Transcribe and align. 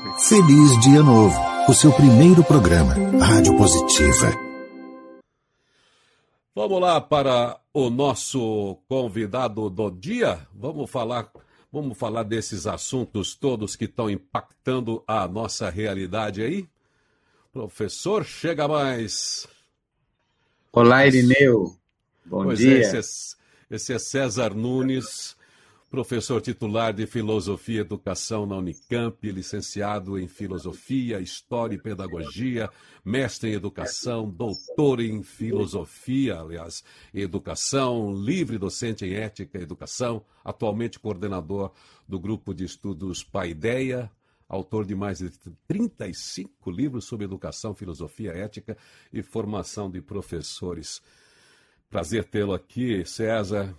Feliz 0.00 0.80
Dia 0.80 1.02
Novo, 1.02 1.38
o 1.68 1.74
seu 1.74 1.92
primeiro 1.92 2.42
programa, 2.42 2.94
Rádio 3.18 3.56
Positiva. 3.56 4.32
Vamos 6.54 6.80
lá 6.80 7.00
para 7.00 7.60
o 7.72 7.90
nosso 7.90 8.78
convidado 8.88 9.68
do 9.68 9.90
dia. 9.90 10.46
Vamos 10.54 10.90
falar, 10.90 11.30
vamos 11.70 11.96
falar 11.96 12.22
desses 12.22 12.66
assuntos 12.66 13.34
todos 13.34 13.76
que 13.76 13.84
estão 13.84 14.08
impactando 14.08 15.04
a 15.06 15.28
nossa 15.28 15.68
realidade 15.70 16.42
aí. 16.42 16.68
Professor, 17.52 18.24
chega 18.24 18.66
mais. 18.66 19.46
Olá, 20.72 21.06
Irineu. 21.06 21.76
Bom 22.24 22.44
pois 22.44 22.58
dia. 22.58 22.78
É, 22.78 22.80
esse, 22.80 23.36
é, 23.70 23.76
esse 23.76 23.92
é 23.92 23.98
César 23.98 24.54
Nunes, 24.54 25.36
professor 25.92 26.40
titular 26.40 26.94
de 26.94 27.06
Filosofia 27.06 27.76
e 27.76 27.80
Educação 27.80 28.46
na 28.46 28.56
Unicamp, 28.56 29.30
licenciado 29.30 30.18
em 30.18 30.26
Filosofia, 30.26 31.20
História 31.20 31.74
e 31.74 31.78
Pedagogia, 31.78 32.70
mestre 33.04 33.50
em 33.50 33.52
Educação, 33.52 34.26
doutor 34.26 35.00
em 35.00 35.22
Filosofia, 35.22 36.40
aliás, 36.40 36.82
Educação, 37.12 38.10
livre 38.14 38.56
docente 38.56 39.04
em 39.04 39.12
Ética 39.12 39.58
e 39.58 39.62
Educação, 39.64 40.24
atualmente 40.42 40.98
coordenador 40.98 41.70
do 42.08 42.18
Grupo 42.18 42.54
de 42.54 42.64
Estudos 42.64 43.22
Paideia, 43.22 44.10
autor 44.48 44.86
de 44.86 44.94
mais 44.94 45.18
de 45.18 45.28
35 45.68 46.70
livros 46.70 47.04
sobre 47.04 47.26
educação, 47.26 47.74
filosofia, 47.74 48.32
ética 48.32 48.78
e 49.12 49.22
formação 49.22 49.90
de 49.90 50.00
professores. 50.00 51.02
Prazer 51.90 52.24
tê-lo 52.24 52.54
aqui, 52.54 53.04
César. 53.04 53.76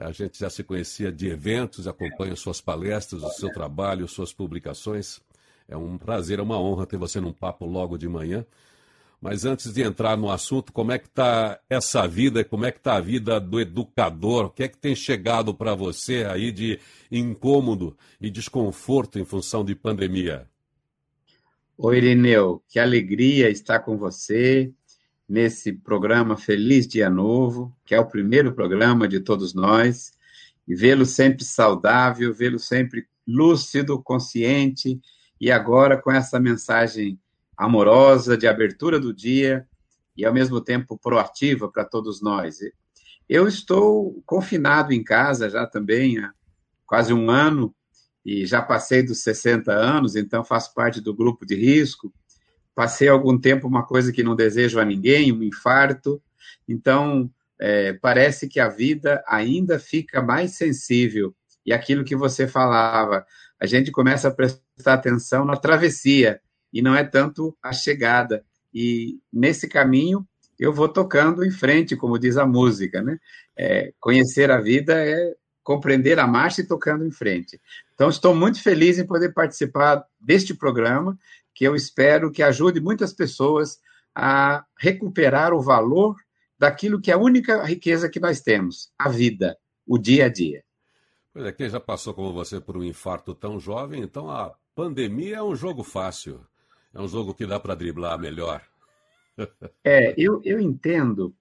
A 0.00 0.12
gente 0.12 0.38
já 0.38 0.48
se 0.48 0.64
conhecia 0.64 1.12
de 1.12 1.28
eventos, 1.28 1.86
acompanha 1.86 2.34
suas 2.34 2.58
palestras, 2.58 3.22
o 3.22 3.28
seu 3.32 3.52
trabalho, 3.52 4.08
suas 4.08 4.32
publicações. 4.32 5.20
É 5.68 5.76
um 5.76 5.98
prazer, 5.98 6.38
é 6.38 6.42
uma 6.42 6.58
honra 6.58 6.86
ter 6.86 6.96
você 6.96 7.20
num 7.20 7.34
papo 7.34 7.66
logo 7.66 7.98
de 7.98 8.08
manhã. 8.08 8.46
Mas 9.20 9.44
antes 9.44 9.74
de 9.74 9.82
entrar 9.82 10.16
no 10.16 10.30
assunto, 10.30 10.72
como 10.72 10.90
é 10.90 10.98
que 10.98 11.06
está 11.06 11.60
essa 11.68 12.08
vida, 12.08 12.42
como 12.42 12.64
é 12.64 12.72
que 12.72 12.78
está 12.78 12.94
a 12.94 13.00
vida 13.00 13.38
do 13.38 13.60
educador? 13.60 14.46
O 14.46 14.50
que 14.50 14.62
é 14.62 14.68
que 14.68 14.78
tem 14.78 14.94
chegado 14.96 15.52
para 15.54 15.74
você 15.74 16.24
aí 16.24 16.50
de 16.50 16.80
incômodo 17.12 17.94
e 18.18 18.30
desconforto 18.30 19.18
em 19.18 19.24
função 19.26 19.62
de 19.62 19.74
pandemia? 19.74 20.48
Oi, 21.76 21.98
Irineu, 21.98 22.62
que 22.66 22.78
alegria 22.78 23.50
estar 23.50 23.80
com 23.80 23.98
você 23.98 24.72
nesse 25.30 25.72
programa 25.72 26.36
Feliz 26.36 26.88
Dia 26.88 27.08
Novo, 27.08 27.72
que 27.86 27.94
é 27.94 28.00
o 28.00 28.04
primeiro 28.04 28.52
programa 28.52 29.06
de 29.06 29.20
todos 29.20 29.54
nós, 29.54 30.12
e 30.66 30.74
vê-lo 30.74 31.06
sempre 31.06 31.44
saudável, 31.44 32.34
vê-lo 32.34 32.58
sempre 32.58 33.06
lúcido, 33.24 34.02
consciente, 34.02 35.00
e 35.40 35.48
agora 35.48 35.96
com 35.96 36.10
essa 36.10 36.40
mensagem 36.40 37.16
amorosa, 37.56 38.36
de 38.36 38.48
abertura 38.48 38.98
do 38.98 39.14
dia 39.14 39.68
e, 40.16 40.24
ao 40.24 40.34
mesmo 40.34 40.60
tempo, 40.60 40.98
proativa 40.98 41.70
para 41.70 41.84
todos 41.84 42.20
nós. 42.20 42.58
Eu 43.28 43.46
estou 43.46 44.20
confinado 44.26 44.92
em 44.92 45.04
casa 45.04 45.48
já 45.48 45.64
também 45.64 46.18
há 46.18 46.32
quase 46.84 47.14
um 47.14 47.30
ano 47.30 47.72
e 48.26 48.44
já 48.44 48.60
passei 48.60 49.00
dos 49.00 49.22
60 49.22 49.70
anos, 49.72 50.16
então 50.16 50.42
faço 50.42 50.74
parte 50.74 51.00
do 51.00 51.14
grupo 51.14 51.46
de 51.46 51.54
risco. 51.54 52.12
Passei 52.80 53.08
algum 53.08 53.38
tempo 53.38 53.68
uma 53.68 53.84
coisa 53.84 54.10
que 54.10 54.22
não 54.22 54.34
desejo 54.34 54.80
a 54.80 54.84
ninguém, 54.86 55.30
um 55.30 55.42
infarto. 55.42 56.18
Então, 56.66 57.30
é, 57.60 57.92
parece 57.92 58.48
que 58.48 58.58
a 58.58 58.70
vida 58.70 59.22
ainda 59.28 59.78
fica 59.78 60.22
mais 60.22 60.52
sensível. 60.52 61.34
E 61.66 61.74
aquilo 61.74 62.06
que 62.06 62.16
você 62.16 62.48
falava, 62.48 63.26
a 63.60 63.66
gente 63.66 63.90
começa 63.90 64.28
a 64.28 64.30
prestar 64.30 64.94
atenção 64.94 65.44
na 65.44 65.58
travessia 65.58 66.40
e 66.72 66.80
não 66.80 66.94
é 66.94 67.04
tanto 67.04 67.54
a 67.62 67.70
chegada. 67.70 68.42
E 68.72 69.20
nesse 69.30 69.68
caminho 69.68 70.26
eu 70.58 70.72
vou 70.72 70.88
tocando 70.88 71.44
em 71.44 71.50
frente, 71.50 71.94
como 71.94 72.18
diz 72.18 72.38
a 72.38 72.46
música, 72.46 73.02
né? 73.02 73.18
É, 73.54 73.92
conhecer 74.00 74.50
a 74.50 74.58
vida 74.58 74.94
é 74.94 75.34
compreender 75.62 76.18
a 76.18 76.26
marcha 76.26 76.62
e 76.62 76.66
tocando 76.66 77.04
em 77.04 77.10
frente. 77.10 77.60
Então 77.94 78.08
estou 78.08 78.34
muito 78.34 78.62
feliz 78.62 78.98
em 78.98 79.06
poder 79.06 79.34
participar 79.34 80.02
deste 80.18 80.54
programa, 80.54 81.18
que 81.54 81.64
eu 81.64 81.74
espero 81.74 82.30
que 82.30 82.42
ajude 82.42 82.80
muitas 82.80 83.12
pessoas 83.12 83.78
a 84.14 84.64
recuperar 84.78 85.52
o 85.52 85.62
valor 85.62 86.16
daquilo 86.58 87.00
que 87.00 87.10
é 87.10 87.14
a 87.14 87.18
única 87.18 87.64
riqueza 87.64 88.08
que 88.08 88.20
nós 88.20 88.40
temos, 88.40 88.92
a 88.98 89.08
vida, 89.08 89.56
o 89.86 89.96
dia 89.96 90.26
a 90.26 90.28
dia. 90.28 90.62
Pois 91.32 91.46
é, 91.46 91.52
quem 91.52 91.68
já 91.68 91.80
passou 91.80 92.12
como 92.12 92.32
você 92.32 92.60
por 92.60 92.76
um 92.76 92.84
infarto 92.84 93.34
tão 93.34 93.58
jovem, 93.58 94.02
então 94.02 94.30
a 94.30 94.54
pandemia 94.74 95.36
é 95.36 95.42
um 95.42 95.54
jogo 95.54 95.82
fácil. 95.82 96.44
É 96.92 97.00
um 97.00 97.08
jogo 97.08 97.34
que 97.34 97.46
dá 97.46 97.58
para 97.60 97.74
driblar 97.74 98.18
melhor. 98.18 98.62
É, 99.82 100.12
eu, 100.18 100.42
eu 100.44 100.60
entendo 100.60 101.34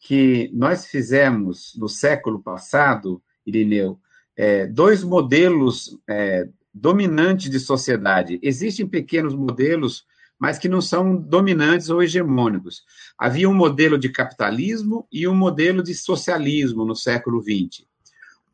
que 0.00 0.50
nós 0.52 0.86
fizemos 0.86 1.72
no 1.76 1.88
século 1.88 2.42
passado, 2.42 3.22
Irineu, 3.46 4.00
é, 4.36 4.66
dois 4.66 5.04
modelos 5.04 5.96
é, 6.08 6.48
dominantes 6.74 7.48
de 7.48 7.60
sociedade. 7.60 8.40
Existem 8.42 8.86
pequenos 8.86 9.34
modelos, 9.34 10.04
mas 10.38 10.58
que 10.58 10.68
não 10.68 10.80
são 10.80 11.16
dominantes 11.16 11.88
ou 11.88 12.02
hegemônicos. 12.02 12.82
Havia 13.16 13.48
um 13.48 13.54
modelo 13.54 13.96
de 13.96 14.08
capitalismo 14.08 15.06
e 15.12 15.28
um 15.28 15.34
modelo 15.34 15.82
de 15.82 15.94
socialismo 15.94 16.84
no 16.84 16.96
século 16.96 17.40
XX. 17.40 17.86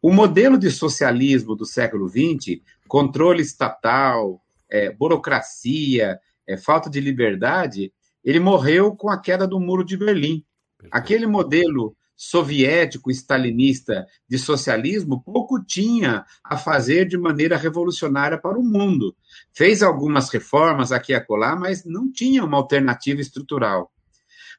O 0.03 0.13
modelo 0.13 0.59
de 0.59 0.71
socialismo 0.71 1.55
do 1.55 1.65
século 1.65 2.09
XX, 2.09 2.61
controle 2.87 3.43
estatal, 3.43 4.43
é, 4.71 4.91
burocracia, 4.93 6.19
é, 6.47 6.57
falta 6.57 6.91
de 6.91 7.01
liberdade, 7.01 7.93
ele 8.23 8.41
morreu 8.41 8.95
com 8.95 9.09
a 9.09 9.19
queda 9.19 9.47
do 9.47 9.59
Muro 9.59 9.85
de 9.85 9.97
Berlim. 9.97 10.45
Aquele 10.91 11.27
modelo 11.27 11.97
soviético, 12.21 13.11
stalinista 13.11 14.07
de 14.29 14.39
socialismo 14.39 15.23
pouco 15.23 15.59
tinha 15.65 16.27
a 16.45 16.55
fazer 16.59 17.09
de 17.09 17.17
maneira 17.17 17.57
revolucionária 17.57 18.37
para 18.37 18.59
o 18.59 18.63
mundo. 18.63 19.17
Fez 19.55 19.83
algumas 19.83 20.29
reformas 20.29 20.93
aqui 20.93 21.13
e 21.13 21.15
acolá, 21.15 21.57
mas 21.57 21.83
não 21.83 22.13
tinha 22.13 22.45
uma 22.45 22.59
alternativa 22.59 23.23
estrutural. 23.23 23.91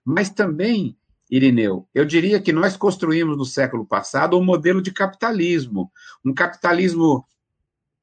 Mas 0.03 0.31
também, 0.31 0.97
Irineu, 1.29 1.88
eu 1.94 2.03
diria 2.03 2.41
que 2.41 2.51
nós 2.51 2.75
construímos 2.75 3.38
no 3.38 3.45
século 3.45 3.85
passado 3.85 4.35
um 4.39 4.43
modelo 4.43 4.81
de 4.81 4.91
capitalismo, 4.91 5.91
um 6.25 6.33
capitalismo 6.33 7.23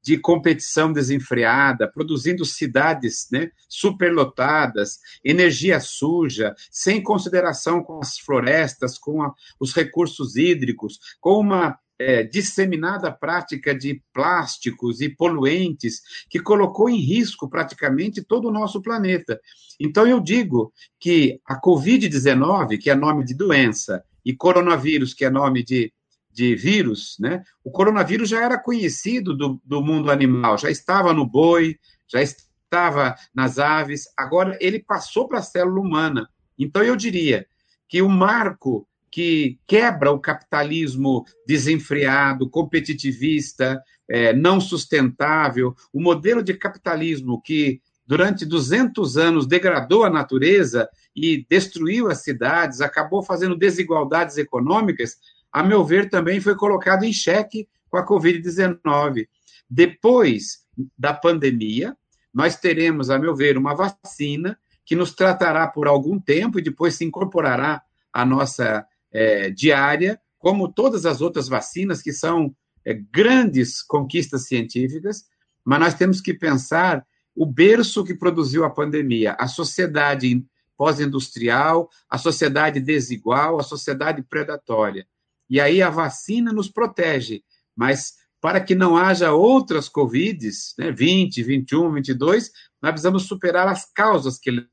de 0.01 0.17
competição 0.17 0.91
desenfreada, 0.91 1.91
produzindo 1.91 2.45
cidades 2.45 3.27
né, 3.31 3.51
superlotadas, 3.67 4.99
energia 5.23 5.79
suja, 5.79 6.55
sem 6.71 7.01
consideração 7.01 7.83
com 7.83 7.99
as 7.99 8.17
florestas, 8.17 8.97
com 8.97 9.21
a, 9.21 9.33
os 9.59 9.73
recursos 9.73 10.35
hídricos, 10.35 10.99
com 11.19 11.39
uma 11.39 11.77
é, 11.99 12.23
disseminada 12.23 13.11
prática 13.11 13.75
de 13.75 14.01
plásticos 14.13 15.01
e 15.01 15.09
poluentes 15.09 16.01
que 16.29 16.39
colocou 16.39 16.89
em 16.89 16.97
risco 16.97 17.49
praticamente 17.49 18.23
todo 18.23 18.47
o 18.47 18.51
nosso 18.51 18.81
planeta. 18.81 19.39
Então, 19.79 20.07
eu 20.07 20.21
digo 20.21 20.71
que 20.97 21.41
a 21.45 21.59
Covid-19, 21.59 22.77
que 22.79 22.89
é 22.89 22.95
nome 22.95 23.25
de 23.25 23.33
doença, 23.33 24.03
e 24.25 24.35
coronavírus, 24.35 25.13
que 25.13 25.25
é 25.25 25.29
nome 25.29 25.63
de 25.63 25.91
de 26.31 26.55
vírus, 26.55 27.17
né? 27.19 27.43
O 27.63 27.71
coronavírus 27.71 28.29
já 28.29 28.43
era 28.43 28.57
conhecido 28.57 29.35
do, 29.35 29.61
do 29.63 29.81
mundo 29.81 30.11
animal, 30.11 30.57
já 30.57 30.69
estava 30.69 31.13
no 31.13 31.25
boi, 31.25 31.77
já 32.07 32.21
estava 32.21 33.15
nas 33.33 33.57
aves, 33.59 34.05
agora 34.17 34.57
ele 34.61 34.79
passou 34.79 35.27
para 35.27 35.39
a 35.39 35.43
célula 35.43 35.81
humana. 35.81 36.29
Então, 36.57 36.83
eu 36.83 36.95
diria 36.95 37.47
que 37.87 38.01
o 38.01 38.09
marco 38.09 38.87
que 39.11 39.57
quebra 39.65 40.11
o 40.11 40.19
capitalismo 40.19 41.25
desenfreado, 41.47 42.49
competitivista, 42.49 43.81
é, 44.07 44.33
não 44.33 44.61
sustentável, 44.61 45.75
o 45.91 45.99
modelo 46.01 46.43
de 46.43 46.53
capitalismo 46.53 47.41
que 47.41 47.81
durante 48.05 48.45
200 48.45 49.17
anos 49.17 49.45
degradou 49.45 50.03
a 50.03 50.09
natureza 50.09 50.89
e 51.15 51.45
destruiu 51.49 52.07
as 52.09 52.23
cidades, 52.23 52.81
acabou 52.81 53.21
fazendo 53.21 53.55
desigualdades 53.55 54.37
econômicas, 54.37 55.17
a 55.51 55.63
meu 55.63 55.83
ver, 55.83 56.09
também 56.09 56.39
foi 56.39 56.55
colocado 56.55 57.03
em 57.03 57.13
xeque 57.13 57.67
com 57.89 57.97
a 57.97 58.05
Covid-19. 58.05 59.27
Depois 59.69 60.59
da 60.97 61.13
pandemia, 61.13 61.95
nós 62.33 62.55
teremos, 62.55 63.09
a 63.09 63.17
meu 63.17 63.35
ver, 63.35 63.57
uma 63.57 63.75
vacina 63.75 64.57
que 64.85 64.95
nos 64.95 65.13
tratará 65.13 65.67
por 65.67 65.87
algum 65.87 66.19
tempo 66.19 66.59
e 66.59 66.63
depois 66.63 66.95
se 66.95 67.05
incorporará 67.05 67.81
à 68.11 68.25
nossa 68.25 68.85
é, 69.11 69.49
diária, 69.49 70.19
como 70.37 70.71
todas 70.71 71.05
as 71.05 71.21
outras 71.21 71.47
vacinas, 71.47 72.01
que 72.01 72.13
são 72.13 72.55
é, 72.85 72.93
grandes 72.93 73.83
conquistas 73.83 74.47
científicas, 74.47 75.25
mas 75.63 75.79
nós 75.79 75.93
temos 75.93 76.21
que 76.21 76.33
pensar 76.33 77.05
o 77.35 77.45
berço 77.45 78.03
que 78.03 78.15
produziu 78.15 78.63
a 78.65 78.69
pandemia, 78.69 79.33
a 79.39 79.47
sociedade 79.47 80.43
pós-industrial, 80.75 81.89
a 82.09 82.17
sociedade 82.17 82.79
desigual, 82.79 83.59
a 83.59 83.63
sociedade 83.63 84.23
predatória. 84.23 85.05
E 85.49 85.59
aí 85.59 85.81
a 85.81 85.89
vacina 85.89 86.51
nos 86.51 86.69
protege, 86.69 87.43
mas 87.75 88.13
para 88.41 88.61
que 88.61 88.75
não 88.75 88.95
haja 88.95 89.33
outras 89.33 89.89
Covids, 89.89 90.73
né, 90.77 90.91
20, 90.91 91.43
21, 91.43 91.91
22, 91.93 92.51
nós 92.81 92.91
precisamos 92.91 93.23
superar 93.23 93.67
as 93.67 93.85
causas 93.91 94.37
que 94.37 94.65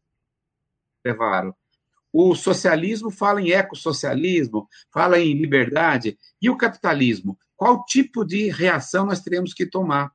levaram. 1.05 1.55
O 2.13 2.35
socialismo 2.35 3.11
fala 3.11 3.43
em 3.43 3.51
ecossocialismo, 3.51 4.69
fala 4.91 5.19
em 5.19 5.35
liberdade. 5.35 6.17
E 6.41 6.49
o 6.49 6.57
capitalismo? 6.57 7.39
Qual 7.57 7.85
tipo 7.85 8.25
de 8.25 8.49
reação 8.49 9.07
nós 9.07 9.21
teremos 9.21 9.53
que 9.53 9.67
tomar? 9.67 10.13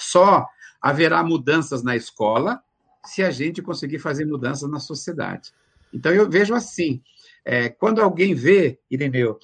Só 0.00 0.46
haverá 0.80 1.22
mudanças 1.22 1.82
na 1.82 1.96
escola 1.96 2.62
se 3.04 3.22
a 3.22 3.30
gente 3.30 3.62
conseguir 3.62 3.98
fazer 3.98 4.24
mudanças 4.24 4.70
na 4.70 4.80
sociedade. 4.80 5.52
Então, 5.92 6.12
eu 6.12 6.28
vejo 6.28 6.54
assim: 6.54 7.02
é, 7.44 7.68
quando 7.68 8.00
alguém 8.00 8.34
vê, 8.34 8.78
Irineu, 8.90 9.38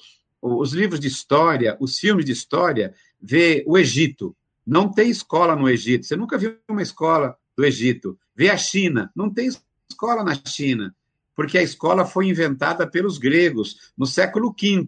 os 0.45 0.73
livros 0.73 0.99
de 0.99 1.07
história, 1.07 1.77
os 1.79 1.97
filmes 1.97 2.25
de 2.25 2.31
história, 2.31 2.93
vê 3.21 3.63
o 3.67 3.77
Egito. 3.77 4.35
Não 4.65 4.91
tem 4.91 5.09
escola 5.09 5.55
no 5.55 5.69
Egito. 5.69 6.05
Você 6.05 6.15
nunca 6.15 6.37
viu 6.37 6.57
uma 6.69 6.81
escola 6.81 7.35
do 7.57 7.65
Egito. 7.65 8.17
Vê 8.35 8.49
a 8.49 8.57
China. 8.57 9.11
Não 9.15 9.29
tem 9.29 9.47
escola 9.89 10.23
na 10.23 10.35
China 10.45 10.93
porque 11.35 11.57
a 11.57 11.63
escola 11.63 12.05
foi 12.05 12.27
inventada 12.27 12.87
pelos 12.87 13.17
gregos 13.17 13.91
no 13.97 14.05
século 14.05 14.55
V 14.59 14.87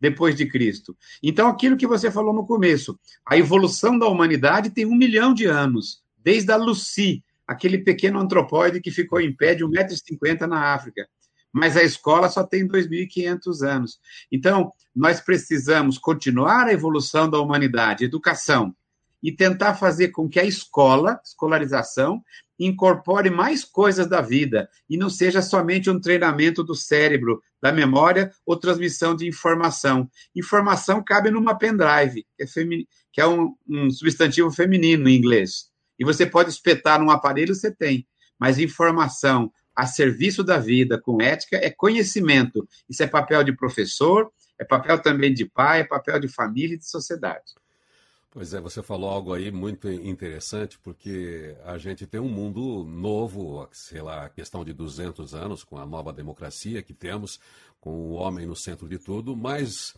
depois 0.00 0.34
de 0.34 0.46
Cristo. 0.46 0.94
Então, 1.22 1.48
aquilo 1.48 1.76
que 1.76 1.86
você 1.86 2.10
falou 2.10 2.34
no 2.34 2.46
começo, 2.46 2.98
a 3.24 3.38
evolução 3.38 3.98
da 3.98 4.06
humanidade 4.06 4.70
tem 4.70 4.84
um 4.84 4.94
milhão 4.94 5.32
de 5.32 5.46
anos, 5.46 6.02
desde 6.22 6.50
a 6.52 6.56
Lucy, 6.56 7.24
aquele 7.46 7.78
pequeno 7.78 8.18
antropóide 8.18 8.80
que 8.80 8.90
ficou 8.90 9.20
em 9.20 9.34
pé 9.34 9.54
de 9.54 9.64
1,50m 9.64 10.46
na 10.46 10.74
África. 10.74 11.08
Mas 11.54 11.76
a 11.76 11.84
escola 11.84 12.28
só 12.28 12.42
tem 12.42 12.66
2.500 12.66 13.62
anos. 13.62 14.00
Então, 14.32 14.72
nós 14.94 15.20
precisamos 15.20 15.96
continuar 15.96 16.66
a 16.66 16.72
evolução 16.72 17.30
da 17.30 17.38
humanidade, 17.38 18.04
educação, 18.04 18.74
e 19.22 19.30
tentar 19.30 19.74
fazer 19.74 20.08
com 20.08 20.28
que 20.28 20.40
a 20.40 20.44
escola, 20.44 21.18
escolarização, 21.24 22.20
incorpore 22.58 23.30
mais 23.30 23.64
coisas 23.64 24.06
da 24.08 24.20
vida 24.20 24.68
e 24.90 24.96
não 24.96 25.08
seja 25.08 25.40
somente 25.40 25.88
um 25.88 26.00
treinamento 26.00 26.62
do 26.62 26.74
cérebro, 26.74 27.40
da 27.62 27.72
memória 27.72 28.32
ou 28.44 28.56
transmissão 28.56 29.14
de 29.14 29.26
informação. 29.26 30.10
Informação 30.34 31.02
cabe 31.02 31.30
numa 31.30 31.56
pendrive, 31.56 32.26
que 32.36 32.42
é, 32.42 32.46
que 33.12 33.20
é 33.20 33.26
um, 33.26 33.54
um 33.66 33.90
substantivo 33.90 34.50
feminino 34.50 35.08
em 35.08 35.16
inglês. 35.16 35.70
E 35.98 36.04
você 36.04 36.26
pode 36.26 36.50
espetar 36.50 37.00
num 37.00 37.10
aparelho, 37.10 37.54
você 37.54 37.70
tem. 37.70 38.06
Mas 38.38 38.58
informação 38.58 39.50
a 39.74 39.86
serviço 39.86 40.44
da 40.44 40.58
vida, 40.58 41.00
com 41.00 41.20
ética, 41.20 41.56
é 41.56 41.70
conhecimento. 41.70 42.68
Isso 42.88 43.02
é 43.02 43.06
papel 43.06 43.42
de 43.42 43.52
professor, 43.52 44.30
é 44.58 44.64
papel 44.64 45.00
também 45.00 45.32
de 45.34 45.44
pai, 45.44 45.80
é 45.80 45.84
papel 45.84 46.20
de 46.20 46.28
família 46.28 46.74
e 46.74 46.78
de 46.78 46.88
sociedade. 46.88 47.54
Pois 48.30 48.52
é, 48.52 48.60
você 48.60 48.82
falou 48.82 49.08
algo 49.08 49.32
aí 49.32 49.52
muito 49.52 49.88
interessante, 49.88 50.76
porque 50.80 51.54
a 51.64 51.78
gente 51.78 52.04
tem 52.04 52.20
um 52.20 52.28
mundo 52.28 52.84
novo, 52.84 53.68
sei 53.70 54.02
lá, 54.02 54.28
questão 54.28 54.64
de 54.64 54.72
200 54.72 55.36
anos, 55.36 55.62
com 55.62 55.78
a 55.78 55.86
nova 55.86 56.12
democracia 56.12 56.82
que 56.82 56.92
temos, 56.92 57.38
com 57.80 57.90
o 57.90 58.12
homem 58.14 58.44
no 58.44 58.56
centro 58.56 58.88
de 58.88 58.98
tudo, 58.98 59.36
mas 59.36 59.94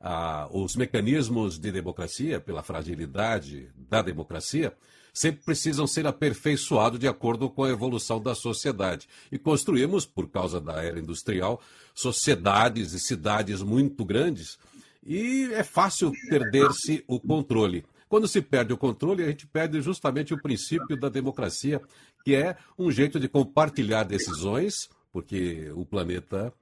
ah, 0.00 0.48
os 0.52 0.76
mecanismos 0.76 1.58
de 1.58 1.72
democracia, 1.72 2.38
pela 2.38 2.62
fragilidade 2.62 3.68
da 3.74 4.00
democracia, 4.00 4.72
sempre 5.12 5.44
precisam 5.44 5.86
ser 5.86 6.06
aperfeiçoados 6.06 6.98
de 6.98 7.06
acordo 7.06 7.50
com 7.50 7.64
a 7.64 7.70
evolução 7.70 8.20
da 8.20 8.34
sociedade. 8.34 9.08
E 9.30 9.38
construímos, 9.38 10.06
por 10.06 10.28
causa 10.28 10.60
da 10.60 10.82
era 10.82 10.98
industrial, 10.98 11.60
sociedades 11.94 12.92
e 12.92 13.00
cidades 13.00 13.62
muito 13.62 14.04
grandes 14.04 14.58
e 15.04 15.50
é 15.52 15.64
fácil 15.64 16.12
perder-se 16.28 17.04
o 17.08 17.18
controle. 17.18 17.84
Quando 18.08 18.28
se 18.28 18.40
perde 18.40 18.72
o 18.72 18.76
controle, 18.76 19.24
a 19.24 19.28
gente 19.28 19.46
perde 19.46 19.80
justamente 19.80 20.32
o 20.32 20.40
princípio 20.40 20.98
da 20.98 21.08
democracia, 21.08 21.80
que 22.24 22.34
é 22.34 22.56
um 22.78 22.90
jeito 22.90 23.18
de 23.18 23.28
compartilhar 23.28 24.04
decisões, 24.04 24.88
porque 25.10 25.70
o 25.74 25.84
planeta 25.84 26.52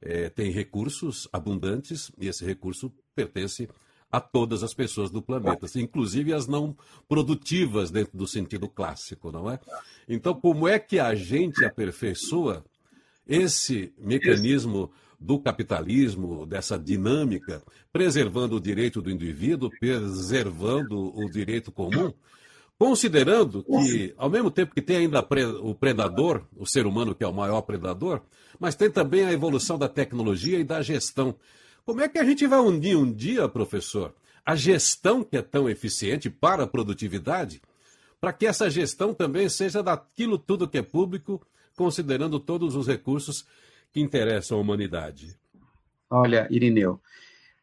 é, 0.00 0.30
tem 0.30 0.50
recursos 0.50 1.28
abundantes 1.32 2.10
e 2.18 2.28
esse 2.28 2.44
recurso 2.44 2.92
pertence 3.14 3.64
a 3.64 3.70
todas 4.18 4.62
as 4.62 4.74
pessoas 4.74 5.10
do 5.10 5.22
planeta, 5.22 5.66
inclusive 5.76 6.32
as 6.32 6.48
não 6.48 6.74
produtivas 7.06 7.90
dentro 7.90 8.16
do 8.16 8.26
sentido 8.26 8.66
clássico, 8.68 9.30
não 9.30 9.50
é? 9.50 9.60
Então, 10.08 10.34
como 10.34 10.66
é 10.66 10.78
que 10.78 10.98
a 10.98 11.14
gente 11.14 11.64
aperfeiçoa 11.64 12.64
esse 13.28 13.92
mecanismo 13.98 14.90
do 15.20 15.38
capitalismo, 15.38 16.46
dessa 16.46 16.78
dinâmica, 16.78 17.62
preservando 17.92 18.56
o 18.56 18.60
direito 18.60 19.02
do 19.02 19.10
indivíduo, 19.10 19.70
preservando 19.78 21.14
o 21.14 21.30
direito 21.30 21.70
comum, 21.70 22.12
considerando 22.78 23.62
que, 23.62 24.14
ao 24.16 24.30
mesmo 24.30 24.50
tempo 24.50 24.74
que 24.74 24.80
tem 24.80 24.96
ainda 24.96 25.20
o 25.62 25.74
predador, 25.74 26.46
o 26.56 26.66
ser 26.66 26.86
humano 26.86 27.14
que 27.14 27.22
é 27.22 27.28
o 27.28 27.34
maior 27.34 27.60
predador, 27.60 28.22
mas 28.58 28.74
tem 28.74 28.90
também 28.90 29.24
a 29.24 29.32
evolução 29.32 29.78
da 29.78 29.88
tecnologia 29.88 30.58
e 30.58 30.64
da 30.64 30.80
gestão. 30.80 31.36
Como 31.84 32.00
é 32.00 32.08
que 32.08 32.18
a 32.18 32.24
gente 32.24 32.46
vai 32.46 32.58
unir 32.58 32.96
um 32.96 33.12
dia, 33.12 33.48
professor, 33.48 34.14
a 34.44 34.54
gestão 34.54 35.22
que 35.22 35.36
é 35.36 35.42
tão 35.42 35.68
eficiente 35.68 36.30
para 36.30 36.64
a 36.64 36.66
produtividade, 36.66 37.60
para 38.20 38.32
que 38.32 38.46
essa 38.46 38.70
gestão 38.70 39.14
também 39.14 39.48
seja 39.48 39.82
daquilo 39.82 40.38
tudo 40.38 40.68
que 40.68 40.78
é 40.78 40.82
público, 40.82 41.40
considerando 41.76 42.38
todos 42.38 42.76
os 42.76 42.86
recursos 42.86 43.46
que 43.92 44.00
interessam 44.00 44.58
à 44.58 44.60
humanidade? 44.60 45.36
Olha, 46.10 46.46
Irineu, 46.50 47.00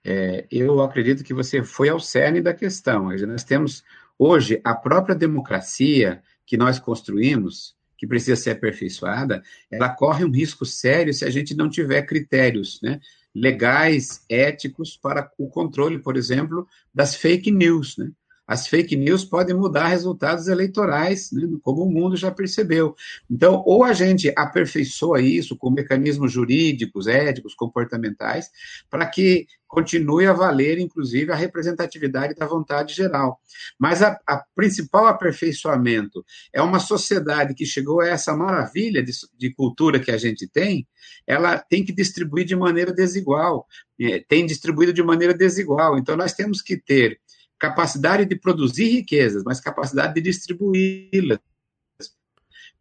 é, 0.04 0.46
eu 0.50 0.82
acredito 0.82 1.24
que 1.24 1.34
você 1.34 1.64
foi 1.64 1.90
ao 1.90 2.00
cerne 2.00 2.42
da 2.42 2.54
questão. 2.54 3.10
Nós 3.10 3.44
temos 3.44 3.84
hoje 4.18 4.60
a 4.64 4.74
própria 4.74 5.16
democracia 5.16 6.22
que 6.46 6.58
nós 6.58 6.80
construímos, 6.80 7.76
que 7.98 8.08
precisa 8.08 8.36
ser 8.36 8.52
aperfeiçoada, 8.52 9.44
ela 9.70 9.90
corre 9.90 10.24
um 10.24 10.32
risco 10.32 10.66
sério 10.66 11.14
se 11.14 11.26
a 11.26 11.30
gente 11.30 11.56
não 11.56 11.70
tiver 11.70 12.04
critérios 12.04 12.80
né, 12.82 13.02
legais, 13.38 14.26
éticos 14.28 14.98
para 14.98 15.32
o 15.38 15.48
controle, 15.48 16.00
por 16.00 16.18
exemplo, 16.18 16.68
das 16.94 17.16
fake 17.16 17.52
news. 17.52 17.96
Né? 17.96 18.12
As 18.48 18.66
fake 18.68 18.96
news 18.96 19.26
podem 19.26 19.54
mudar 19.54 19.88
resultados 19.88 20.48
eleitorais, 20.48 21.32
né, 21.34 21.48
como 21.62 21.84
o 21.84 21.92
mundo 21.92 22.16
já 22.16 22.32
percebeu. 22.32 22.96
Então, 23.30 23.62
ou 23.66 23.84
a 23.84 23.92
gente 23.92 24.32
aperfeiçoa 24.38 25.22
isso 25.22 25.58
com 25.58 25.70
mecanismos 25.70 26.32
jurídicos, 26.32 27.08
éticos, 27.08 27.54
comportamentais, 27.54 28.50
para 28.90 29.06
que 29.06 29.48
continue 29.68 30.26
a 30.26 30.34
valer, 30.34 30.80
inclusive, 30.80 31.32
a 31.32 31.36
representatividade 31.36 32.34
da 32.34 32.48
vontade 32.48 32.94
geral. 32.94 33.40
Mas 33.78 34.02
a, 34.02 34.18
a, 34.26 34.44
principal 34.56 35.08
aperfeiçoamento 35.08 36.26
é 36.54 36.62
uma 36.62 36.80
sociedade 36.80 37.54
que 37.54 37.66
chegou 37.66 38.00
a 38.00 38.08
essa 38.08 38.36
maravilha 38.36 39.04
de, 39.04 39.12
de 39.38 39.54
cultura 39.54 40.00
que 40.00 40.10
a 40.10 40.18
gente 40.18 40.48
tem, 40.48 40.88
ela 41.26 41.58
tem 41.58 41.84
que 41.84 41.92
distribuir 41.92 42.46
de 42.46 42.56
maneira 42.56 42.94
desigual, 42.94 43.68
é, 44.00 44.20
tem 44.20 44.46
distribuído 44.46 44.94
de 44.94 45.04
maneira 45.04 45.34
desigual. 45.34 45.98
Então, 45.98 46.16
nós 46.16 46.34
temos 46.34 46.62
que 46.62 46.78
ter 46.78 47.20
capacidade 47.60 48.26
de 48.26 48.36
produzir 48.36 48.90
riquezas, 48.90 49.44
mas 49.44 49.60
capacidade 49.60 50.14
de 50.14 50.22
distribuí-las. 50.22 51.40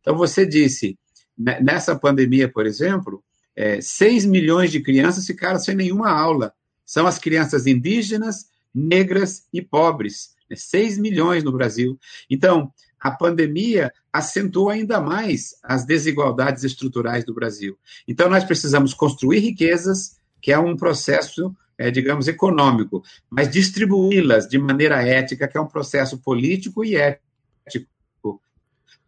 Então, 0.01 0.17
você 0.17 0.47
disse, 0.47 0.99
né, 1.37 1.61
nessa 1.61 1.99
pandemia, 1.99 2.49
por 2.49 2.67
exemplo, 2.67 3.25
é, 3.55 3.81
6 3.81 4.27
milhões 4.27 4.71
de 4.71 4.81
crianças 4.81 5.27
ficaram 5.27 5.59
sem 5.59 5.75
nenhuma 5.75 6.11
aula. 6.11 6.53
São 6.85 7.07
as 7.07 7.19
crianças 7.19 7.67
indígenas, 7.67 8.47
negras 8.75 9.47
e 9.53 9.63
pobres. 9.63 10.35
Né? 10.49 10.57
6 10.57 10.99
milhões 10.99 11.43
no 11.43 11.53
Brasil. 11.53 11.99
Então, 12.31 12.71
a 13.01 13.11
pandemia 13.11 13.93
acentuou 14.13 14.71
ainda 14.71 15.01
mais 15.01 15.57
as 15.63 15.85
desigualdades 15.85 16.65
estruturais 16.65 17.25
do 17.25 17.35
Brasil. 17.35 17.79
Então, 18.07 18.29
nós 18.29 18.45
precisamos 18.45 18.95
construir 18.95 19.41
riquezas, 19.41 20.19
que 20.41 20.53
é 20.53 20.59
um 20.59 20.77
processo 20.77 21.55
é, 21.79 21.91
digamos, 21.91 22.29
econômico, 22.29 23.03
mas 23.29 23.51
distribuí-las 23.51 24.49
de 24.49 24.59
maneira 24.59 25.03
ética, 25.03 25.47
que 25.47 25.59
é 25.59 25.61
um 25.61 25.67
processo 25.67 26.19
político 26.19 26.85
e 26.85 26.97
ético, 26.97 28.41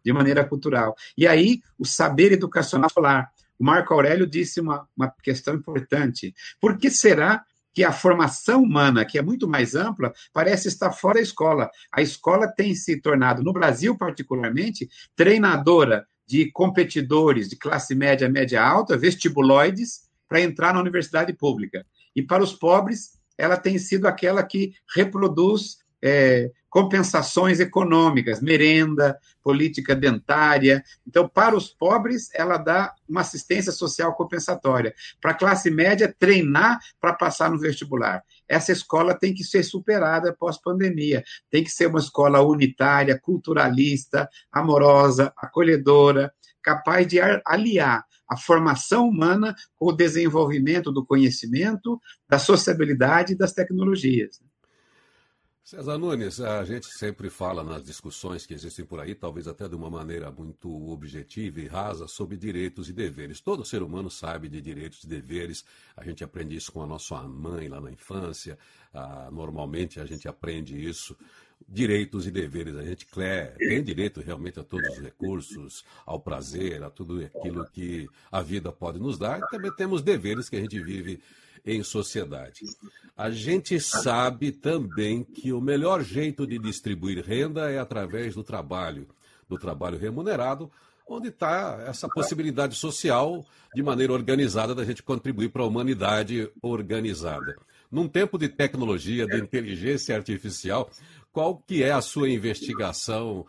de 0.03 0.13
maneira 0.13 0.45
cultural. 0.45 0.95
E 1.17 1.27
aí, 1.27 1.61
o 1.77 1.85
saber 1.85 2.31
educacional 2.31 2.89
falar. 2.89 3.31
O 3.59 3.63
Marco 3.63 3.93
Aurélio 3.93 4.25
disse 4.25 4.61
uma, 4.61 4.87
uma 4.95 5.13
questão 5.21 5.53
importante. 5.53 6.33
Por 6.61 6.77
que 6.77 6.89
será 6.89 7.43
que 7.73 7.83
a 7.83 7.91
formação 7.91 8.63
humana, 8.63 9.03
que 9.03 9.17
é 9.17 9.21
muito 9.21 9.47
mais 9.47 9.75
ampla, 9.75 10.13
parece 10.31 10.69
estar 10.69 10.91
fora 10.91 11.15
da 11.15 11.21
escola? 11.21 11.69
A 11.91 12.01
escola 12.01 12.47
tem 12.47 12.73
se 12.73 13.01
tornado, 13.01 13.43
no 13.43 13.51
Brasil 13.51 13.97
particularmente, 13.97 14.89
treinadora 15.15 16.07
de 16.25 16.49
competidores 16.51 17.49
de 17.49 17.57
classe 17.57 17.93
média, 17.93 18.29
média 18.29 18.63
alta, 18.63 18.97
vestibuloides, 18.97 20.07
para 20.27 20.39
entrar 20.39 20.73
na 20.73 20.79
universidade 20.79 21.33
pública. 21.33 21.85
E 22.15 22.21
para 22.21 22.43
os 22.43 22.53
pobres, 22.53 23.19
ela 23.37 23.57
tem 23.57 23.77
sido 23.77 24.07
aquela 24.07 24.43
que 24.43 24.73
reproduz 24.95 25.77
é, 26.01 26.51
compensações 26.69 27.59
econômicas, 27.59 28.41
merenda, 28.41 29.17
política 29.43 29.95
dentária. 29.95 30.83
Então, 31.07 31.27
para 31.27 31.55
os 31.55 31.69
pobres, 31.69 32.29
ela 32.33 32.57
dá 32.57 32.93
uma 33.07 33.21
assistência 33.21 33.71
social 33.71 34.15
compensatória. 34.15 34.93
Para 35.19 35.31
a 35.31 35.35
classe 35.35 35.71
média, 35.71 36.13
treinar 36.17 36.79
para 37.01 37.13
passar 37.13 37.49
no 37.49 37.59
vestibular. 37.59 38.23
essa 38.47 38.71
escola 38.71 39.17
tem 39.17 39.33
que 39.33 39.43
ser 39.43 39.63
superada 39.63 40.35
pós-pandemia. 40.37 41.23
Tem 41.49 41.63
que 41.63 41.71
ser 41.71 41.87
uma 41.87 41.99
escola 41.99 42.41
unitária, 42.41 43.19
culturalista, 43.19 44.29
amorosa, 44.51 45.33
acolhedora, 45.37 46.31
capaz 46.61 47.07
de 47.07 47.19
aliar 47.45 48.05
a 48.29 48.37
formação 48.37 49.09
humana 49.09 49.55
com 49.75 49.87
o 49.87 49.91
desenvolvimento 49.91 50.91
do 50.91 51.05
conhecimento, 51.05 51.99
da 52.27 52.37
sociabilidade 52.37 53.33
e 53.33 53.37
das 53.37 53.53
tecnologias. 53.53 54.39
César 55.69 55.99
Nunes, 55.99 56.41
a 56.41 56.65
gente 56.65 56.87
sempre 56.87 57.29
fala 57.29 57.63
nas 57.63 57.83
discussões 57.83 58.43
que 58.43 58.55
existem 58.55 58.83
por 58.83 58.99
aí, 58.99 59.13
talvez 59.13 59.47
até 59.47 59.67
de 59.67 59.75
uma 59.75 59.87
maneira 59.87 60.31
muito 60.31 60.67
objetiva 60.89 61.59
e 61.59 61.67
rasa, 61.67 62.07
sobre 62.07 62.37
direitos 62.37 62.89
e 62.89 62.93
deveres. 62.93 63.39
Todo 63.39 63.63
ser 63.63 63.83
humano 63.83 64.09
sabe 64.09 64.49
de 64.49 64.59
direitos 64.61 65.03
e 65.03 65.07
deveres, 65.07 65.63
a 65.95 66.03
gente 66.03 66.23
aprende 66.23 66.55
isso 66.55 66.71
com 66.71 66.81
a 66.81 66.87
nossa 66.87 67.21
mãe 67.21 67.67
lá 67.67 67.79
na 67.79 67.91
infância, 67.91 68.57
ah, 68.91 69.29
normalmente 69.31 69.99
a 69.99 70.05
gente 70.05 70.27
aprende 70.27 70.75
isso. 70.75 71.15
Direitos 71.71 72.25
e 72.25 72.31
deveres, 72.31 72.75
a 72.75 72.83
gente 72.83 73.05
quer, 73.05 73.55
tem 73.55 73.83
direito 73.83 74.21
realmente 74.21 74.59
a 74.59 74.63
todos 74.63 74.89
os 74.89 74.99
recursos, 74.99 75.85
ao 76.03 76.19
prazer, 76.19 76.81
a 76.81 76.89
tudo 76.89 77.23
aquilo 77.23 77.63
que 77.71 78.09
a 78.31 78.41
vida 78.41 78.71
pode 78.71 78.97
nos 78.97 79.19
dar, 79.19 79.37
e 79.37 79.49
também 79.51 79.71
temos 79.75 80.01
deveres 80.01 80.49
que 80.49 80.55
a 80.55 80.59
gente 80.59 80.81
vive 80.81 81.21
em 81.63 81.83
sociedade. 81.83 82.61
A 83.15 83.29
gente 83.29 83.79
sabe 83.79 84.51
também 84.51 85.23
que 85.23 85.53
o 85.53 85.61
melhor 85.61 86.03
jeito 86.03 86.47
de 86.47 86.57
distribuir 86.57 87.23
renda 87.23 87.69
é 87.69 87.77
através 87.77 88.33
do 88.33 88.43
trabalho, 88.43 89.07
do 89.47 89.57
trabalho 89.57 89.99
remunerado, 89.99 90.71
onde 91.07 91.27
está 91.27 91.83
essa 91.87 92.07
possibilidade 92.07 92.75
social 92.75 93.45
de 93.75 93.83
maneira 93.83 94.13
organizada 94.13 94.73
da 94.73 94.85
gente 94.85 95.03
contribuir 95.03 95.49
para 95.49 95.63
a 95.63 95.67
humanidade 95.67 96.49
organizada. 96.61 97.57
Num 97.91 98.07
tempo 98.07 98.37
de 98.37 98.47
tecnologia, 98.47 99.25
de 99.25 99.37
inteligência 99.37 100.15
artificial, 100.15 100.91
qual 101.31 101.57
que 101.57 101.83
é 101.83 101.91
a 101.91 102.01
sua 102.01 102.29
investigação, 102.29 103.45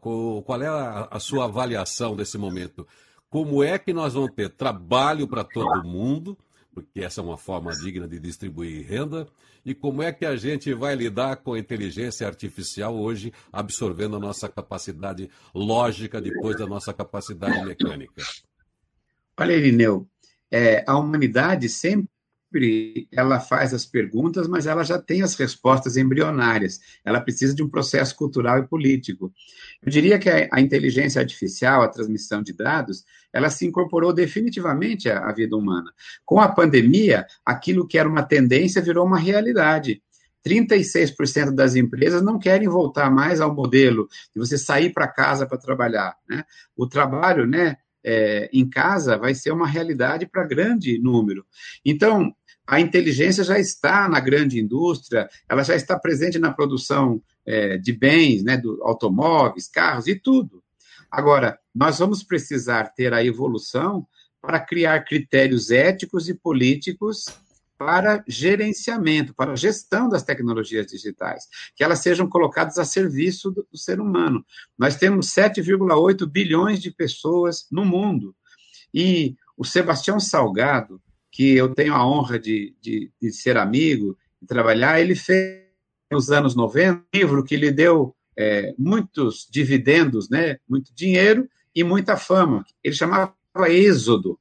qual 0.00 0.62
é 0.62 0.68
a, 1.10 1.18
sua 1.18 1.44
avaliação 1.44 2.16
desse 2.16 2.36
momento? 2.36 2.86
Como 3.28 3.62
é 3.62 3.78
que 3.78 3.92
nós 3.92 4.14
vamos 4.14 4.34
ter 4.34 4.50
trabalho 4.50 5.26
para 5.28 5.44
todo 5.44 5.84
mundo? 5.84 6.36
porque 6.72 7.00
essa 7.00 7.20
é 7.20 7.24
uma 7.24 7.36
forma 7.36 7.72
digna 7.72 8.06
de 8.06 8.18
distribuir 8.18 8.86
renda, 8.86 9.26
e 9.64 9.74
como 9.74 10.02
é 10.02 10.12
que 10.12 10.24
a 10.24 10.36
gente 10.36 10.72
vai 10.72 10.94
lidar 10.94 11.36
com 11.36 11.54
a 11.54 11.58
inteligência 11.58 12.26
artificial 12.26 12.96
hoje, 12.96 13.32
absorvendo 13.52 14.16
a 14.16 14.20
nossa 14.20 14.48
capacidade 14.48 15.28
lógica 15.54 16.20
depois 16.20 16.56
da 16.56 16.66
nossa 16.66 16.92
capacidade 16.92 17.64
mecânica? 17.64 18.22
Olha, 19.38 19.52
Irineu, 19.52 20.08
é, 20.50 20.84
a 20.86 20.96
humanidade 20.96 21.68
sempre 21.68 22.08
ela 23.12 23.38
faz 23.38 23.72
as 23.72 23.86
perguntas, 23.86 24.48
mas 24.48 24.66
ela 24.66 24.82
já 24.82 24.98
tem 24.98 25.22
as 25.22 25.34
respostas 25.34 25.96
embrionárias. 25.96 26.80
Ela 27.04 27.20
precisa 27.20 27.54
de 27.54 27.62
um 27.62 27.68
processo 27.68 28.16
cultural 28.16 28.58
e 28.58 28.66
político. 28.66 29.32
Eu 29.82 29.90
diria 29.90 30.18
que 30.18 30.28
a, 30.28 30.48
a 30.52 30.60
inteligência 30.60 31.20
artificial, 31.20 31.82
a 31.82 31.88
transmissão 31.88 32.42
de 32.42 32.52
dados, 32.52 33.04
ela 33.32 33.50
se 33.50 33.66
incorporou 33.66 34.12
definitivamente 34.12 35.08
à, 35.08 35.28
à 35.28 35.32
vida 35.32 35.56
humana. 35.56 35.92
Com 36.24 36.40
a 36.40 36.48
pandemia, 36.48 37.26
aquilo 37.44 37.86
que 37.86 37.98
era 37.98 38.08
uma 38.08 38.22
tendência 38.22 38.82
virou 38.82 39.06
uma 39.06 39.18
realidade. 39.18 40.02
36% 40.46 41.52
das 41.52 41.76
empresas 41.76 42.22
não 42.22 42.38
querem 42.38 42.66
voltar 42.68 43.10
mais 43.10 43.40
ao 43.40 43.54
modelo 43.54 44.08
de 44.34 44.40
você 44.40 44.56
sair 44.56 44.92
para 44.92 45.06
casa 45.06 45.46
para 45.46 45.58
trabalhar. 45.58 46.16
Né? 46.28 46.44
O 46.76 46.86
trabalho 46.86 47.46
né, 47.46 47.76
é, 48.04 48.48
em 48.52 48.68
casa 48.68 49.18
vai 49.18 49.34
ser 49.34 49.52
uma 49.52 49.66
realidade 49.66 50.26
para 50.26 50.46
grande 50.46 50.98
número. 50.98 51.44
Então, 51.84 52.34
a 52.70 52.78
inteligência 52.78 53.42
já 53.42 53.58
está 53.58 54.08
na 54.08 54.20
grande 54.20 54.60
indústria, 54.60 55.28
ela 55.48 55.64
já 55.64 55.74
está 55.74 55.98
presente 55.98 56.38
na 56.38 56.52
produção 56.52 57.20
é, 57.44 57.76
de 57.76 57.92
bens, 57.92 58.44
né, 58.44 58.56
do 58.56 58.80
automóveis, 58.84 59.66
carros 59.66 60.06
e 60.06 60.14
tudo. 60.14 60.62
Agora, 61.10 61.58
nós 61.74 61.98
vamos 61.98 62.22
precisar 62.22 62.94
ter 62.94 63.12
a 63.12 63.24
evolução 63.24 64.06
para 64.40 64.60
criar 64.60 65.04
critérios 65.04 65.72
éticos 65.72 66.28
e 66.28 66.34
políticos 66.34 67.24
para 67.76 68.22
gerenciamento, 68.28 69.34
para 69.34 69.56
gestão 69.56 70.08
das 70.08 70.22
tecnologias 70.22 70.86
digitais, 70.86 71.48
que 71.74 71.82
elas 71.82 71.98
sejam 71.98 72.28
colocadas 72.28 72.78
a 72.78 72.84
serviço 72.84 73.50
do, 73.50 73.66
do 73.68 73.76
ser 73.76 74.00
humano. 74.00 74.46
Nós 74.78 74.94
temos 74.94 75.34
7,8 75.34 76.24
bilhões 76.24 76.80
de 76.80 76.92
pessoas 76.92 77.66
no 77.68 77.84
mundo. 77.84 78.32
E 78.94 79.34
o 79.56 79.64
Sebastião 79.64 80.20
Salgado, 80.20 81.02
que 81.30 81.54
eu 81.54 81.74
tenho 81.74 81.94
a 81.94 82.06
honra 82.06 82.38
de, 82.38 82.74
de, 82.80 83.10
de 83.20 83.32
ser 83.32 83.56
amigo 83.56 84.16
e 84.42 84.46
trabalhar, 84.46 85.00
ele 85.00 85.14
fez 85.14 85.60
nos 86.10 86.30
anos 86.30 86.56
90 86.56 86.98
um 86.98 87.18
livro 87.18 87.44
que 87.44 87.56
lhe 87.56 87.70
deu 87.70 88.14
é, 88.36 88.74
muitos 88.78 89.46
dividendos, 89.50 90.28
né, 90.28 90.58
muito 90.68 90.94
dinheiro 90.94 91.48
e 91.74 91.84
muita 91.84 92.16
fama. 92.16 92.64
Ele 92.82 92.94
chamava 92.94 93.34
Êxodo, 93.68 94.38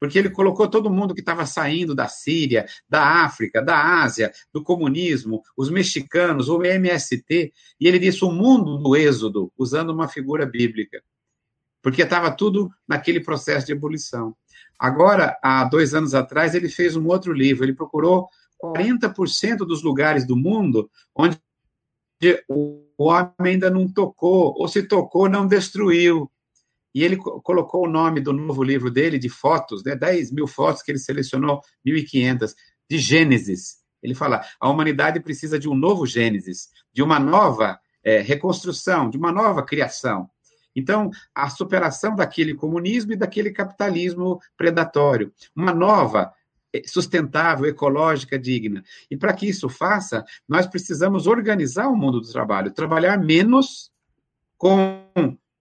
porque 0.00 0.18
ele 0.18 0.30
colocou 0.30 0.66
todo 0.66 0.90
mundo 0.90 1.14
que 1.14 1.20
estava 1.20 1.46
saindo 1.46 1.94
da 1.94 2.08
Síria, 2.08 2.66
da 2.88 3.24
África, 3.24 3.62
da 3.62 4.02
Ásia, 4.02 4.32
do 4.52 4.62
comunismo, 4.62 5.42
os 5.56 5.70
mexicanos, 5.70 6.48
o 6.48 6.64
MST, 6.64 7.52
e 7.80 7.86
ele 7.86 8.00
disse 8.00 8.24
o 8.24 8.32
mundo 8.32 8.78
do 8.78 8.96
Êxodo, 8.96 9.52
usando 9.56 9.90
uma 9.90 10.08
figura 10.08 10.44
bíblica, 10.44 11.00
porque 11.80 12.02
estava 12.02 12.30
tudo 12.32 12.68
naquele 12.86 13.20
processo 13.20 13.66
de 13.66 13.72
ebulição. 13.72 14.34
Agora, 14.78 15.38
há 15.42 15.64
dois 15.64 15.94
anos 15.94 16.14
atrás, 16.14 16.54
ele 16.54 16.68
fez 16.68 16.96
um 16.96 17.06
outro 17.06 17.32
livro. 17.32 17.64
Ele 17.64 17.74
procurou 17.74 18.28
40% 18.62 19.58
dos 19.58 19.82
lugares 19.82 20.26
do 20.26 20.36
mundo 20.36 20.90
onde 21.14 21.40
o 22.48 22.86
homem 22.98 23.54
ainda 23.54 23.68
não 23.68 23.88
tocou, 23.88 24.54
ou 24.56 24.68
se 24.68 24.82
tocou, 24.84 25.28
não 25.28 25.46
destruiu. 25.46 26.30
E 26.94 27.02
ele 27.02 27.16
colocou 27.16 27.84
o 27.86 27.90
nome 27.90 28.20
do 28.20 28.32
novo 28.32 28.62
livro 28.62 28.90
dele, 28.90 29.18
de 29.18 29.28
fotos, 29.28 29.82
né, 29.82 29.96
10 29.96 30.30
mil 30.30 30.46
fotos 30.46 30.82
que 30.82 30.92
ele 30.92 30.98
selecionou, 30.98 31.60
1.500, 31.86 32.52
de 32.88 32.98
Gênesis. 32.98 33.78
Ele 34.02 34.14
fala: 34.14 34.44
a 34.60 34.68
humanidade 34.68 35.20
precisa 35.20 35.58
de 35.58 35.68
um 35.68 35.74
novo 35.74 36.06
Gênesis, 36.06 36.68
de 36.92 37.02
uma 37.02 37.18
nova 37.18 37.78
é, 38.04 38.20
reconstrução, 38.20 39.08
de 39.08 39.16
uma 39.16 39.32
nova 39.32 39.62
criação. 39.62 40.28
Então, 40.74 41.10
a 41.34 41.48
superação 41.50 42.14
daquele 42.14 42.54
comunismo 42.54 43.12
e 43.12 43.16
daquele 43.16 43.50
capitalismo 43.50 44.40
predatório, 44.56 45.32
uma 45.54 45.72
nova 45.72 46.32
eh, 46.72 46.82
sustentável, 46.86 47.66
ecológica, 47.66 48.38
digna. 48.38 48.82
E 49.10 49.16
para 49.16 49.34
que 49.34 49.46
isso 49.46 49.68
faça, 49.68 50.24
nós 50.48 50.66
precisamos 50.66 51.26
organizar 51.26 51.88
o 51.88 51.96
mundo 51.96 52.20
do 52.20 52.30
trabalho, 52.30 52.72
trabalhar 52.72 53.18
menos 53.18 53.90
com 54.56 55.04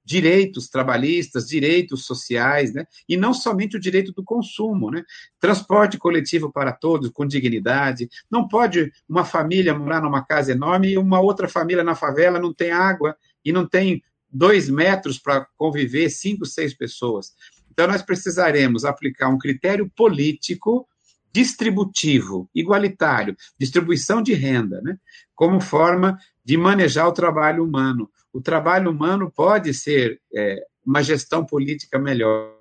direitos 0.04 0.68
trabalhistas, 0.68 1.48
direitos 1.48 2.06
sociais, 2.06 2.74
né? 2.74 2.86
E 3.08 3.16
não 3.16 3.34
somente 3.34 3.78
o 3.78 3.80
direito 3.80 4.12
do 4.12 4.24
consumo, 4.24 4.92
né? 4.92 5.04
Transporte 5.40 5.98
coletivo 5.98 6.52
para 6.52 6.72
todos, 6.72 7.10
com 7.10 7.26
dignidade. 7.26 8.10
Não 8.30 8.48
pode 8.48 8.92
uma 9.08 9.24
família 9.24 9.74
morar 9.74 10.02
numa 10.02 10.24
casa 10.24 10.52
enorme 10.52 10.90
e 10.90 10.98
uma 10.98 11.20
outra 11.20 11.48
família 11.48 11.84
na 11.84 11.96
favela 11.96 12.40
não 12.40 12.54
tem 12.54 12.72
água 12.72 13.16
e 13.44 13.52
não 13.52 13.68
tem 13.68 14.04
dois 14.32 14.70
metros 14.70 15.20
para 15.20 15.46
conviver 15.58 16.10
cinco, 16.10 16.46
seis 16.46 16.74
pessoas. 16.74 17.34
Então, 17.72 17.88
nós 17.88 18.02
precisaremos 18.02 18.86
aplicar 18.86 19.30
um 19.30 19.38
critério 19.38 19.90
político 19.96 20.88
distributivo, 21.34 22.50
igualitário, 22.54 23.36
distribuição 23.58 24.22
de 24.22 24.34
renda, 24.34 24.82
né? 24.82 24.98
como 25.34 25.62
forma 25.62 26.18
de 26.44 26.58
manejar 26.58 27.08
o 27.08 27.14
trabalho 27.14 27.64
humano. 27.64 28.10
O 28.34 28.42
trabalho 28.42 28.92
humano 28.92 29.32
pode 29.32 29.74
ser 29.74 30.22
é, 30.36 30.64
uma 30.86 31.02
gestão 31.02 31.46
política 31.46 31.98
melhor. 31.98 32.54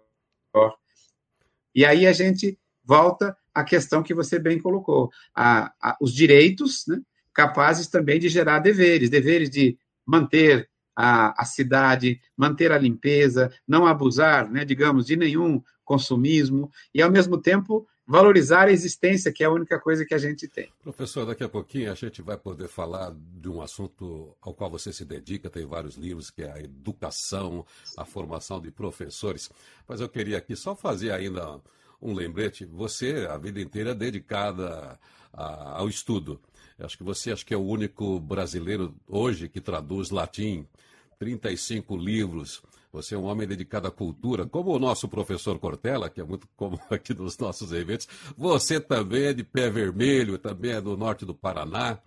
E 1.74 1.84
aí 1.84 2.06
a 2.06 2.12
gente 2.12 2.58
volta 2.84 3.36
à 3.54 3.64
questão 3.64 4.02
que 4.02 4.14
você 4.14 4.38
bem 4.38 4.60
colocou: 4.60 5.10
a, 5.34 5.72
a, 5.82 5.96
os 6.00 6.12
direitos 6.12 6.84
né, 6.86 7.00
capazes 7.34 7.88
também 7.88 8.18
de 8.18 8.28
gerar 8.28 8.60
deveres 8.60 9.10
deveres 9.10 9.50
de 9.50 9.76
manter 10.06 10.69
a, 10.94 11.40
a 11.40 11.44
cidade, 11.44 12.20
manter 12.36 12.72
a 12.72 12.78
limpeza, 12.78 13.52
não 13.66 13.86
abusar, 13.86 14.50
né, 14.50 14.64
digamos, 14.64 15.06
de 15.06 15.16
nenhum 15.16 15.62
consumismo 15.84 16.70
e, 16.94 17.02
ao 17.02 17.10
mesmo 17.10 17.38
tempo, 17.38 17.86
valorizar 18.06 18.66
a 18.66 18.72
existência, 18.72 19.32
que 19.32 19.44
é 19.44 19.46
a 19.46 19.52
única 19.52 19.78
coisa 19.78 20.04
que 20.04 20.12
a 20.12 20.18
gente 20.18 20.48
tem. 20.48 20.68
Professor, 20.82 21.24
daqui 21.24 21.44
a 21.44 21.48
pouquinho 21.48 21.92
a 21.92 21.94
gente 21.94 22.20
vai 22.20 22.36
poder 22.36 22.66
falar 22.66 23.14
de 23.14 23.48
um 23.48 23.62
assunto 23.62 24.36
ao 24.40 24.52
qual 24.52 24.68
você 24.68 24.92
se 24.92 25.04
dedica, 25.04 25.48
tem 25.48 25.64
vários 25.64 25.96
livros, 25.96 26.28
que 26.28 26.42
é 26.42 26.52
a 26.52 26.60
educação, 26.60 27.64
a 27.96 28.04
formação 28.04 28.60
de 28.60 28.70
professores. 28.70 29.48
Mas 29.86 30.00
eu 30.00 30.08
queria 30.08 30.38
aqui 30.38 30.56
só 30.56 30.74
fazer 30.74 31.12
ainda 31.12 31.60
um 32.02 32.12
lembrete. 32.12 32.64
Você, 32.64 33.28
a 33.30 33.36
vida 33.36 33.60
inteira, 33.60 33.90
é 33.90 33.94
dedicada 33.94 34.98
a, 35.32 35.78
ao 35.78 35.88
estudo. 35.88 36.40
Acho 36.82 36.96
que 36.96 37.04
você 37.04 37.32
acho 37.32 37.44
que 37.44 37.54
é 37.54 37.56
o 37.56 37.64
único 37.64 38.18
brasileiro 38.18 38.94
hoje 39.06 39.48
que 39.48 39.60
traduz 39.60 40.10
latim, 40.10 40.66
35 41.18 41.96
livros. 41.96 42.62
Você 42.92 43.14
é 43.14 43.18
um 43.18 43.24
homem 43.24 43.46
dedicado 43.46 43.86
à 43.86 43.90
cultura, 43.90 44.46
como 44.46 44.74
o 44.74 44.78
nosso 44.78 45.08
professor 45.08 45.58
Cortella, 45.58 46.10
que 46.10 46.20
é 46.20 46.24
muito 46.24 46.48
comum 46.56 46.78
aqui 46.90 47.14
nos 47.14 47.38
nossos 47.38 47.72
eventos. 47.72 48.08
Você 48.36 48.80
também 48.80 49.26
é 49.26 49.32
de 49.32 49.44
pé 49.44 49.70
vermelho, 49.70 50.38
também 50.38 50.72
é 50.72 50.80
do 50.80 50.96
norte 50.96 51.24
do 51.24 51.34
Paraná. 51.34 51.98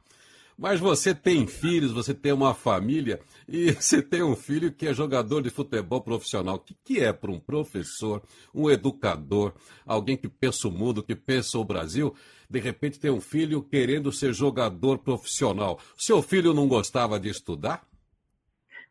Mas 0.57 0.79
você 0.79 1.13
tem 1.13 1.47
filhos, 1.47 1.91
você 1.91 2.13
tem 2.13 2.31
uma 2.31 2.53
família 2.53 3.19
e 3.47 3.71
você 3.73 4.01
tem 4.01 4.23
um 4.23 4.35
filho 4.35 4.71
que 4.71 4.87
é 4.87 4.93
jogador 4.93 5.41
de 5.41 5.49
futebol 5.49 6.01
profissional. 6.01 6.55
O 6.55 6.59
que, 6.59 6.75
que 6.83 6.99
é 6.99 7.11
para 7.11 7.31
um 7.31 7.39
professor, 7.39 8.21
um 8.53 8.69
educador, 8.69 9.53
alguém 9.85 10.15
que 10.15 10.27
pensa 10.27 10.67
o 10.67 10.71
mundo, 10.71 11.03
que 11.03 11.15
pensa 11.15 11.57
o 11.57 11.65
Brasil, 11.65 12.13
de 12.49 12.59
repente 12.59 12.99
ter 12.99 13.09
um 13.09 13.21
filho 13.21 13.63
querendo 13.63 14.11
ser 14.11 14.33
jogador 14.33 14.99
profissional? 14.99 15.79
Seu 15.97 16.21
filho 16.21 16.53
não 16.53 16.67
gostava 16.67 17.19
de 17.19 17.29
estudar? 17.29 17.83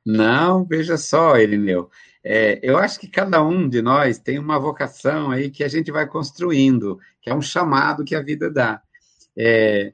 Não, 0.05 0.65
veja 0.65 0.97
só, 0.97 1.39
Irineu. 1.39 1.89
É, 2.25 2.59
eu 2.63 2.79
acho 2.79 3.01
que 3.01 3.09
cada 3.09 3.43
um 3.43 3.69
de 3.69 3.83
nós 3.83 4.19
tem 4.19 4.39
uma 4.39 4.59
vocação 4.59 5.31
aí 5.31 5.51
que 5.51 5.65
a 5.65 5.69
gente 5.69 5.91
vai 5.91 6.07
construindo, 6.07 6.99
que 7.21 7.31
é 7.31 7.35
um 7.35 7.43
chamado 7.43 8.05
que 8.05 8.15
a 8.15 8.23
vida 8.23 8.51
dá. 8.51 8.81
É, 9.37 9.93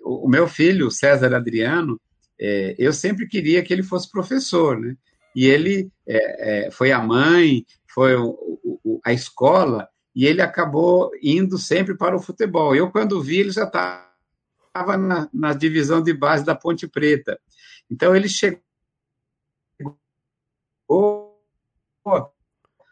o, 0.00 0.26
o, 0.26 0.28
meu 0.28 0.48
filho, 0.48 0.90
César 0.90 1.34
Adriano, 1.34 2.00
é, 2.38 2.74
eu 2.78 2.92
sempre 2.92 3.26
queria 3.26 3.62
que 3.62 3.72
ele 3.72 3.82
fosse 3.82 4.10
professor, 4.10 4.78
né? 4.78 4.96
E 5.34 5.46
ele 5.46 5.90
é, 6.06 6.66
é, 6.66 6.70
foi 6.70 6.90
a 6.90 7.00
mãe, 7.00 7.64
foi 7.86 8.16
o, 8.16 8.36
o, 8.84 9.00
a 9.04 9.12
escola, 9.12 9.88
e 10.14 10.26
ele 10.26 10.42
acabou 10.42 11.10
indo 11.22 11.56
sempre 11.56 11.96
para 11.96 12.16
o 12.16 12.20
futebol. 12.20 12.74
Eu, 12.74 12.90
quando 12.90 13.22
vi, 13.22 13.38
ele 13.38 13.50
já 13.50 13.64
estava 13.64 14.96
na, 14.96 15.28
na 15.32 15.52
divisão 15.52 16.02
de 16.02 16.12
base 16.12 16.44
da 16.44 16.54
Ponte 16.54 16.88
Preta. 16.88 17.38
Então, 17.88 18.14
ele 18.16 18.28
chegou 18.28 18.60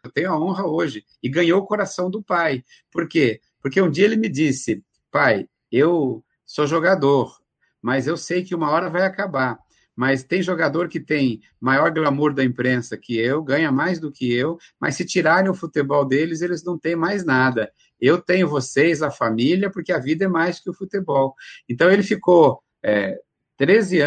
eu 0.04 0.10
tenho 0.12 0.32
a 0.32 0.40
honra 0.40 0.66
hoje, 0.66 1.04
e 1.22 1.28
ganhou 1.28 1.60
o 1.60 1.66
coração 1.66 2.10
do 2.10 2.22
pai. 2.22 2.64
Por 2.90 3.08
quê? 3.08 3.40
Porque 3.60 3.80
um 3.80 3.90
dia 3.90 4.04
ele 4.04 4.16
me 4.16 4.28
disse, 4.28 4.82
pai, 5.10 5.48
eu 5.70 6.24
sou 6.48 6.66
jogador, 6.66 7.38
mas 7.80 8.06
eu 8.06 8.16
sei 8.16 8.42
que 8.42 8.54
uma 8.54 8.70
hora 8.70 8.88
vai 8.88 9.02
acabar. 9.02 9.58
Mas 9.94 10.22
tem 10.22 10.40
jogador 10.40 10.88
que 10.88 10.98
tem 10.98 11.40
maior 11.60 11.92
glamour 11.92 12.32
da 12.32 12.44
imprensa 12.44 12.96
que 12.96 13.18
eu, 13.18 13.42
ganha 13.42 13.70
mais 13.70 13.98
do 13.98 14.10
que 14.10 14.32
eu, 14.32 14.56
mas 14.80 14.94
se 14.94 15.04
tirarem 15.04 15.50
o 15.50 15.54
futebol 15.54 16.04
deles, 16.04 16.40
eles 16.40 16.64
não 16.64 16.78
têm 16.78 16.96
mais 16.96 17.24
nada. 17.24 17.70
Eu 18.00 18.20
tenho 18.20 18.48
vocês, 18.48 19.02
a 19.02 19.10
família, 19.10 19.70
porque 19.70 19.92
a 19.92 19.98
vida 19.98 20.24
é 20.24 20.28
mais 20.28 20.60
que 20.60 20.70
o 20.70 20.74
futebol. 20.74 21.34
Então 21.68 21.90
ele 21.90 22.04
ficou 22.04 22.62
é, 22.82 23.18
13 23.56 24.00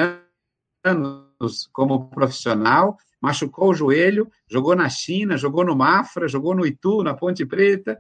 anos 0.84 1.70
como 1.74 2.10
profissional, 2.10 2.98
machucou 3.22 3.70
o 3.70 3.74
joelho, 3.74 4.32
jogou 4.50 4.76
na 4.76 4.90
China, 4.90 5.38
jogou 5.38 5.66
no 5.66 5.76
Mafra, 5.76 6.28
jogou 6.28 6.56
no 6.56 6.66
Itu, 6.66 7.04
na 7.04 7.14
Ponte 7.14 7.46
Preta, 7.46 8.00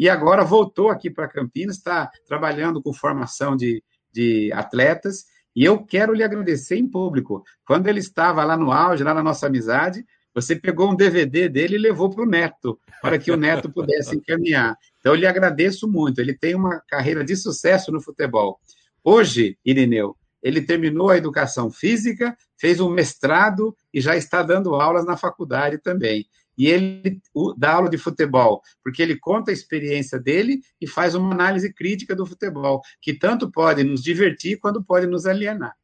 e 0.00 0.08
agora 0.08 0.42
voltou 0.42 0.88
aqui 0.88 1.10
para 1.10 1.28
Campinas, 1.28 1.76
está 1.76 2.10
trabalhando 2.26 2.80
com 2.82 2.90
formação 2.90 3.54
de, 3.54 3.84
de 4.10 4.50
atletas, 4.50 5.26
e 5.54 5.62
eu 5.62 5.84
quero 5.84 6.14
lhe 6.14 6.22
agradecer 6.22 6.76
em 6.76 6.88
público. 6.88 7.44
Quando 7.66 7.86
ele 7.86 7.98
estava 7.98 8.42
lá 8.42 8.56
no 8.56 8.72
auge, 8.72 9.04
lá 9.04 9.12
na 9.12 9.22
nossa 9.22 9.46
amizade, 9.46 10.02
você 10.34 10.56
pegou 10.56 10.90
um 10.90 10.96
DVD 10.96 11.50
dele 11.50 11.74
e 11.74 11.78
levou 11.78 12.08
para 12.08 12.22
o 12.22 12.26
neto, 12.26 12.80
para 13.02 13.18
que 13.18 13.30
o 13.30 13.36
neto 13.36 13.68
pudesse 13.70 14.16
encaminhar. 14.16 14.74
Então, 15.00 15.12
eu 15.12 15.20
lhe 15.20 15.26
agradeço 15.26 15.86
muito. 15.86 16.18
Ele 16.18 16.32
tem 16.32 16.54
uma 16.54 16.80
carreira 16.88 17.22
de 17.22 17.36
sucesso 17.36 17.92
no 17.92 18.00
futebol. 18.00 18.58
Hoje, 19.04 19.58
Irineu, 19.62 20.16
ele 20.42 20.62
terminou 20.62 21.10
a 21.10 21.18
educação 21.18 21.70
física, 21.70 22.34
fez 22.56 22.80
um 22.80 22.88
mestrado 22.88 23.76
e 23.92 24.00
já 24.00 24.16
está 24.16 24.42
dando 24.42 24.74
aulas 24.74 25.04
na 25.04 25.18
faculdade 25.18 25.76
também. 25.76 26.24
E 26.60 26.66
ele 26.66 27.22
dá 27.56 27.72
aula 27.72 27.88
de 27.88 27.96
futebol, 27.96 28.60
porque 28.84 29.00
ele 29.02 29.16
conta 29.16 29.50
a 29.50 29.54
experiência 29.54 30.18
dele 30.18 30.60
e 30.78 30.86
faz 30.86 31.14
uma 31.14 31.32
análise 31.32 31.72
crítica 31.72 32.14
do 32.14 32.26
futebol, 32.26 32.82
que 33.00 33.14
tanto 33.14 33.50
pode 33.50 33.82
nos 33.82 34.02
divertir 34.02 34.58
quanto 34.58 34.84
pode 34.84 35.06
nos 35.06 35.24
alienar. 35.24 35.74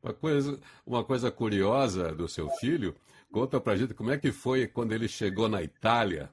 Uma 0.00 0.12
coisa, 0.12 0.60
uma 0.86 1.02
coisa 1.02 1.28
curiosa 1.28 2.14
do 2.14 2.28
seu 2.28 2.48
filho, 2.50 2.94
conta 3.32 3.60
pra 3.60 3.74
gente 3.74 3.94
como 3.94 4.12
é 4.12 4.16
que 4.16 4.30
foi 4.30 4.68
quando 4.68 4.92
ele 4.92 5.08
chegou 5.08 5.48
na 5.48 5.60
Itália. 5.60 6.30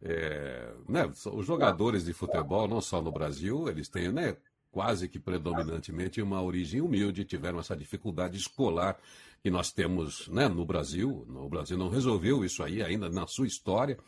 É, 0.00 0.70
né, 0.88 1.10
os 1.32 1.44
jogadores 1.44 2.04
de 2.04 2.12
futebol, 2.12 2.68
não 2.68 2.80
só 2.80 3.02
no 3.02 3.10
Brasil, 3.10 3.68
eles 3.68 3.88
têm 3.88 4.12
né, 4.12 4.36
quase 4.70 5.08
que 5.08 5.18
predominantemente 5.18 6.22
uma 6.22 6.40
origem 6.40 6.80
humilde, 6.80 7.24
tiveram 7.24 7.58
essa 7.58 7.76
dificuldade 7.76 8.36
escolar 8.36 8.96
que 9.42 9.50
nós 9.50 9.72
temos 9.72 10.28
né, 10.28 10.48
no 10.48 10.64
Brasil. 10.64 11.26
O 11.28 11.48
Brasil 11.48 11.76
não 11.76 11.88
resolveu 11.88 12.44
isso 12.44 12.62
aí 12.62 12.82
ainda 12.82 13.08
na 13.08 13.26
sua 13.26 13.46
história. 13.46 13.98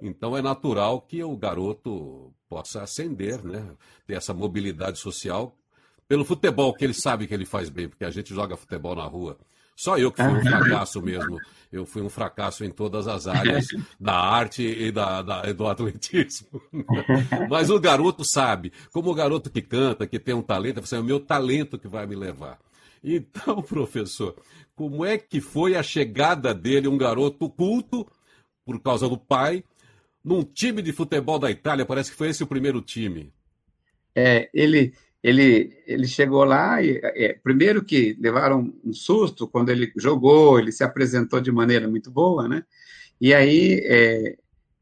Então 0.00 0.36
é 0.36 0.42
natural 0.42 1.00
que 1.00 1.22
o 1.22 1.36
garoto 1.36 2.32
possa 2.48 2.82
ascender, 2.82 3.44
né, 3.44 3.74
ter 4.06 4.14
essa 4.14 4.32
mobilidade 4.32 4.98
social 4.98 5.56
pelo 6.08 6.24
futebol, 6.24 6.72
que 6.72 6.84
ele 6.84 6.94
sabe 6.94 7.26
que 7.26 7.34
ele 7.34 7.44
faz 7.44 7.68
bem, 7.68 7.88
porque 7.88 8.04
a 8.04 8.10
gente 8.10 8.32
joga 8.32 8.56
futebol 8.56 8.94
na 8.94 9.04
rua. 9.04 9.36
Só 9.74 9.98
eu 9.98 10.10
que 10.10 10.22
fui 10.22 10.32
um 10.32 10.40
fracasso 10.40 11.02
mesmo. 11.02 11.38
Eu 11.70 11.84
fui 11.84 12.00
um 12.00 12.08
fracasso 12.08 12.64
em 12.64 12.70
todas 12.70 13.06
as 13.06 13.26
áreas 13.26 13.66
da 14.00 14.14
arte 14.14 14.62
e 14.62 14.90
da, 14.90 15.20
da, 15.20 15.52
do 15.52 15.66
atletismo. 15.66 16.62
Mas 17.50 17.68
o 17.68 17.78
garoto 17.78 18.24
sabe, 18.24 18.72
como 18.92 19.10
o 19.10 19.14
garoto 19.14 19.50
que 19.50 19.60
canta, 19.60 20.06
que 20.06 20.18
tem 20.18 20.34
um 20.34 20.40
talento, 20.40 20.82
é 20.94 20.98
o 20.98 21.04
meu 21.04 21.20
talento 21.20 21.78
que 21.78 21.88
vai 21.88 22.06
me 22.06 22.14
levar. 22.14 22.58
Então, 23.04 23.60
professor, 23.62 24.34
como 24.76 25.06
é 25.06 25.16
que 25.16 25.40
foi 25.40 25.74
a 25.74 25.82
chegada 25.82 26.54
dele, 26.54 26.86
um 26.86 26.98
garoto 26.98 27.48
culto, 27.48 28.06
por 28.64 28.78
causa 28.80 29.08
do 29.08 29.16
pai, 29.16 29.64
num 30.22 30.44
time 30.44 30.82
de 30.82 30.92
futebol 30.92 31.38
da 31.38 31.50
Itália? 31.50 31.86
Parece 31.86 32.10
que 32.10 32.16
foi 32.16 32.28
esse 32.28 32.42
o 32.42 32.46
primeiro 32.46 32.82
time. 32.82 33.32
É, 34.14 34.50
ele, 34.52 34.92
ele, 35.22 35.72
ele 35.86 36.06
chegou 36.06 36.44
lá 36.44 36.82
e, 36.82 37.00
é, 37.02 37.32
primeiro 37.42 37.82
que 37.82 38.16
levaram 38.20 38.70
um 38.84 38.92
susto 38.92 39.48
quando 39.48 39.70
ele 39.70 39.90
jogou, 39.96 40.58
ele 40.58 40.70
se 40.70 40.84
apresentou 40.84 41.40
de 41.40 41.50
maneira 41.50 41.88
muito 41.88 42.10
boa, 42.10 42.46
né? 42.46 42.62
E 43.18 43.32
aí, 43.32 43.80
é, 43.82 44.36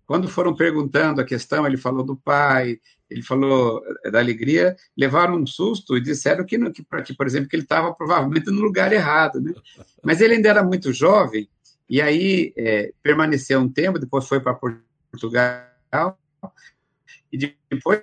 quando 0.06 0.28
foram 0.28 0.56
perguntando 0.56 1.20
a 1.20 1.24
questão, 1.24 1.64
ele 1.64 1.76
falou 1.76 2.02
do 2.02 2.16
pai, 2.16 2.80
ele 3.14 3.22
falou 3.22 3.80
é, 4.04 4.10
da 4.10 4.18
alegria, 4.18 4.74
levaram 4.96 5.36
um 5.36 5.46
susto 5.46 5.96
e 5.96 6.00
disseram 6.00 6.44
que, 6.44 6.58
que, 6.72 6.84
que 7.04 7.14
por 7.14 7.26
exemplo, 7.26 7.48
que 7.48 7.54
ele 7.54 7.62
estava 7.62 7.94
provavelmente 7.94 8.50
no 8.50 8.60
lugar 8.60 8.92
errado, 8.92 9.40
né? 9.40 9.54
Mas 10.02 10.20
ele 10.20 10.34
ainda 10.34 10.48
era 10.48 10.64
muito 10.64 10.92
jovem, 10.92 11.48
e 11.88 12.02
aí 12.02 12.52
é, 12.56 12.92
permaneceu 13.00 13.60
um 13.60 13.68
tempo, 13.68 14.00
depois 14.00 14.26
foi 14.26 14.40
para 14.40 14.58
Portugal, 15.12 16.18
e 17.32 17.56
depois 17.70 18.02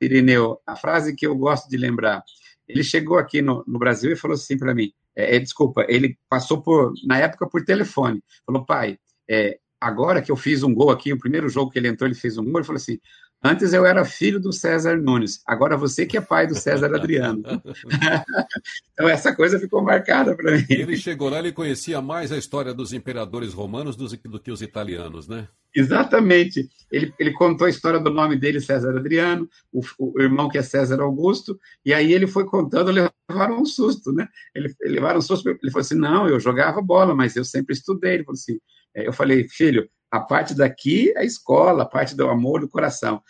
Irineu, 0.00 0.60
a 0.66 0.74
frase 0.76 1.14
que 1.14 1.26
eu 1.26 1.36
gosto 1.36 1.68
de 1.68 1.76
lembrar. 1.76 2.22
Ele 2.66 2.82
chegou 2.82 3.18
aqui 3.18 3.42
no, 3.42 3.62
no 3.66 3.78
Brasil 3.78 4.10
e 4.12 4.16
falou 4.16 4.34
assim 4.34 4.56
para 4.56 4.74
mim: 4.74 4.92
é, 5.14 5.36
é, 5.36 5.38
desculpa, 5.38 5.84
ele 5.88 6.18
passou 6.28 6.62
por, 6.62 6.92
na 7.04 7.18
época, 7.18 7.46
por 7.46 7.64
telefone. 7.64 8.22
Falou, 8.46 8.64
pai, 8.64 8.98
é, 9.28 9.58
agora 9.80 10.22
que 10.22 10.32
eu 10.32 10.36
fiz 10.36 10.62
um 10.62 10.74
gol 10.74 10.90
aqui, 10.90 11.12
o 11.12 11.18
primeiro 11.18 11.48
jogo 11.48 11.70
que 11.70 11.78
ele 11.78 11.88
entrou, 11.88 12.08
ele 12.08 12.18
fez 12.18 12.38
um 12.38 12.44
gol, 12.44 12.58
ele 12.58 12.66
falou 12.66 12.78
assim: 12.78 12.98
Antes 13.46 13.72
eu 13.72 13.86
era 13.86 14.04
filho 14.04 14.40
do 14.40 14.52
César 14.52 14.96
Nunes, 14.96 15.40
agora 15.46 15.76
você 15.76 16.04
que 16.04 16.16
é 16.16 16.20
pai 16.20 16.48
do 16.48 16.56
César 16.56 16.92
Adriano. 16.92 17.42
então 18.92 19.08
essa 19.08 19.32
coisa 19.32 19.56
ficou 19.60 19.80
marcada 19.80 20.36
para 20.36 20.56
mim. 20.56 20.66
Ele 20.68 20.96
chegou 20.96 21.28
lá, 21.28 21.38
ele 21.38 21.52
conhecia 21.52 22.02
mais 22.02 22.32
a 22.32 22.36
história 22.36 22.74
dos 22.74 22.92
imperadores 22.92 23.54
romanos 23.54 23.94
do, 23.94 24.08
do 24.08 24.40
que 24.40 24.50
os 24.50 24.62
italianos, 24.62 25.28
né? 25.28 25.46
Exatamente. 25.72 26.68
Ele, 26.90 27.14
ele 27.20 27.32
contou 27.34 27.68
a 27.68 27.70
história 27.70 28.00
do 28.00 28.10
nome 28.10 28.34
dele, 28.34 28.60
César 28.60 28.96
Adriano, 28.96 29.48
o, 29.72 29.80
o, 29.96 30.20
irmão 30.20 30.48
que 30.48 30.58
é 30.58 30.62
César 30.62 31.00
Augusto, 31.00 31.56
e 31.84 31.94
aí 31.94 32.12
ele 32.12 32.26
foi 32.26 32.46
contando, 32.46 32.90
levaram 32.90 33.60
um 33.60 33.64
susto, 33.64 34.10
né? 34.10 34.26
Ele, 34.56 34.74
levaram 34.82 35.18
um 35.18 35.22
susto, 35.22 35.48
ele 35.48 35.70
falou 35.70 35.82
assim, 35.82 35.94
não, 35.94 36.28
eu 36.28 36.40
jogava 36.40 36.82
bola, 36.82 37.14
mas 37.14 37.36
eu 37.36 37.44
sempre 37.44 37.74
estudei. 37.74 38.14
Ele 38.14 38.24
falou 38.24 38.36
assim, 38.36 38.58
é, 38.92 39.06
eu 39.06 39.12
falei, 39.12 39.46
filho, 39.48 39.88
a 40.16 40.20
parte 40.20 40.54
daqui 40.54 41.12
é 41.16 41.20
a 41.20 41.24
escola, 41.24 41.82
a 41.82 41.86
parte 41.86 42.14
do 42.14 42.28
amor 42.28 42.60
do 42.60 42.68
coração. 42.68 43.22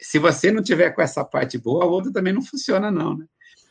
Se 0.00 0.18
você 0.18 0.50
não 0.50 0.62
tiver 0.62 0.90
com 0.90 1.02
essa 1.02 1.24
parte 1.24 1.58
boa, 1.58 1.84
a 1.84 1.86
outra 1.86 2.12
também 2.12 2.32
não 2.32 2.42
funciona, 2.42 2.90
não, 2.90 3.16
né? 3.16 3.26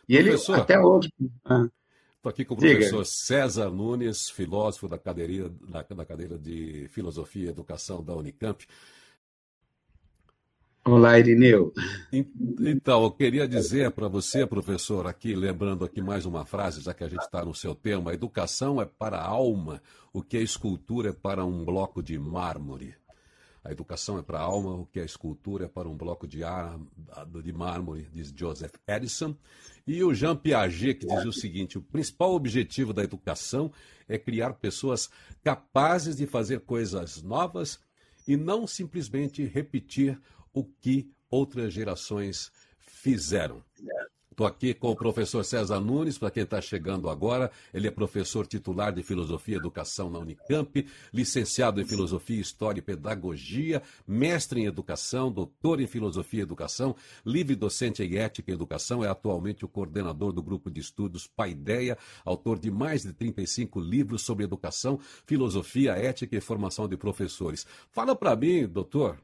E 0.07 0.15
ele 0.15 0.29
Professor, 0.29 0.59
até 0.59 0.79
hoje. 0.79 1.09
Ah, 1.45 1.67
Estou 2.15 2.29
aqui 2.29 2.45
com 2.45 2.55
o 2.55 2.57
professor 2.57 3.03
Diga. 3.03 3.05
César 3.05 3.69
Nunes, 3.69 4.29
filósofo 4.29 4.87
da 4.87 4.97
cadeira, 4.97 5.49
da, 5.69 5.83
da 5.83 6.05
cadeira 6.05 6.37
de 6.37 6.87
Filosofia 6.89 7.45
e 7.45 7.49
Educação 7.49 8.03
da 8.03 8.15
Unicamp. 8.15 8.65
Olá, 10.87 11.19
Irineu. 11.19 11.73
Então, 12.61 13.03
eu 13.03 13.11
queria 13.11 13.45
dizer 13.45 13.91
para 13.91 14.07
você, 14.07 14.47
professor, 14.47 15.05
aqui, 15.05 15.35
lembrando 15.35 15.83
aqui 15.83 16.01
mais 16.01 16.25
uma 16.25 16.45
frase, 16.45 16.79
já 16.79 16.93
que 16.93 17.03
a 17.03 17.09
gente 17.09 17.23
está 17.23 17.43
no 17.43 17.53
seu 17.53 17.75
tema: 17.75 18.13
educação 18.13 18.81
é 18.81 18.85
para 18.85 19.17
a 19.17 19.27
alma, 19.27 19.81
o 20.13 20.23
que 20.23 20.37
a 20.37 20.41
escultura 20.41 21.09
é 21.09 21.11
para 21.11 21.43
um 21.43 21.65
bloco 21.65 22.01
de 22.01 22.17
mármore. 22.17 22.95
A 23.65 23.69
educação 23.69 24.17
é 24.17 24.21
para 24.21 24.39
a 24.39 24.43
alma, 24.43 24.75
o 24.75 24.85
que 24.85 25.01
a 25.01 25.03
escultura 25.03 25.65
é 25.65 25.67
para 25.67 25.89
um 25.89 25.97
bloco 25.97 26.25
de, 26.25 26.41
ar, 26.41 26.79
de 27.43 27.51
mármore, 27.51 28.07
diz 28.13 28.33
Joseph 28.33 28.75
Edison. 28.87 29.35
E 29.85 30.01
o 30.05 30.13
Jean 30.13 30.37
Piaget, 30.37 30.99
que 30.99 31.07
diz 31.07 31.25
o 31.25 31.33
seguinte: 31.33 31.77
o 31.77 31.81
principal 31.81 32.33
objetivo 32.33 32.93
da 32.93 33.03
educação 33.03 33.73
é 34.07 34.17
criar 34.17 34.53
pessoas 34.53 35.09
capazes 35.43 36.15
de 36.15 36.25
fazer 36.25 36.61
coisas 36.61 37.21
novas 37.21 37.77
e 38.25 38.37
não 38.37 38.65
simplesmente 38.65 39.43
repetir 39.45 40.17
o 40.53 40.63
que 40.63 41.09
outras 41.29 41.73
gerações 41.73 42.51
fizeram. 42.79 43.63
Estou 44.37 44.45
aqui 44.45 44.71
com 44.71 44.91
o 44.91 44.95
professor 44.95 45.43
César 45.43 45.79
Nunes, 45.79 46.19
para 46.19 46.29
quem 46.29 46.43
está 46.43 46.61
chegando 46.61 47.09
agora. 47.09 47.49
Ele 47.73 47.87
é 47.87 47.91
professor 47.91 48.45
titular 48.45 48.93
de 48.93 49.01
Filosofia 49.01 49.55
e 49.55 49.57
Educação 49.57 50.11
na 50.11 50.19
Unicamp, 50.19 50.85
licenciado 51.11 51.81
em 51.81 51.87
Filosofia, 51.87 52.39
História 52.39 52.77
e 52.77 52.83
Pedagogia, 52.83 53.81
mestre 54.07 54.61
em 54.61 54.65
Educação, 54.65 55.31
doutor 55.31 55.81
em 55.81 55.87
Filosofia 55.87 56.41
e 56.41 56.43
Educação, 56.43 56.95
livre 57.25 57.55
docente 57.55 58.03
em 58.03 58.15
Ética 58.15 58.51
e 58.51 58.53
Educação, 58.53 59.03
é 59.03 59.09
atualmente 59.09 59.65
o 59.65 59.67
coordenador 59.67 60.31
do 60.31 60.43
grupo 60.43 60.69
de 60.69 60.81
estudos 60.81 61.25
Paideia, 61.25 61.97
autor 62.23 62.59
de 62.59 62.69
mais 62.69 63.01
de 63.01 63.13
35 63.13 63.79
livros 63.79 64.21
sobre 64.21 64.43
educação, 64.43 64.99
filosofia, 65.25 65.93
ética 65.93 66.37
e 66.37 66.41
formação 66.41 66.87
de 66.87 66.95
professores. 66.95 67.65
Fala 67.89 68.15
para 68.15 68.35
mim, 68.35 68.67
doutor, 68.67 69.17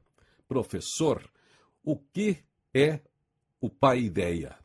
professor, 0.54 1.28
o 1.84 1.98
que 1.98 2.38
é 2.74 3.00
o 3.60 3.70
Paideia? 3.70 4.56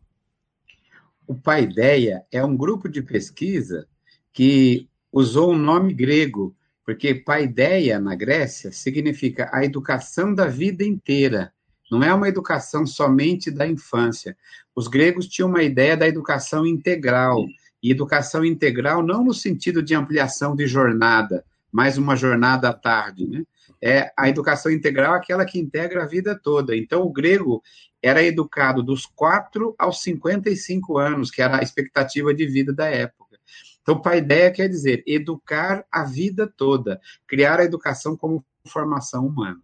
o 1.28 1.34
Paideia 1.34 2.24
é 2.32 2.42
um 2.42 2.56
grupo 2.56 2.88
de 2.88 3.02
pesquisa 3.02 3.86
que 4.32 4.88
usou 5.12 5.52
um 5.52 5.58
nome 5.58 5.92
grego, 5.92 6.56
porque 6.82 7.14
Paideia, 7.14 8.00
na 8.00 8.14
Grécia, 8.14 8.72
significa 8.72 9.50
a 9.52 9.62
educação 9.62 10.34
da 10.34 10.46
vida 10.46 10.82
inteira. 10.82 11.52
Não 11.90 12.02
é 12.02 12.14
uma 12.14 12.28
educação 12.28 12.86
somente 12.86 13.50
da 13.50 13.66
infância. 13.66 14.34
Os 14.74 14.88
gregos 14.88 15.28
tinham 15.28 15.50
uma 15.50 15.62
ideia 15.62 15.98
da 15.98 16.08
educação 16.08 16.66
integral. 16.66 17.44
E 17.82 17.90
educação 17.90 18.42
integral 18.42 19.02
não 19.02 19.22
no 19.22 19.34
sentido 19.34 19.82
de 19.82 19.94
ampliação 19.94 20.56
de 20.56 20.66
jornada, 20.66 21.44
mais 21.70 21.98
uma 21.98 22.16
jornada 22.16 22.70
à 22.70 22.72
tarde, 22.72 23.26
né? 23.26 23.44
É 23.80 24.12
a 24.16 24.28
educação 24.28 24.72
integral 24.72 25.14
aquela 25.14 25.44
que 25.44 25.58
integra 25.58 26.02
a 26.02 26.06
vida 26.06 26.38
toda. 26.38 26.76
Então, 26.76 27.02
o 27.02 27.12
grego 27.12 27.62
era 28.02 28.22
educado 28.22 28.82
dos 28.82 29.06
4 29.06 29.74
aos 29.78 30.02
55 30.02 30.98
anos, 30.98 31.30
que 31.30 31.42
era 31.42 31.58
a 31.58 31.62
expectativa 31.62 32.34
de 32.34 32.46
vida 32.46 32.72
da 32.72 32.86
época. 32.86 33.38
Então, 33.82 34.02
paideia 34.02 34.50
quer 34.50 34.68
dizer 34.68 35.02
educar 35.06 35.86
a 35.90 36.04
vida 36.04 36.46
toda, 36.46 37.00
criar 37.26 37.60
a 37.60 37.64
educação 37.64 38.16
como 38.16 38.44
formação 38.66 39.26
humana. 39.26 39.62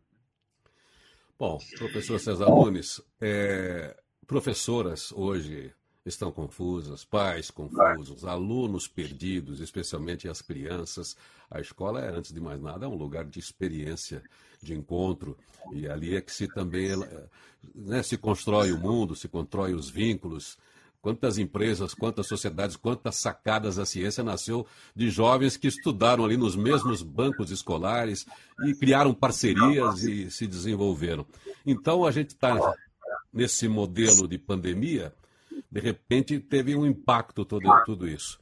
Bom, 1.38 1.59
professor 1.77 2.18
César 2.18 2.46
Nunes, 2.46 3.03
é, 3.20 3.94
professoras 4.27 5.12
hoje 5.12 5.72
estão 6.04 6.30
confusas, 6.30 7.04
pais 7.04 7.50
confusos, 7.50 8.24
alunos 8.24 8.86
perdidos, 8.86 9.60
especialmente 9.60 10.28
as 10.28 10.42
crianças. 10.42 11.16
A 11.50 11.60
escola 11.60 12.00
é, 12.00 12.10
antes 12.10 12.32
de 12.32 12.40
mais 12.40 12.60
nada, 12.60 12.84
é 12.84 12.88
um 12.88 12.94
lugar 12.94 13.24
de 13.24 13.38
experiência, 13.38 14.22
de 14.62 14.74
encontro, 14.74 15.36
e 15.72 15.88
ali 15.88 16.14
é 16.14 16.20
que 16.20 16.32
se 16.32 16.46
também 16.46 16.90
né, 17.74 18.02
se 18.02 18.18
constrói 18.18 18.72
o 18.72 18.78
mundo, 18.78 19.16
se 19.16 19.28
constrói 19.28 19.72
os 19.74 19.88
vínculos. 19.88 20.58
Quantas 21.00 21.36
empresas, 21.36 21.92
quantas 21.92 22.26
sociedades, 22.26 22.76
quantas 22.76 23.16
sacadas 23.16 23.78
a 23.78 23.84
ciência 23.84 24.24
nasceu 24.24 24.66
de 24.96 25.10
jovens 25.10 25.54
que 25.54 25.68
estudaram 25.68 26.24
ali 26.24 26.36
nos 26.36 26.56
mesmos 26.56 27.02
bancos 27.02 27.50
escolares 27.50 28.24
e 28.66 28.74
criaram 28.74 29.12
parcerias 29.12 30.02
e 30.02 30.30
se 30.30 30.46
desenvolveram. 30.46 31.26
Então 31.66 32.06
a 32.06 32.10
gente 32.10 32.30
está 32.30 32.74
nesse 33.30 33.68
modelo 33.68 34.26
de 34.26 34.38
pandemia 34.38 35.12
de 35.74 35.80
repente 35.80 36.38
teve 36.38 36.76
um 36.76 36.87
impacto 36.87 37.44
todo 37.44 37.68
tudo 37.84 38.08
isso. 38.08 38.40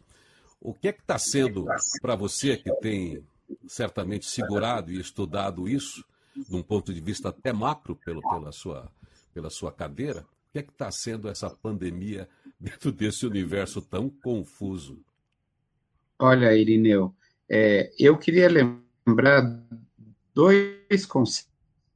O 0.61 0.75
que 0.75 0.88
é 0.88 0.92
que 0.92 1.01
está 1.01 1.18
sendo 1.18 1.64
para 2.03 2.14
você 2.14 2.59
que 2.59 2.71
tem 2.77 3.25
certamente 3.66 4.27
segurado 4.27 4.92
e 4.92 5.01
estudado 5.01 5.66
isso, 5.66 6.05
de 6.37 6.55
um 6.55 6.62
ponto 6.62 6.92
de 6.92 7.01
vista 7.01 7.31
até 7.31 7.51
macro 7.51 7.97
pelo, 7.97 8.21
pela, 8.21 8.53
sua, 8.53 8.92
pela 9.33 9.49
sua 9.49 9.73
cadeira, 9.73 10.21
o 10.21 10.53
que 10.53 10.59
é 10.59 10.62
que 10.62 10.73
está 10.73 10.90
sendo 10.90 11.27
essa 11.27 11.49
pandemia 11.49 12.29
dentro 12.61 12.92
desse 12.92 13.25
universo 13.25 13.81
tão 13.81 14.11
confuso? 14.11 15.01
Olha, 16.18 16.55
Irineu, 16.55 17.14
é, 17.49 17.90
eu 17.99 18.18
queria 18.18 18.47
lembrar 18.47 19.59
dois 20.35 21.07
conceitos 21.07 21.52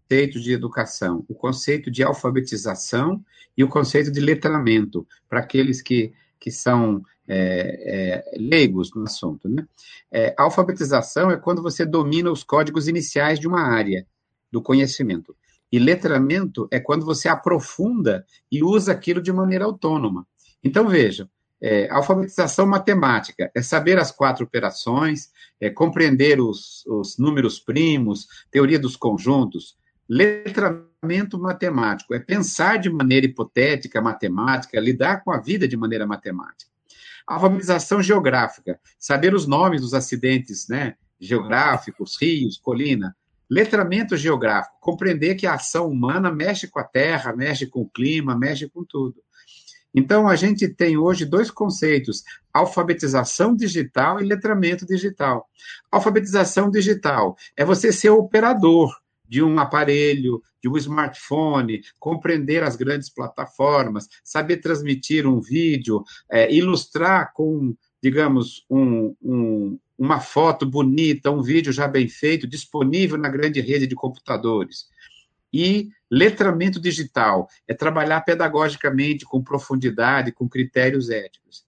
conceitos 0.07 0.42
de 0.42 0.53
educação, 0.53 1.25
o 1.29 1.35
conceito 1.35 1.90
de 1.90 2.03
alfabetização 2.05 3.23
e 3.57 3.64
o 3.64 3.69
conceito 3.69 4.11
de 4.12 4.21
letramento, 4.21 5.07
para 5.29 5.40
aqueles 5.40 5.83
que, 5.83 6.12
que 6.38 6.51
são 6.51 7.03
é, 7.27 8.25
é, 8.33 8.38
leigos 8.38 8.95
no 8.95 9.03
assunto. 9.03 9.49
Né? 9.49 9.66
É, 10.12 10.33
alfabetização 10.38 11.31
é 11.31 11.37
quando 11.37 11.61
você 11.61 11.85
domina 11.85 12.31
os 12.31 12.45
códigos 12.45 12.87
iniciais 12.87 13.40
de 13.40 13.49
uma 13.49 13.61
área 13.61 14.07
do 14.51 14.62
conhecimento. 14.62 15.35
E 15.73 15.79
letramento 15.81 16.69
é 16.71 16.79
quando 16.79 17.05
você 17.05 17.29
aprofunda 17.29 18.25
e 18.51 18.62
usa 18.62 18.92
aquilo 18.92 19.21
de 19.21 19.33
maneira 19.33 19.64
autônoma. 19.64 20.25
Então, 20.62 20.88
vejam, 20.88 21.29
é, 21.61 21.90
alfabetização 21.90 22.64
matemática 22.64 23.51
é 23.53 23.61
saber 23.61 23.99
as 23.99 24.12
quatro 24.12 24.45
operações, 24.45 25.31
é 25.61 25.69
compreender 25.69 26.40
os, 26.40 26.87
os 26.87 27.19
números 27.19 27.59
primos, 27.59 28.29
teoria 28.53 28.79
dos 28.79 28.95
conjuntos, 28.95 29.77
Letramento 30.09 31.38
matemático 31.38 32.14
é 32.14 32.21
pensar 32.21 32.79
de 32.79 32.88
maneira 32.88 33.27
hipotética, 33.27 34.01
matemática, 34.01 34.79
lidar 34.79 35.25
com 35.25 35.33
a 35.33 35.40
vida 35.40 35.66
de 35.66 35.77
maneira 35.77 36.07
matemática. 36.07 36.71
Alfabetização 37.27 38.01
geográfica, 38.01 38.79
saber 38.99 39.35
os 39.35 39.49
nomes 39.49 39.81
dos 39.81 39.95
acidentes 39.95 40.69
né, 40.69 40.95
geográficos, 41.19 42.16
rios, 42.21 42.57
colina. 42.57 43.16
Letramento 43.51 44.16
geográfico, 44.16 44.77
compreender 44.81 45.35
que 45.35 45.47
a 45.47 45.55
ação 45.55 45.88
humana 45.88 46.33
mexe 46.33 46.69
com 46.69 46.79
a 46.79 46.85
terra, 46.85 47.35
mexe 47.35 47.66
com 47.66 47.81
o 47.81 47.88
clima, 47.88 48.37
mexe 48.37 48.69
com 48.69 48.85
tudo. 48.85 49.23
Então, 49.95 50.29
a 50.29 50.37
gente 50.37 50.69
tem 50.69 50.97
hoje 50.97 51.25
dois 51.25 51.51
conceitos: 51.51 52.23
alfabetização 52.53 53.57
digital 53.57 54.21
e 54.21 54.25
letramento 54.25 54.85
digital. 54.85 55.49
Alfabetização 55.90 56.71
digital 56.71 57.37
é 57.57 57.64
você 57.64 57.92
ser 57.92 58.11
operador, 58.11 58.95
de 59.29 59.43
um 59.43 59.59
aparelho, 59.59 60.43
de 60.62 60.69
um 60.69 60.77
smartphone, 60.77 61.83
compreender 61.99 62.62
as 62.62 62.77
grandes 62.77 63.09
plataformas, 63.09 64.09
saber 64.23 64.59
transmitir 64.59 65.27
um 65.27 65.41
vídeo, 65.41 66.05
é, 66.31 66.53
ilustrar 66.53 67.33
com, 67.33 67.75
digamos, 68.03 68.65
um, 68.71 69.15
um, 69.23 69.79
uma 69.99 70.21
foto 70.21 70.67
bonita, 70.67 71.31
um 71.31 71.43
vídeo 71.43 71.73
já 71.73 71.89
bem 71.89 72.09
feito, 72.09 72.47
disponível 72.47 73.17
na 73.17 73.29
grande 73.29 73.61
rede 73.61 73.87
de 73.87 73.95
computadores. 73.95 74.89
E 75.53 75.89
letramento 76.11 76.81
digital 76.81 77.49
é 77.67 77.75
trabalhar 77.75 78.21
pedagogicamente, 78.21 79.25
com 79.25 79.43
profundidade, 79.43 80.33
com 80.33 80.49
critérios 80.49 81.09
éticos. 81.09 81.65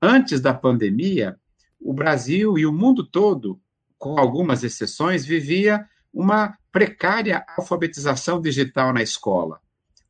Antes 0.00 0.40
da 0.40 0.52
pandemia, 0.52 1.36
o 1.80 1.92
Brasil 1.94 2.58
e 2.58 2.66
o 2.66 2.72
mundo 2.72 3.04
todo, 3.04 3.60
com 3.98 4.18
algumas 4.18 4.62
exceções, 4.62 5.24
vivia 5.24 5.86
uma 6.12 6.56
precária 6.76 7.42
alfabetização 7.56 8.38
digital 8.38 8.92
na 8.92 9.02
escola. 9.02 9.58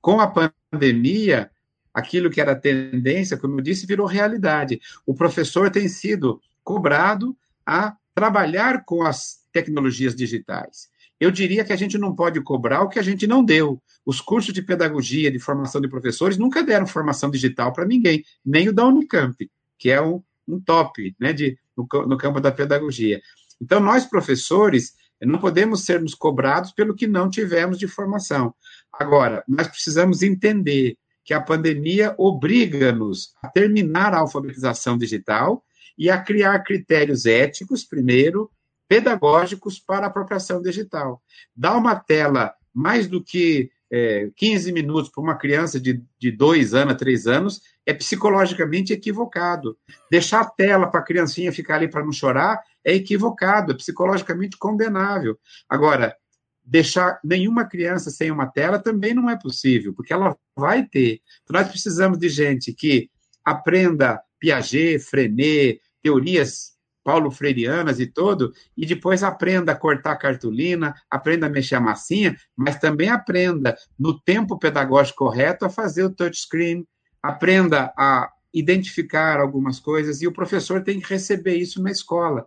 Com 0.01 0.19
a 0.21 0.27
pandemia, 0.27 1.49
aquilo 1.95 2.29
que 2.29 2.41
era 2.41 2.57
tendência, 2.57 3.37
como 3.37 3.61
eu 3.61 3.63
disse, 3.63 3.87
virou 3.87 4.05
realidade. 4.05 4.81
O 5.07 5.15
professor 5.15 5.71
tem 5.71 5.87
sido 5.87 6.41
cobrado 6.65 7.37
a 7.65 7.95
trabalhar 8.13 8.85
com 8.85 9.05
as 9.05 9.45
tecnologias 9.53 10.13
digitais. 10.17 10.89
Eu 11.21 11.31
diria 11.31 11.65
que 11.65 11.73
a 11.73 11.77
gente 11.77 11.97
não 11.97 12.17
pode 12.17 12.41
cobrar 12.41 12.83
o 12.83 12.89
que 12.89 12.99
a 12.99 13.03
gente 13.03 13.29
não 13.29 13.45
deu. 13.45 13.81
Os 14.05 14.21
cursos 14.21 14.53
de 14.53 14.61
pedagogia, 14.61 15.31
de 15.31 15.39
formação 15.39 15.81
de 15.81 15.87
professores, 15.87 16.37
nunca 16.37 16.65
deram 16.65 16.85
formação 16.85 17.31
digital 17.31 17.73
para 17.73 17.87
ninguém, 17.87 18.25
nem 18.45 18.69
o 18.69 18.73
da 18.73 18.85
Unicamp, 18.85 19.49
que 19.79 19.89
é 19.89 20.03
um, 20.03 20.21
um 20.49 20.59
top 20.59 21.15
né, 21.21 21.33
de, 21.33 21.57
no, 21.77 21.87
no 22.09 22.19
campo 22.19 22.41
da 22.41 22.51
pedagogia. 22.51 23.23
Então, 23.63 23.79
nós, 23.79 24.05
professores, 24.05 24.97
não 25.23 25.39
podemos 25.39 25.85
sermos 25.85 26.15
cobrados 26.15 26.73
pelo 26.73 26.95
que 26.95 27.07
não 27.07 27.31
tivemos 27.31 27.79
de 27.79 27.89
formação. 27.89 28.55
Agora, 28.93 29.43
nós 29.49 29.69
precisamos 29.69 30.23
entender 30.23 30.97
que 31.25 31.35
a 31.35 31.41
pandemia 31.41 32.15
obriga-nos 32.19 33.33
a 33.43 33.49
terminar 33.49 34.15
a 34.15 34.19
alfabetização 34.19 34.97
digital 34.97 35.65
e 35.99 36.11
a 36.11 36.21
criar 36.21 36.59
critérios 36.61 37.27
éticos, 37.27 37.85
primeiro, 37.85 38.51
pedagógicos 38.89 39.79
para 39.79 40.07
a 40.07 40.09
apropriação 40.09 40.63
digital. 40.63 41.23
Dar 41.55 41.77
uma 41.77 41.97
tela 41.97 42.55
mais 42.73 43.09
do 43.09 43.23
que 43.23 43.71
é, 43.91 44.31
15 44.37 44.73
minutos 44.73 45.11
para 45.11 45.23
uma 45.23 45.37
criança 45.37 45.81
de, 45.81 46.03
de 46.19 46.31
dois 46.31 46.75
anos, 46.75 46.97
três 46.97 47.27
anos, 47.27 47.61
é 47.85 47.95
psicologicamente 47.95 48.93
equivocado. 48.93 49.77
Deixar 50.11 50.41
a 50.41 50.45
tela 50.45 50.89
para 50.89 51.01
a 51.01 51.05
criancinha 51.05 51.53
ficar 51.53 51.77
ali 51.77 51.89
para 51.89 52.05
não 52.05 52.13
chorar 52.13 52.61
é 52.87 52.95
equivocado, 52.95 53.73
é 53.73 53.77
psicologicamente 53.77 54.57
condenável. 54.57 55.37
Agora, 55.69 56.17
deixar 56.65 57.19
nenhuma 57.23 57.65
criança 57.65 58.11
sem 58.11 58.31
uma 58.31 58.47
tela 58.47 58.79
também 58.79 59.13
não 59.13 59.29
é 59.29 59.37
possível, 59.37 59.93
porque 59.93 60.13
ela 60.13 60.37
vai 60.57 60.85
ter. 60.87 61.21
Então, 61.43 61.61
nós 61.61 61.69
precisamos 61.69 62.19
de 62.19 62.29
gente 62.29 62.73
que 62.73 63.11
aprenda 63.45 64.23
Piaget, 64.39 65.01
Frenet, 65.01 65.81
teorias 66.03 66.77
paulo 67.03 67.31
freireanas 67.31 68.01
e 68.01 68.07
todo, 68.07 68.53
e 68.77 68.85
depois 68.85 69.23
aprenda 69.23 69.71
a 69.71 69.77
cortar 69.77 70.17
cartolina, 70.17 70.93
aprenda 71.09 71.47
a 71.47 71.49
mexer 71.49 71.77
a 71.77 71.81
massinha, 71.81 72.37
mas 72.57 72.81
também 72.81 73.09
aprenda, 73.09 73.77
no 73.97 74.21
tempo 74.21 74.59
pedagógico 74.59 75.19
correto, 75.19 75.65
a 75.65 75.71
fazer 75.71 76.03
o 76.03 76.11
touchscreen, 76.11 76.85
aprenda 77.23 77.93
a 77.97 78.29
identificar 78.53 79.39
algumas 79.39 79.79
coisas, 79.79 80.21
e 80.21 80.27
o 80.27 80.33
professor 80.33 80.83
tem 80.83 80.99
que 80.99 81.09
receber 81.09 81.55
isso 81.55 81.81
na 81.81 81.93
escola. 81.93 82.45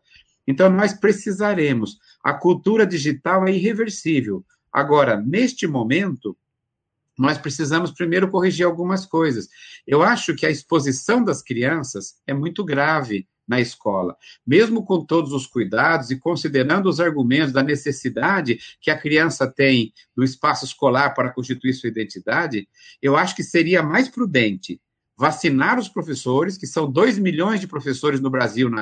Então, 0.50 0.68
nós 0.68 0.94
precisaremos. 0.94 2.00
A 2.24 2.34
cultura 2.34 2.84
digital 2.84 3.48
é 3.48 3.52
irreversível. 3.52 4.44
Agora, 4.74 5.16
neste 5.16 5.68
momento, 5.68 6.36
nós 7.16 7.38
precisamos 7.38 7.92
primeiro 7.92 8.32
corrigir 8.32 8.66
algumas 8.66 9.06
coisas. 9.06 9.48
Eu 9.86 10.02
acho 10.02 10.34
que 10.34 10.48
a 10.48 10.50
exposição 10.50 11.24
das 11.24 11.44
crianças 11.44 12.16
é 12.26 12.34
muito 12.34 12.66
grave 12.66 13.28
na 13.48 13.62
escola. 13.62 14.18
Mesmo 14.46 14.84
com 14.84 15.06
todos 15.06 15.34
os 15.34 15.46
cuidados 15.46 16.10
e 16.10 16.20
considerando 16.20 16.90
os 16.90 17.00
argumentos 17.00 17.54
da 17.54 17.62
necessidade 17.62 18.58
que 18.82 18.90
a 18.90 18.98
criança 18.98 19.46
tem 19.46 19.94
do 20.16 20.24
espaço 20.24 20.66
escolar 20.66 21.14
para 21.14 21.32
constituir 21.32 21.74
sua 21.74 21.90
identidade, 21.90 22.68
eu 23.00 23.16
acho 23.16 23.36
que 23.36 23.44
seria 23.44 23.84
mais 23.84 24.10
prudente 24.10 24.82
vacinar 25.16 25.78
os 25.78 25.90
professores, 25.90 26.58
que 26.58 26.66
são 26.66 26.92
2 26.92 27.20
milhões 27.20 27.60
de 27.60 27.68
professores 27.68 28.20
no 28.20 28.32
Brasil 28.32 28.68
na 28.68 28.82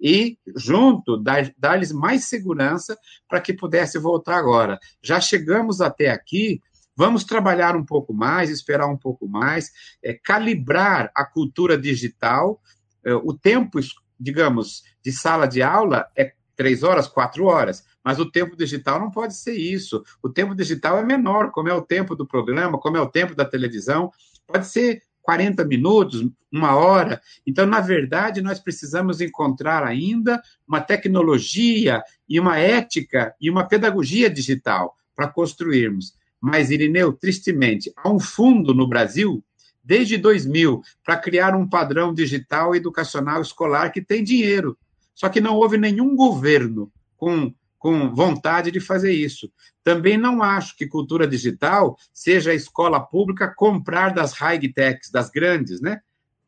e, 0.00 0.38
junto, 0.54 1.16
dar-lhes 1.56 1.92
mais 1.92 2.24
segurança 2.24 2.96
para 3.28 3.40
que 3.40 3.52
pudesse 3.52 3.98
voltar 3.98 4.36
agora. 4.36 4.78
Já 5.02 5.20
chegamos 5.20 5.80
até 5.80 6.10
aqui, 6.10 6.60
vamos 6.94 7.24
trabalhar 7.24 7.76
um 7.76 7.84
pouco 7.84 8.12
mais, 8.12 8.50
esperar 8.50 8.86
um 8.86 8.96
pouco 8.96 9.26
mais, 9.28 9.70
é, 10.02 10.12
calibrar 10.14 11.10
a 11.14 11.24
cultura 11.24 11.78
digital 11.78 12.60
é, 13.06 13.14
o 13.14 13.32
tempo, 13.32 13.78
digamos, 14.18 14.82
de 15.00 15.12
sala 15.12 15.46
de 15.46 15.62
aula 15.62 16.08
é 16.16 16.32
três 16.56 16.82
horas, 16.82 17.06
quatro 17.06 17.44
horas, 17.44 17.84
mas 18.04 18.18
o 18.18 18.28
tempo 18.28 18.56
digital 18.56 18.98
não 18.98 19.10
pode 19.12 19.36
ser 19.36 19.52
isso. 19.52 20.02
O 20.20 20.28
tempo 20.28 20.56
digital 20.56 20.98
é 20.98 21.04
menor, 21.04 21.52
como 21.52 21.68
é 21.68 21.74
o 21.74 21.82
tempo 21.82 22.16
do 22.16 22.26
programa, 22.26 22.78
como 22.78 22.96
é 22.96 23.00
o 23.00 23.08
tempo 23.08 23.34
da 23.34 23.44
televisão, 23.44 24.10
pode 24.44 24.66
ser 24.66 25.02
40 25.26 25.64
minutos, 25.64 26.24
uma 26.52 26.76
hora. 26.76 27.20
Então, 27.44 27.66
na 27.66 27.80
verdade, 27.80 28.40
nós 28.40 28.60
precisamos 28.60 29.20
encontrar 29.20 29.82
ainda 29.82 30.40
uma 30.66 30.80
tecnologia 30.80 32.00
e 32.28 32.38
uma 32.38 32.56
ética 32.56 33.34
e 33.40 33.50
uma 33.50 33.66
pedagogia 33.66 34.30
digital 34.30 34.94
para 35.16 35.26
construirmos. 35.26 36.14
Mas, 36.40 36.70
Irineu, 36.70 37.12
tristemente, 37.12 37.92
há 37.96 38.08
um 38.08 38.20
fundo 38.20 38.72
no 38.72 38.86
Brasil 38.86 39.42
desde 39.82 40.16
2000, 40.16 40.80
para 41.04 41.16
criar 41.16 41.54
um 41.54 41.68
padrão 41.68 42.12
digital 42.12 42.74
educacional 42.74 43.40
escolar 43.40 43.90
que 43.90 44.02
tem 44.02 44.22
dinheiro. 44.22 44.76
Só 45.14 45.28
que 45.28 45.40
não 45.40 45.54
houve 45.54 45.76
nenhum 45.76 46.16
governo 46.16 46.90
com, 47.16 47.52
com 47.86 48.12
vontade 48.12 48.72
de 48.72 48.80
fazer 48.80 49.12
isso. 49.12 49.48
Também 49.84 50.18
não 50.18 50.42
acho 50.42 50.76
que 50.76 50.88
cultura 50.88 51.24
digital 51.24 51.96
seja 52.12 52.50
a 52.50 52.54
escola 52.54 52.98
pública 52.98 53.46
comprar 53.46 54.12
das 54.12 54.32
high 54.32 54.58
techs, 54.72 55.08
das 55.08 55.30
grandes, 55.30 55.80
né? 55.80 56.00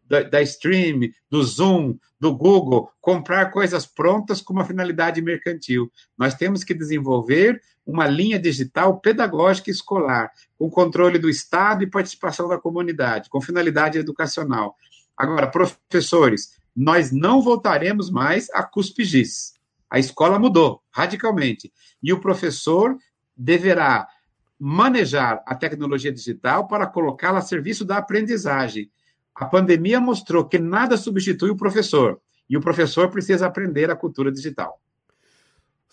Da, 0.05 0.24
da, 0.24 0.42
Stream, 0.42 1.12
do 1.31 1.40
Zoom, 1.44 1.96
do 2.18 2.35
Google, 2.35 2.90
comprar 3.01 3.53
coisas 3.53 3.87
prontas 3.87 4.40
com 4.40 4.53
uma 4.53 4.64
finalidade 4.64 5.22
mercantil. 5.22 5.92
Nós 6.18 6.35
temos 6.35 6.64
que 6.64 6.74
desenvolver 6.74 7.62
uma 7.87 8.09
linha 8.09 8.40
digital 8.40 8.98
pedagógica 8.98 9.70
escolar, 9.70 10.33
com 10.59 10.68
controle 10.68 11.20
do 11.20 11.31
Estado 11.31 11.85
e 11.85 11.90
participação 11.90 12.48
da 12.48 12.59
comunidade, 12.59 13.31
com 13.31 13.40
finalidade 13.40 13.96
educacional. 13.96 14.74
Agora, 15.16 15.46
professores, 15.46 16.59
nós 16.74 17.12
não 17.12 17.40
voltaremos 17.40 18.11
mais 18.11 18.51
a 18.51 18.64
cuspigis. 18.64 19.57
A 19.90 19.98
escola 19.98 20.38
mudou 20.38 20.83
radicalmente. 20.90 21.72
E 22.03 22.12
o 22.12 22.20
professor 22.20 22.96
deverá 23.37 24.07
manejar 24.59 25.42
a 25.46 25.55
tecnologia 25.55 26.12
digital 26.12 26.66
para 26.66 26.87
colocá-la 26.87 27.38
a 27.38 27.42
serviço 27.42 27.85
da 27.85 27.98
aprendizagem. 27.98 28.90
A 29.35 29.46
pandemia 29.46 30.01
mostrou 30.01 30.44
que 30.44 30.59
nada 30.59 30.96
substitui 30.96 31.51
o 31.51 31.57
professor, 31.57 32.20
e 32.51 32.57
o 32.57 32.61
professor 32.61 33.09
precisa 33.11 33.46
aprender 33.46 33.90
a 33.90 33.96
cultura 33.96 34.33
digital. 34.33 34.81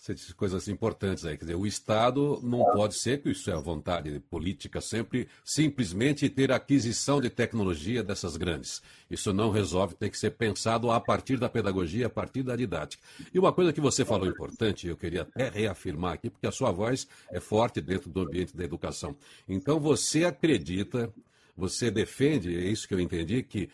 Você 0.06 0.14
disse 0.14 0.34
coisas 0.34 0.68
importantes 0.68 1.24
aí. 1.24 1.36
Quer 1.36 1.46
dizer, 1.46 1.56
o 1.56 1.66
Estado 1.66 2.38
não 2.40 2.64
pode 2.64 2.94
ser, 2.94 3.20
que 3.20 3.30
isso 3.30 3.50
é 3.50 3.54
a 3.54 3.58
vontade 3.58 4.20
política 4.30 4.80
sempre, 4.80 5.26
simplesmente 5.44 6.28
ter 6.28 6.52
aquisição 6.52 7.20
de 7.20 7.28
tecnologia 7.28 8.04
dessas 8.04 8.36
grandes. 8.36 8.80
Isso 9.10 9.32
não 9.32 9.50
resolve, 9.50 9.96
tem 9.96 10.08
que 10.08 10.16
ser 10.16 10.30
pensado 10.30 10.92
a 10.92 11.00
partir 11.00 11.38
da 11.38 11.48
pedagogia, 11.48 12.06
a 12.06 12.10
partir 12.10 12.44
da 12.44 12.54
didática. 12.54 13.02
E 13.34 13.38
uma 13.40 13.52
coisa 13.52 13.72
que 13.72 13.80
você 13.80 14.04
falou 14.04 14.28
importante, 14.28 14.86
eu 14.86 14.96
queria 14.96 15.22
até 15.22 15.48
reafirmar 15.48 16.12
aqui, 16.12 16.30
porque 16.30 16.46
a 16.46 16.52
sua 16.52 16.70
voz 16.70 17.08
é 17.32 17.40
forte 17.40 17.80
dentro 17.80 18.08
do 18.08 18.20
ambiente 18.20 18.56
da 18.56 18.62
educação. 18.62 19.16
Então, 19.48 19.80
você 19.80 20.24
acredita, 20.24 21.12
você 21.56 21.90
defende, 21.90 22.56
é 22.56 22.64
isso 22.64 22.86
que 22.86 22.94
eu 22.94 23.00
entendi, 23.00 23.42
que 23.42 23.68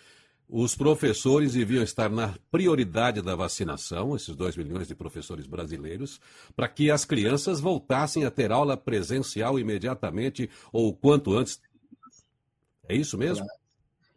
os 0.55 0.75
professores 0.77 1.55
deviam 1.55 1.83
estar 1.83 2.11
na 2.11 2.35
prioridade 2.51 3.23
da 3.23 3.35
vacinação, 3.35 4.15
esses 4.15 4.37
2 4.37 4.55
milhões 4.59 4.87
de 4.87 4.95
professores 4.95 5.47
brasileiros, 5.47 6.21
para 6.55 6.69
que 6.69 6.91
as 6.91 7.07
crianças 7.07 7.59
voltassem 7.59 8.27
a 8.27 8.31
ter 8.31 8.53
aula 8.53 8.77
presencial 8.77 9.59
imediatamente 9.59 10.51
ou 10.71 10.95
quanto 10.95 11.35
antes. 11.35 11.59
É 12.87 12.95
isso 12.95 13.17
mesmo? 13.17 13.47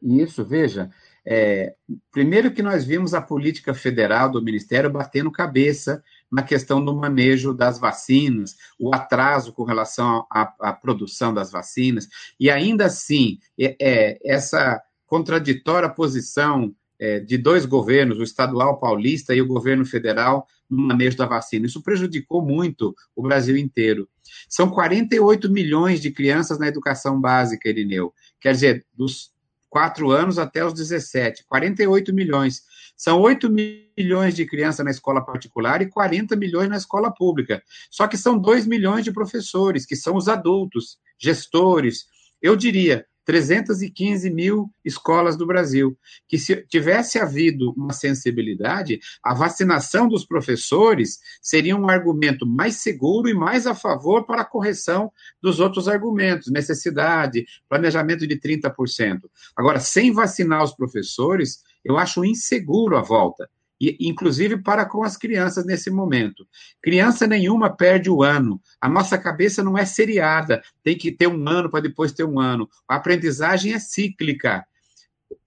Isso, 0.04 0.44
veja. 0.44 0.92
É, 1.26 1.74
primeiro 2.12 2.52
que 2.52 2.62
nós 2.62 2.84
vimos 2.84 3.14
a 3.14 3.22
política 3.22 3.74
federal 3.74 4.30
do 4.30 4.44
Ministério 4.44 4.92
batendo 4.92 5.32
cabeça 5.32 6.04
na 6.30 6.44
questão 6.44 6.84
do 6.84 6.94
manejo 6.94 7.54
das 7.54 7.80
vacinas, 7.80 8.58
o 8.78 8.94
atraso 8.94 9.54
com 9.54 9.64
relação 9.64 10.28
à, 10.30 10.74
produção 10.74 11.34
das 11.34 11.50
vacinas, 11.50 12.10
e 12.38 12.50
ainda 12.50 12.88
assim, 12.88 13.40
é, 13.58 13.78
é 13.80 14.20
essa 14.22 14.84
contraditória 15.06 15.90
posição 15.90 16.74
é, 17.00 17.20
de 17.20 17.38
dois 17.38 17.66
governos, 17.66 18.20
o 18.20 18.24
estadual 18.24 18.80
paulista 18.80 19.36
e 19.36 19.42
o 19.42 19.48
governo 19.48 19.86
federal, 19.86 20.48
no 20.70 20.88
manejo 20.88 21.18
da 21.18 21.26
vacina. 21.26 21.66
Isso 21.66 21.82
prejudicou 21.82 22.42
muito 22.42 22.96
o 23.16 23.22
Brasil 23.22 23.58
inteiro. 23.58 24.10
São 24.50 24.70
48 24.70 25.50
milhões 25.52 26.02
de 26.02 26.12
crianças 26.12 26.58
na 26.58 26.68
educação 26.68 27.20
básica, 27.20 27.70
Irineu. 27.70 28.14
Quer 28.40 28.54
dizer, 28.54 28.86
dos 28.94 29.32
4 29.70 30.10
anos 30.10 30.40
até 30.40 30.66
os 30.66 30.74
17, 30.74 31.46
48 31.48 32.14
milhões. 32.14 32.64
São 32.96 33.20
8 33.20 33.50
milhões 33.50 34.34
de 34.34 34.46
crianças 34.46 34.86
na 34.86 34.92
escola 34.92 35.24
particular 35.24 35.82
e 35.82 35.90
40 35.90 36.36
milhões 36.38 36.70
na 36.70 36.78
escola 36.78 37.14
pública. 37.14 37.62
Só 37.92 38.08
que 38.08 38.18
são 38.18 38.38
2 38.38 38.66
milhões 38.66 39.04
de 39.04 39.12
professores, 39.12 39.86
que 39.86 39.96
são 39.96 40.16
os 40.16 40.30
adultos, 40.30 40.98
gestores. 41.20 42.06
Eu 42.42 42.56
diria, 42.56 43.06
315 43.26 44.30
mil 44.30 44.72
escolas 44.84 45.36
do 45.36 45.46
Brasil. 45.46 45.98
Que 46.28 46.38
se 46.38 46.56
tivesse 46.68 47.20
havido 47.20 47.74
uma 47.76 47.92
sensibilidade, 47.92 49.00
a 49.24 49.34
vacinação 49.34 50.08
dos 50.08 50.26
professores 50.26 51.20
seria 51.42 51.76
um 51.76 51.90
argumento 51.90 52.46
mais 52.46 52.76
seguro 52.76 53.28
e 53.28 53.34
mais 53.34 53.66
a 53.66 53.74
favor 53.74 54.26
para 54.26 54.44
a 54.44 54.46
correção 54.46 55.12
dos 55.42 55.60
outros 55.60 55.88
argumentos, 55.88 56.52
necessidade, 56.52 57.46
planejamento 57.68 58.28
de 58.28 58.40
30%. 58.40 59.22
Agora, 59.56 59.80
sem 59.80 60.14
vacinar 60.14 60.64
os 60.64 60.76
professores, 60.76 61.64
eu 61.84 61.98
acho 61.98 62.24
inseguro 62.24 62.96
a 62.98 63.02
volta 63.02 63.50
e, 63.80 63.98
inclusive 64.00 64.62
para 64.62 64.86
com 64.86 65.04
as 65.04 65.18
crianças 65.18 65.66
nesse 65.66 65.90
momento. 65.90 66.48
Criança 66.82 67.28
nenhuma 67.28 67.76
perde 67.76 68.10
o 68.10 68.24
ano. 68.24 68.62
A 68.80 68.88
nossa 68.88 69.18
cabeça 69.18 69.64
não 69.64 69.78
é 69.78 69.86
seriada, 69.86 70.62
tem 70.84 70.98
que 70.98 71.12
ter 71.12 71.28
um 71.28 71.48
ano 71.48 71.70
para 71.70 71.82
depois 71.82 72.12
ter 72.12 72.24
um 72.24 72.40
ano. 72.40 72.70
A 72.88 72.96
aprendizagem 72.96 73.74
é 73.74 73.80
cíclica. 73.80 74.66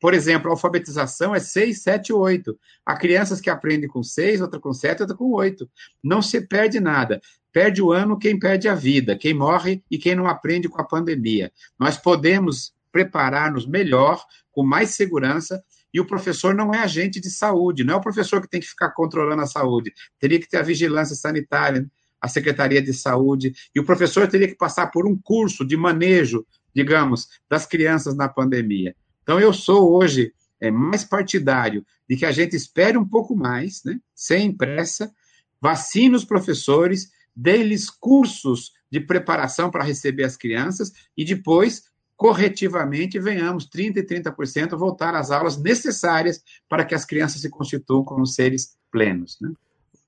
Por 0.01 0.15
exemplo, 0.15 0.49
a 0.49 0.53
alfabetização 0.53 1.35
é 1.35 1.41
6, 1.41 1.83
7, 1.83 2.13
8. 2.13 2.59
Há 2.85 2.97
crianças 2.97 3.41
que 3.41 3.51
aprendem 3.51 3.89
com 3.89 4.03
6, 4.03 4.41
outra 4.41 4.61
com 4.61 4.73
7, 4.73 5.03
outra 5.03 5.17
com 5.17 5.33
8. 5.33 5.69
Não 6.03 6.21
se 6.23 6.41
perde 6.41 6.79
nada. 6.79 7.21
Perde 7.53 7.83
o 7.83 7.93
ano 7.93 8.19
quem 8.19 8.39
perde 8.39 8.69
a 8.69 8.75
vida, 8.75 9.17
quem 9.17 9.35
morre 9.35 9.83
e 9.91 9.99
quem 9.99 10.15
não 10.15 10.27
aprende 10.27 10.69
com 10.69 10.81
a 10.81 10.85
pandemia. 10.85 11.51
Nós 11.79 11.97
podemos 11.97 12.73
preparar-nos 12.93 13.67
melhor, 13.67 14.25
com 14.53 14.63
mais 14.65 14.91
segurança, 14.91 15.63
e 15.93 16.01
o 16.01 16.07
professor 16.07 16.55
não 16.55 16.75
é 16.75 16.79
agente 16.79 17.21
de 17.21 17.31
saúde, 17.31 17.85
não 17.85 17.95
é 17.95 17.97
o 17.97 18.01
professor 18.01 18.41
que 18.41 18.49
tem 18.49 18.61
que 18.61 18.67
ficar 18.67 18.91
controlando 18.91 19.43
a 19.43 19.47
saúde. 19.47 19.93
Teria 20.19 20.39
que 20.39 20.49
ter 20.49 20.59
a 20.59 20.63
vigilância 20.63 21.17
sanitária, 21.17 21.91
a 22.21 22.29
Secretaria 22.29 22.83
de 22.83 22.93
Saúde, 22.93 23.53
e 23.75 23.81
o 23.81 23.85
professor 23.85 24.27
teria 24.29 24.49
que 24.49 24.57
passar 24.57 24.89
por 24.89 25.07
um 25.07 25.17
curso 25.17 25.65
de 25.65 25.77
manejo, 25.77 26.45
digamos, 26.75 27.29
das 27.49 27.65
crianças 27.65 28.17
na 28.17 28.29
pandemia. 28.29 28.95
Então, 29.23 29.39
eu 29.39 29.53
sou 29.53 29.93
hoje 29.95 30.33
é, 30.61 30.71
mais 30.71 31.05
partidário 31.05 31.85
de 32.09 32.17
que 32.17 32.27
a 32.27 32.33
gente 32.33 32.57
espere 32.57 32.99
um 32.99 33.07
pouco 33.07 33.37
mais, 33.37 33.83
né, 33.85 33.99
sem 34.15 34.53
pressa, 34.53 35.13
vacine 35.61 36.17
os 36.17 36.25
professores, 36.25 37.11
dê-lhes 37.35 37.89
cursos 37.91 38.73
de 38.91 39.01
preparação 39.01 39.71
para 39.71 39.85
receber 39.85 40.25
as 40.25 40.37
crianças 40.37 40.93
e 41.17 41.25
depois, 41.25 41.85
corretivamente, 42.19 43.21
venhamos 43.21 43.65
30% 43.69 43.97
e 43.97 44.03
30% 44.03 44.77
voltar 44.77 45.15
às 45.15 45.31
aulas 45.31 45.57
necessárias 45.57 46.43
para 46.69 46.85
que 46.85 46.93
as 46.93 47.05
crianças 47.05 47.41
se 47.41 47.49
constituam 47.49 48.03
como 48.03 48.27
seres 48.27 48.77
plenos. 48.91 49.39
Né? 49.41 49.53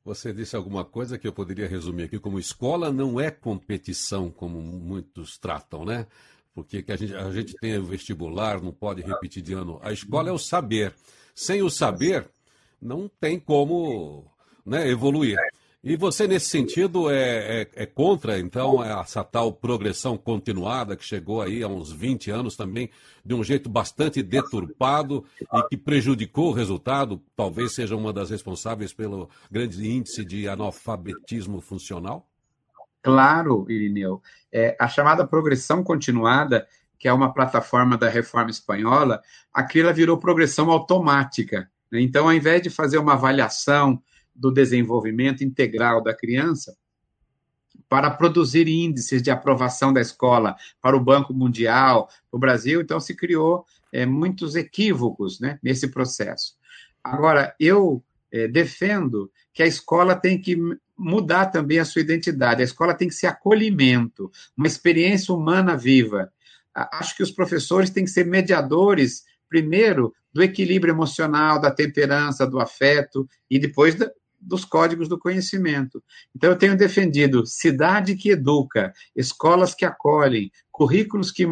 Você 0.05 0.33
disse 0.33 0.57
alguma 0.57 0.85
coisa 0.85 1.17
que 1.17 1.29
eu 1.29 1.33
poderia 1.33 1.69
resumir 1.69 2.03
aqui 2.05 2.19
como 2.19 2.41
escola 2.41 2.93
não 2.93 3.21
é 3.21 3.31
competição, 3.31 4.29
como 4.29 4.61
muitos 4.61 5.39
tratam, 5.39 5.85
né? 5.85 6.05
Porque 6.53 6.85
a 6.89 6.97
gente, 6.97 7.15
a 7.15 7.31
gente 7.31 7.55
tem 7.61 7.81
vestibular, 7.81 8.61
não 8.61 8.73
pode 8.73 9.03
repetir 9.03 9.41
de 9.41 9.53
ano. 9.53 9.79
A 9.81 9.93
escola 9.93 10.31
é 10.31 10.33
o 10.33 10.39
saber. 10.39 10.93
Sem 11.33 11.63
o 11.63 11.71
saber, 11.71 12.29
não 12.83 13.09
tem 13.21 13.39
como 13.39 14.27
né, 14.67 14.89
evoluir. 14.91 15.39
E 15.83 15.97
você, 15.97 16.29
nesse 16.29 16.51
sentido, 16.51 17.11
é, 17.11 17.63
é, 17.63 17.69
é, 17.75 17.87
contra, 17.87 18.39
então, 18.39 18.85
essa 18.85 19.25
tal 19.25 19.51
progressão 19.51 20.19
continuada 20.19 20.95
que 20.95 21.03
chegou 21.03 21.41
aí 21.41 21.63
há 21.63 21.69
uns 21.69 21.91
20 21.91 22.31
anos 22.31 22.55
também, 22.55 22.91
de 23.25 23.35
um 23.35 23.43
jeito 23.43 23.71
bastante 23.71 24.23
deturpado 24.23 25.25
e 25.41 25.69
que 25.71 25.79
prejudicou 25.79 26.51
o 26.51 26.53
resultado, 26.53 27.23
talvez 27.35 27.75
seja 27.75 27.97
uma 27.97 28.13
das 28.13 28.29
responsáveis 28.29 28.93
pelo 28.93 29.31
grande 29.51 29.89
índice 29.89 30.23
de 30.23 30.47
analfabetismo 30.47 31.63
funcional? 31.63 32.29
Claro, 33.03 33.65
Irineu. 33.71 34.21
É, 34.53 34.77
a 34.79 34.87
chamada 34.87 35.27
progressão 35.27 35.83
continuada, 35.83 36.69
que 36.99 37.09
é 37.09 37.13
uma 37.13 37.33
plataforma 37.33 37.97
da 37.97 38.11
reforma 38.11 38.51
espanhola, 38.51 39.23
aquilo 39.51 39.95
virou 39.95 40.19
progressão 40.19 40.71
automática. 40.71 41.71
Né? 41.91 42.03
Então, 42.03 42.27
ao 42.27 42.35
invés 42.35 42.61
de 42.61 42.69
fazer 42.69 42.99
uma 42.99 43.15
avaliação 43.15 44.03
do 44.35 44.51
desenvolvimento 44.51 45.43
integral 45.45 46.03
da 46.03 46.15
criança, 46.15 46.77
para 47.89 48.11
produzir 48.11 48.69
índices 48.69 49.21
de 49.21 49.31
aprovação 49.31 49.93
da 49.93 50.01
escola 50.01 50.55
para 50.81 50.97
o 50.97 51.05
Banco 51.05 51.35
Mundial, 51.35 52.09
o 52.31 52.39
Brasil, 52.39 52.81
então 52.81 53.01
se 53.01 53.17
criou 53.17 53.65
é, 53.93 54.07
muitos 54.07 54.55
equívocos 54.55 55.41
né, 55.41 55.59
nesse 55.61 55.89
processo. 55.89 56.55
Agora, 57.03 57.55
eu 57.59 58.03
é, 58.33 58.47
defendo 58.47 59.31
que 59.53 59.63
a 59.63 59.67
escola 59.67 60.15
tem 60.15 60.41
que 60.41 60.57
mudar 60.97 61.47
também 61.47 61.79
a 61.79 61.85
sua 61.85 62.03
identidade, 62.03 62.61
a 62.61 62.65
escola 62.65 62.95
tem 62.95 63.09
que 63.09 63.15
ser 63.15 63.27
acolhimento, 63.27 64.31
uma 64.57 64.67
experiência 64.67 65.35
humana 65.35 65.77
viva. 65.77 66.31
Acho 66.73 67.17
que 67.17 67.23
os 67.23 67.33
professores 67.33 67.91
têm 67.91 68.05
que 68.05 68.11
ser 68.11 68.25
mediadores, 68.25 69.25
primeiro, 69.49 70.15
do 70.33 70.43
equilíbrio 70.43 70.93
emocional, 70.93 71.61
da 71.61 71.71
temperança, 71.71 72.47
do 72.47 72.61
afeto, 72.61 73.29
e 73.51 73.59
depois 73.59 73.97
dos 74.41 74.65
códigos 74.65 75.09
do 75.09 75.19
conhecimento. 75.19 76.03
Então, 76.35 76.51
eu 76.51 76.57
tenho 76.57 76.77
defendido 76.77 77.47
cidade 77.47 78.17
que 78.17 78.31
educa, 78.31 78.93
escolas 79.15 79.75
que 79.75 79.85
acolhem, 79.85 80.51
currículos 80.71 81.31
que, 81.31 81.45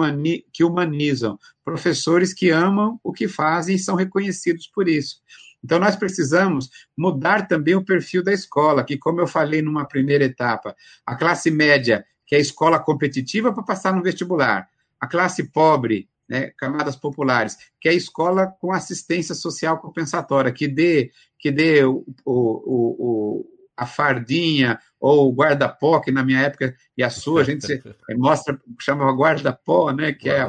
que 0.52 0.64
humanizam, 0.64 1.38
professores 1.64 2.32
que 2.32 2.50
amam 2.50 2.98
o 3.04 3.12
que 3.12 3.28
fazem 3.28 3.76
e 3.76 3.78
são 3.78 3.94
reconhecidos 3.94 4.66
por 4.66 4.88
isso. 4.88 5.16
Então, 5.62 5.78
nós 5.78 5.96
precisamos 5.96 6.70
mudar 6.96 7.46
também 7.46 7.74
o 7.74 7.84
perfil 7.84 8.22
da 8.22 8.32
escola, 8.32 8.84
que, 8.84 8.96
como 8.96 9.20
eu 9.20 9.26
falei 9.26 9.60
numa 9.60 9.86
primeira 9.86 10.24
etapa, 10.24 10.74
a 11.04 11.16
classe 11.16 11.50
média, 11.50 12.04
que 12.26 12.34
é 12.34 12.38
a 12.38 12.40
escola 12.40 12.78
competitiva 12.78 13.52
para 13.52 13.64
passar 13.64 13.94
no 13.94 14.02
vestibular, 14.02 14.68
a 15.00 15.06
classe 15.06 15.50
pobre, 15.50 16.08
né, 16.28 16.50
camadas 16.56 16.96
populares, 16.96 17.56
que 17.80 17.88
é 17.88 17.92
a 17.92 17.94
escola 17.94 18.46
com 18.60 18.72
assistência 18.72 19.34
social 19.34 19.78
compensatória, 19.78 20.52
que 20.52 20.68
dê, 20.68 21.10
que 21.38 21.50
dê 21.50 21.84
o, 21.84 22.04
o, 22.24 23.44
o 23.44 23.58
a 23.78 23.86
fardinha 23.86 24.80
ou 25.00 25.28
o 25.28 25.32
guarda-pó, 25.32 26.00
que 26.00 26.10
na 26.10 26.24
minha 26.24 26.40
época 26.40 26.74
e 26.96 27.02
a 27.02 27.08
sua, 27.08 27.42
a 27.42 27.44
gente 27.44 27.64
se, 27.64 27.80
mostra, 28.18 28.60
chama 28.80 29.10
guarda-pó, 29.12 29.92
né, 29.92 30.12
que 30.12 30.28
é, 30.28 30.44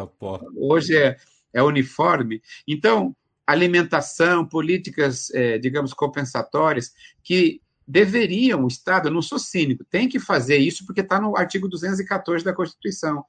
hoje 0.56 0.98
é, 0.98 1.16
é 1.54 1.62
uniforme. 1.62 2.42
Então, 2.68 3.16
alimentação, 3.46 4.46
políticas, 4.46 5.30
é, 5.32 5.60
digamos, 5.60 5.94
compensatórias, 5.94 6.92
que 7.24 7.62
deveriam, 7.88 8.64
o 8.64 8.68
Estado, 8.68 9.08
eu 9.08 9.14
não 9.14 9.22
sou 9.22 9.40
cínico, 9.40 9.84
tem 9.84 10.10
que 10.10 10.20
fazer 10.20 10.58
isso 10.58 10.86
porque 10.86 11.02
está 11.02 11.20
no 11.20 11.38
artigo 11.38 11.68
214 11.68 12.44
da 12.44 12.54
Constituição, 12.54 13.24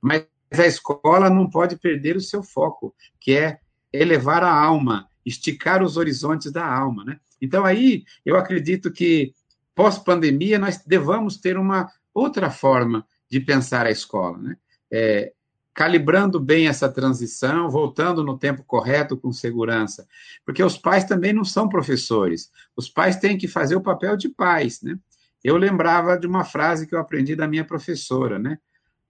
mas 0.00 0.24
a 0.58 0.66
escola 0.66 1.30
não 1.30 1.48
pode 1.48 1.76
perder 1.76 2.16
o 2.16 2.20
seu 2.20 2.42
foco, 2.42 2.94
que 3.20 3.36
é 3.36 3.58
elevar 3.92 4.42
a 4.42 4.52
alma, 4.52 5.08
esticar 5.24 5.82
os 5.82 5.96
horizontes 5.96 6.50
da 6.50 6.66
alma, 6.66 7.04
né? 7.04 7.18
Então 7.40 7.64
aí 7.64 8.04
eu 8.24 8.36
acredito 8.36 8.90
que 8.90 9.34
pós-pandemia 9.74 10.58
nós 10.58 10.82
devamos 10.84 11.36
ter 11.36 11.56
uma 11.56 11.90
outra 12.12 12.50
forma 12.50 13.06
de 13.30 13.40
pensar 13.40 13.86
a 13.86 13.90
escola, 13.90 14.38
né? 14.38 14.56
É, 14.90 15.32
calibrando 15.74 16.38
bem 16.38 16.68
essa 16.68 16.88
transição, 16.88 17.68
voltando 17.68 18.22
no 18.22 18.38
tempo 18.38 18.62
correto 18.62 19.16
com 19.16 19.32
segurança, 19.32 20.06
porque 20.44 20.62
os 20.62 20.78
pais 20.78 21.04
também 21.04 21.32
não 21.32 21.44
são 21.44 21.68
professores, 21.68 22.50
os 22.76 22.88
pais 22.88 23.16
têm 23.16 23.36
que 23.36 23.48
fazer 23.48 23.74
o 23.74 23.82
papel 23.82 24.16
de 24.16 24.28
pais, 24.28 24.80
né? 24.82 24.96
Eu 25.42 25.56
lembrava 25.56 26.16
de 26.16 26.26
uma 26.26 26.44
frase 26.44 26.86
que 26.86 26.94
eu 26.94 27.00
aprendi 27.00 27.34
da 27.36 27.46
minha 27.46 27.64
professora, 27.64 28.38
né? 28.38 28.58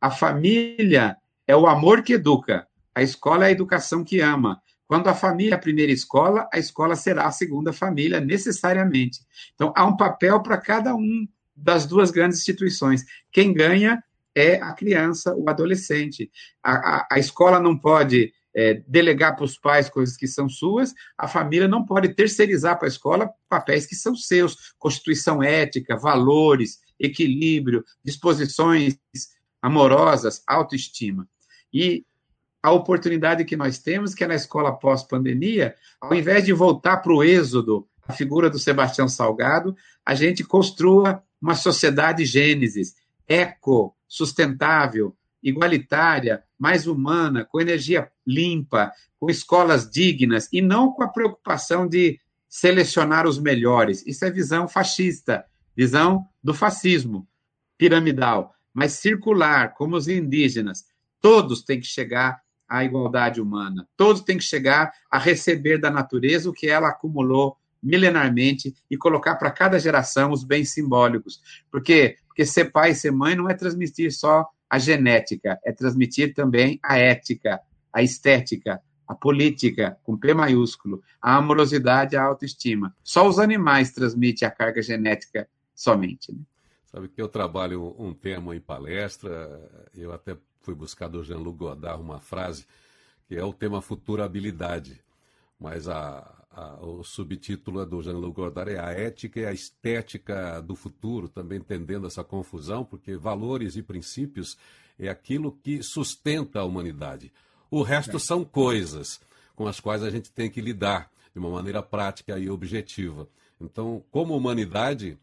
A 0.01 0.11
família 0.11 1.17
é 1.47 1.57
o 1.57 1.67
amor 1.67 2.03
que 2.03 2.15
educa. 2.15 2.67
A 2.95 3.03
escola 3.03 3.45
é 3.45 3.49
a 3.49 3.53
educação 3.53 4.05
que 4.05 4.21
ama. 4.21 4.61
Quando 4.87 5.09
a 5.09 5.15
família 5.15 5.55
é 5.55 5.57
a 5.57 5.61
primeira 5.61 5.93
escola, 5.93 6.49
a 6.53 6.59
escola 6.59 6.95
será 6.95 7.27
a 7.27 7.33
segunda 7.33 7.73
família, 7.73 8.21
necessariamente. 8.21 9.21
Então, 9.55 9.73
há 9.77 9.85
um 9.85 9.97
papel 9.97 10.43
para 10.43 10.59
cada 10.59 10.95
um 10.95 11.27
das 11.57 11.87
duas 11.87 12.11
grandes 12.11 12.39
instituições. 12.39 13.05
Quem 13.33 13.53
ganha 13.53 14.03
é 14.35 14.57
a 14.57 14.73
criança, 14.73 15.35
o 15.35 15.49
adolescente. 15.49 16.31
A, 16.63 16.73
a, 16.73 17.09
a 17.13 17.19
escola 17.19 17.61
não 17.61 17.79
pode 17.79 18.33
é, 18.55 18.83
delegar 18.87 19.35
para 19.37 19.45
os 19.45 19.59
pais 19.59 19.89
coisas 19.89 20.17
que 20.17 20.27
são 20.27 20.49
suas, 20.49 20.95
a 21.19 21.27
família 21.27 21.67
não 21.67 21.85
pode 21.85 22.15
terceirizar 22.15 22.79
para 22.79 22.87
a 22.87 22.89
escola 22.89 23.31
papéis 23.49 23.87
que 23.87 23.97
são 23.97 24.15
seus. 24.15 24.75
Constituição 24.79 25.43
ética, 25.43 25.97
valores, 25.97 26.79
equilíbrio, 26.99 27.85
disposições 28.05 28.97
amorosas, 29.61 30.43
autoestima. 30.47 31.27
E 31.75 32.07
a 32.63 32.71
oportunidade 32.71 33.45
que 33.45 33.57
nós 33.57 33.79
temos, 33.79 34.15
que 34.15 34.23
é 34.23 34.27
na 34.29 34.37
escola 34.37 34.73
pós-pandemia, 34.73 35.75
ao 36.01 36.15
invés 36.15 36.45
de 36.45 36.53
voltar 36.53 36.99
para 36.99 37.13
o 37.13 37.23
êxodo, 37.23 37.87
a 38.07 38.13
figura 38.13 38.49
do 38.49 38.59
Sebastião 38.59 39.09
Salgado, 39.09 39.77
a 40.07 40.15
gente 40.15 40.45
construa 40.45 41.23
uma 41.43 41.57
sociedade 41.57 42.25
gênesis, 42.25 42.95
eco, 43.27 43.95
sustentável, 44.07 45.15
igualitária, 45.43 46.43
mais 46.59 46.87
humana, 46.87 47.45
com 47.45 47.61
energia 47.61 48.11
limpa, 48.27 48.93
com 49.19 49.29
escolas 49.29 49.91
dignas, 49.91 50.49
e 50.53 50.63
não 50.63 50.93
com 50.93 51.03
a 51.03 51.09
preocupação 51.09 51.87
de 51.87 52.19
selecionar 52.49 53.27
os 53.27 53.39
melhores. 53.39 54.07
Isso 54.07 54.25
é 54.25 54.31
visão 54.31 54.69
fascista, 54.69 55.45
visão 55.77 56.27
do 56.43 56.55
fascismo 56.55 57.27
piramidal, 57.77 58.55
mas 58.73 58.93
circular, 58.93 59.75
como 59.75 59.97
os 59.97 60.09
indígenas, 60.09 60.85
Todos 61.25 61.63
têm 61.63 61.81
que 61.81 61.87
chegar 61.87 62.43
à 62.69 62.85
igualdade 62.85 63.41
humana, 63.41 63.89
todos 63.97 64.21
têm 64.21 64.37
que 64.37 64.45
chegar 64.45 64.93
a 65.11 65.19
receber 65.19 65.79
da 65.79 65.91
natureza 65.91 66.51
o 66.51 66.53
que 66.53 66.69
ela 66.69 66.91
acumulou 66.91 67.57
milenarmente 67.83 68.75
e 68.91 68.97
colocar 68.99 69.37
para 69.37 69.51
cada 69.51 69.79
geração 69.79 70.33
os 70.33 70.45
bens 70.45 70.75
simbólicos. 70.75 71.41
Por 71.71 71.83
quê? 71.83 72.19
Porque 72.27 72.45
ser 72.45 72.67
pai 72.67 72.91
e 72.91 72.95
ser 72.95 73.11
mãe 73.11 73.35
não 73.35 73.49
é 73.49 73.55
transmitir 73.55 74.13
só 74.13 74.47
a 74.69 74.79
genética, 74.79 75.59
é 75.65 75.73
transmitir 75.73 76.35
também 76.35 76.79
a 76.83 76.99
ética, 76.99 77.59
a 77.91 78.03
estética, 78.03 78.83
a 79.09 79.15
política, 79.15 79.97
com 80.03 80.19
P 80.19 80.35
maiúsculo, 80.35 81.03
a 81.23 81.37
amorosidade, 81.37 82.19
a 82.19 82.23
autoestima. 82.23 82.95
Só 83.03 83.27
os 83.27 83.39
animais 83.39 83.93
transmitem 83.93 84.47
a 84.47 84.51
carga 84.51 84.83
genética 84.83 85.49
somente. 85.75 86.35
Né? 86.35 86.41
Sabe 86.95 87.09
que 87.09 87.21
eu 87.21 87.27
trabalho 87.27 87.93
um 87.99 88.15
tema 88.15 88.55
em 88.55 88.61
palestra, 88.61 89.61
eu 89.97 90.13
até 90.13 90.37
fui 90.61 90.77
buscar 90.77 91.09
do 91.09 91.25
Jean-Luc 91.25 91.59
Godard 91.59 92.01
uma 92.01 92.21
frase 92.21 92.65
que 93.27 93.35
é 93.35 93.43
o 93.43 93.53
tema 93.53 93.83
futurabilidade, 93.83 95.03
mas 95.59 95.89
a, 95.89 96.47
a, 96.53 96.77
o 96.87 97.03
subtítulo 97.03 97.81
é 97.81 97.85
do 97.85 98.01
Jean-Luc 98.01 98.37
Godard 98.37 98.71
é 98.71 98.79
a 98.79 98.93
ética 98.93 99.41
e 99.41 99.45
a 99.45 99.53
estética 99.53 100.63
do 100.63 100.77
futuro, 100.77 101.29
também 101.29 101.59
entendendo 101.59 102.07
essa 102.07 102.23
confusão, 102.23 102.85
porque 102.85 103.17
valores 103.17 103.75
e 103.75 103.83
princípios 103.83 104.57
é 104.97 105.09
aquilo 105.09 105.51
que 105.51 105.83
sustenta 105.83 106.61
a 106.61 106.65
humanidade. 106.65 107.33
O 107.73 107.83
resto 107.83 108.21
são 108.21 108.45
coisas 108.45 109.21
com 109.57 109.67
as 109.67 109.81
quais 109.81 110.05
a 110.05 110.11
gente 110.11 110.31
tem 110.31 110.49
que 110.49 110.61
lidar 110.61 111.11
de 111.33 111.41
uma 111.41 111.51
maneira 111.51 111.83
prática 111.83 112.39
e 112.39 112.49
objetiva. 112.49 113.29
Então, 113.61 114.01
como 114.13 114.37
humanidade, 114.37 115.19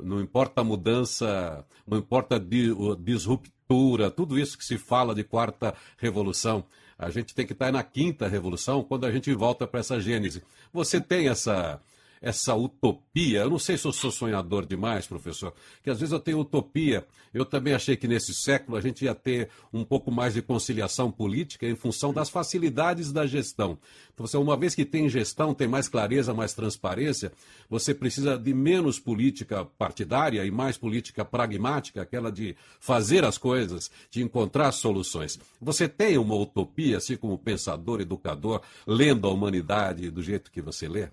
não 0.00 0.20
importa 0.20 0.60
a 0.60 0.64
mudança, 0.64 1.64
não 1.86 1.98
importa 1.98 2.36
a 2.36 2.94
disruptura, 2.98 4.10
tudo 4.10 4.38
isso 4.38 4.58
que 4.58 4.64
se 4.64 4.76
fala 4.76 5.14
de 5.14 5.24
quarta 5.24 5.74
revolução. 5.98 6.64
A 6.98 7.10
gente 7.10 7.34
tem 7.34 7.46
que 7.46 7.52
estar 7.52 7.72
na 7.72 7.82
quinta 7.82 8.28
revolução 8.28 8.82
quando 8.82 9.04
a 9.04 9.12
gente 9.12 9.32
volta 9.34 9.66
para 9.66 9.80
essa 9.80 10.00
gênese. 10.00 10.42
Você 10.72 11.00
tem 11.00 11.28
essa, 11.28 11.80
essa 12.24 12.54
utopia. 12.54 13.40
Eu 13.40 13.50
não 13.50 13.58
sei 13.58 13.76
se 13.76 13.86
eu 13.86 13.92
sou 13.92 14.10
sonhador 14.10 14.64
demais, 14.64 15.06
professor, 15.06 15.52
que 15.82 15.90
às 15.90 16.00
vezes 16.00 16.12
eu 16.12 16.18
tenho 16.18 16.40
utopia. 16.40 17.06
Eu 17.34 17.44
também 17.44 17.74
achei 17.74 17.96
que 17.96 18.08
nesse 18.08 18.32
século 18.32 18.78
a 18.78 18.80
gente 18.80 19.04
ia 19.04 19.14
ter 19.14 19.50
um 19.70 19.84
pouco 19.84 20.10
mais 20.10 20.32
de 20.32 20.40
conciliação 20.40 21.10
política 21.10 21.66
em 21.66 21.74
função 21.74 22.14
das 22.14 22.30
facilidades 22.30 23.12
da 23.12 23.26
gestão. 23.26 23.78
Então, 24.12 24.26
você, 24.26 24.38
uma 24.38 24.56
vez 24.56 24.74
que 24.74 24.86
tem 24.86 25.06
gestão, 25.08 25.52
tem 25.52 25.68
mais 25.68 25.86
clareza, 25.86 26.32
mais 26.32 26.54
transparência, 26.54 27.30
você 27.68 27.92
precisa 27.92 28.38
de 28.38 28.54
menos 28.54 28.98
política 28.98 29.64
partidária 29.64 30.44
e 30.46 30.50
mais 30.50 30.78
política 30.78 31.24
pragmática, 31.24 32.00
aquela 32.00 32.32
de 32.32 32.56
fazer 32.80 33.22
as 33.24 33.36
coisas, 33.36 33.90
de 34.10 34.22
encontrar 34.22 34.72
soluções. 34.72 35.38
Você 35.60 35.86
tem 35.88 36.16
uma 36.16 36.36
utopia, 36.36 36.96
assim 36.96 37.16
como 37.16 37.36
pensador, 37.36 38.00
educador, 38.00 38.62
lendo 38.86 39.28
a 39.28 39.30
humanidade 39.30 40.10
do 40.10 40.22
jeito 40.22 40.50
que 40.50 40.62
você 40.62 40.88
lê? 40.88 41.08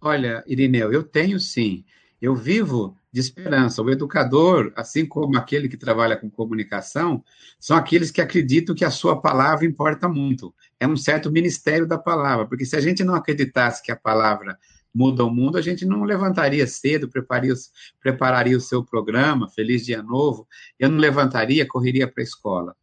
Olha, 0.00 0.44
Irineu, 0.46 0.92
eu 0.92 1.02
tenho 1.02 1.38
sim. 1.40 1.84
Eu 2.20 2.34
vivo 2.34 2.96
de 3.12 3.20
esperança. 3.20 3.82
O 3.82 3.90
educador, 3.90 4.72
assim 4.76 5.06
como 5.06 5.36
aquele 5.36 5.68
que 5.68 5.76
trabalha 5.76 6.16
com 6.16 6.30
comunicação, 6.30 7.24
são 7.58 7.76
aqueles 7.76 8.10
que 8.10 8.20
acreditam 8.20 8.74
que 8.74 8.84
a 8.84 8.90
sua 8.90 9.20
palavra 9.20 9.64
importa 9.64 10.08
muito. 10.08 10.54
É 10.78 10.86
um 10.86 10.96
certo 10.96 11.30
ministério 11.30 11.86
da 11.86 11.98
palavra, 11.98 12.46
porque 12.46 12.66
se 12.66 12.76
a 12.76 12.80
gente 12.80 13.02
não 13.02 13.14
acreditasse 13.14 13.82
que 13.82 13.90
a 13.90 13.96
palavra 13.96 14.58
muda 14.94 15.24
o 15.24 15.30
mundo, 15.30 15.58
a 15.58 15.62
gente 15.62 15.84
não 15.84 16.04
levantaria 16.04 16.66
cedo, 16.66 17.08
prepararia, 17.08 17.54
prepararia 18.00 18.56
o 18.56 18.60
seu 18.60 18.82
programa, 18.82 19.48
Feliz 19.48 19.84
Dia 19.84 20.02
Novo, 20.02 20.48
eu 20.78 20.88
não 20.88 20.98
levantaria, 20.98 21.66
correria 21.66 22.06
para 22.06 22.22
a 22.22 22.24
escola. 22.24 22.76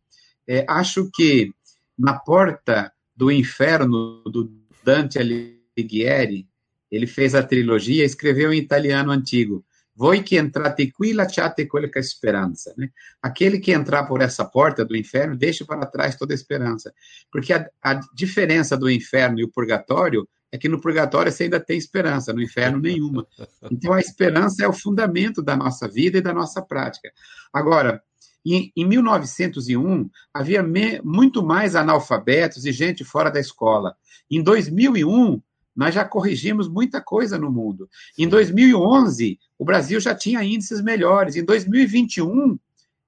É, 0.47 0.64
acho 0.70 1.09
que 1.11 1.51
na 1.97 2.18
porta 2.18 2.91
do 3.16 3.32
inferno 3.32 4.24
do 4.26 4.51
Dante 4.84 5.18
Alighieri, 5.18 6.47
ele 6.96 7.08
fez 7.08 7.34
a 7.34 7.41
trilogia, 7.41 8.06
escreveu 8.06 8.54
em 8.54 8.60
italiano 8.60 9.12
antigo. 9.12 9.66
Voi 9.96 10.22
que 10.22 10.38
entrate 10.38 10.91
qui 10.91 11.14
lasciate 11.14 11.68
quella 11.68 11.89
esperança. 11.96 12.74
Né? 12.78 12.89
Aquele 13.22 13.60
que 13.60 13.72
entrar 13.72 14.06
por 14.06 14.22
essa 14.22 14.46
porta 14.46 14.86
do 14.86 14.96
inferno, 14.96 15.36
deixe 15.36 15.66
para 15.66 15.86
trás 15.86 16.16
toda 16.16 16.34
a 16.34 16.36
esperança. 16.36 16.94
Porque 17.32 17.52
a, 17.52 17.68
a 17.82 18.00
diferença 18.14 18.78
do 18.78 18.89
inferno 18.89 19.39
e 19.39 19.44
o 19.44 19.50
purgatório 19.50 20.28
é 20.52 20.58
que 20.58 20.70
no 20.70 20.80
purgatório 20.80 21.32
você 21.32 21.46
ainda 21.46 21.60
tem 21.60 21.78
esperança, 21.78 22.32
no 22.32 22.41
inferno 22.41 22.80
nenhuma. 22.80 23.26
Então 23.72 23.91
a 23.91 24.00
esperança 24.00 24.64
é 24.64 24.68
o 24.68 24.74
fundamento 24.74 25.41
da 25.41 25.56
nossa 25.56 25.88
vida 25.88 26.20
e 26.20 26.22
da 26.22 26.32
nossa 26.32 26.62
prática. 26.62 27.12
Agora, 27.52 28.04
em, 28.46 28.72
em 28.76 28.86
1901, 28.86 30.10
havia 30.32 30.62
me, 30.62 31.02
muito 31.02 31.41
mais 31.41 31.76
analfabetos 31.76 32.66
e 32.66 32.72
gente 32.72 33.04
fora 33.04 33.32
da 33.32 33.39
escola. 33.39 33.96
Em 34.30 34.44
2001, 34.44 35.41
nós 35.76 35.93
já 35.93 36.05
corrigimos 36.05 36.67
muita 36.67 37.01
coisa 37.01 37.38
no 37.38 37.51
mundo. 37.51 37.89
Em 38.17 38.28
2011, 38.28 39.39
o 39.57 39.65
Brasil 39.65 39.99
já 39.99 40.13
tinha 40.13 40.43
índices 40.43 40.82
melhores. 40.82 41.36
Em 41.36 41.43
2021, 41.43 42.57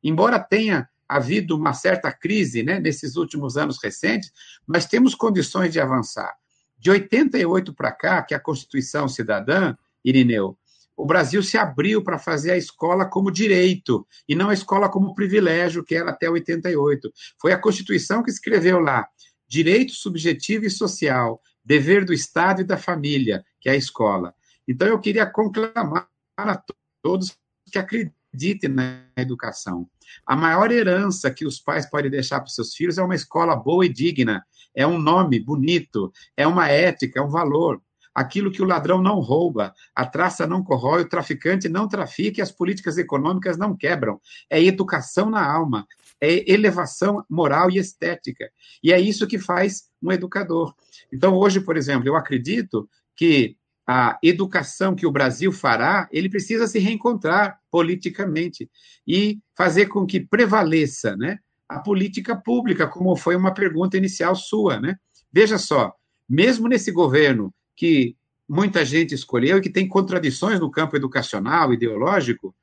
embora 0.04 0.40
tenha 0.40 0.90
havido 1.08 1.56
uma 1.56 1.74
certa 1.74 2.12
crise 2.12 2.64
né, 2.64 2.80
nesses 2.80 3.16
últimos 3.16 3.58
anos 3.58 3.78
recentes, 3.82 4.32
nós 4.68 4.86
temos 4.86 5.14
condições 5.14 5.72
de 5.72 5.80
avançar. 5.80 6.34
De 6.78 6.90
88 6.90 7.74
para 7.74 7.92
cá, 7.92 8.22
que 8.24 8.34
é 8.34 8.38
a 8.38 8.40
Constituição 8.40 9.08
Cidadã, 9.08 9.76
Irineu, 10.04 10.58
o 10.98 11.06
Brasil 11.06 11.44
se 11.44 11.58
abriu 11.58 12.02
para 12.02 12.18
fazer 12.18 12.52
a 12.52 12.58
escola 12.58 13.06
como 13.06 13.30
direito 13.30 14.08
e 14.28 14.34
não 14.34 14.50
a 14.50 14.54
escola 14.54 14.90
como 14.90 15.14
privilégio, 15.14 15.84
que 15.84 15.94
era 15.94 16.12
até 16.12 16.30
88. 16.30 17.12
Foi 17.40 17.52
a 17.52 17.60
Constituição 17.60 18.24
que 18.24 18.32
escreveu 18.32 18.80
lá 18.80 19.06
direito 19.48 19.94
subjetivo 19.94 20.66
e 20.66 20.70
social, 20.70 21.40
dever 21.66 22.06
do 22.06 22.14
Estado 22.14 22.62
e 22.62 22.64
da 22.64 22.78
família, 22.78 23.44
que 23.60 23.68
é 23.68 23.72
a 23.72 23.78
escola. 23.78 24.34
Então, 24.68 24.88
eu 24.88 25.00
queria 25.00 25.26
conclamar 25.26 26.08
a 26.38 26.64
todos 27.02 27.36
que 27.72 27.80
acreditem 27.80 28.70
na 28.70 29.02
educação. 29.18 29.90
A 30.26 30.36
maior 30.36 30.72
herança 30.72 31.32
que 31.32 31.46
os 31.46 31.60
pais 31.60 31.90
podem 31.90 32.12
deixar 32.12 32.40
para 32.40 32.48
os 32.48 32.56
seus 32.56 32.76
filhos 32.76 32.98
é 32.98 33.04
uma 33.04 33.16
escola 33.16 33.56
boa 33.56 33.86
e 33.86 33.90
digna, 33.90 34.46
é 34.76 34.86
um 34.86 35.00
nome 35.00 35.40
bonito, 35.40 36.12
é 36.36 36.46
uma 36.46 36.70
ética, 36.70 37.20
é 37.20 37.24
um 37.24 37.30
valor. 37.30 37.82
Aquilo 38.14 38.50
que 38.50 38.62
o 38.62 38.66
ladrão 38.66 39.02
não 39.02 39.20
rouba, 39.20 39.74
a 39.94 40.06
traça 40.06 40.48
não 40.48 40.64
corrói, 40.64 41.02
o 41.02 41.10
traficante 41.10 41.68
não 41.68 41.86
trafica 41.86 42.40
e 42.40 42.42
as 42.42 42.52
políticas 42.52 42.98
econômicas 42.98 43.58
não 43.58 43.76
quebram. 43.76 44.22
É 44.50 44.62
educação 44.64 45.30
na 45.30 45.46
alma, 45.46 45.86
é 46.22 46.50
elevação 46.50 47.26
moral 47.30 47.70
e 47.70 47.78
estética. 47.78 48.50
E 48.82 48.94
é 48.94 49.00
isso 49.00 49.28
que 49.28 49.38
faz 49.38 49.90
um 50.02 50.14
educador. 50.14 50.74
Então, 51.12 51.36
hoje, 51.36 51.60
por 51.60 51.78
exemplo, 51.78 52.08
eu 52.08 52.16
acredito 52.16 52.90
que 53.16 53.58
a 53.88 54.18
educação 54.24 54.96
que 54.96 55.06
o 55.06 55.12
Brasil 55.12 55.52
fará, 55.52 56.08
ele 56.12 56.28
precisa 56.28 56.66
se 56.66 56.80
reencontrar 56.80 57.60
politicamente 57.70 58.70
e 59.08 59.40
fazer 59.56 59.86
com 59.88 60.06
que 60.06 60.20
prevaleça 60.20 61.16
né, 61.16 61.38
a 61.70 61.80
política 61.80 62.36
pública, 62.36 62.88
como 62.88 63.16
foi 63.16 63.36
uma 63.36 63.54
pergunta 63.54 63.96
inicial 63.96 64.36
sua. 64.36 64.80
Né? 64.80 64.96
Veja 65.32 65.58
só, 65.60 65.94
mesmo 66.28 66.68
nesse 66.68 66.92
governo 66.92 67.54
que 67.76 68.16
muita 68.50 68.84
gente 68.84 69.14
escolheu 69.14 69.58
e 69.58 69.62
que 69.62 69.70
tem 69.70 69.88
contradições 69.88 70.60
no 70.60 70.72
campo 70.72 70.96
educacional, 70.96 71.74
ideológico, 71.74 72.56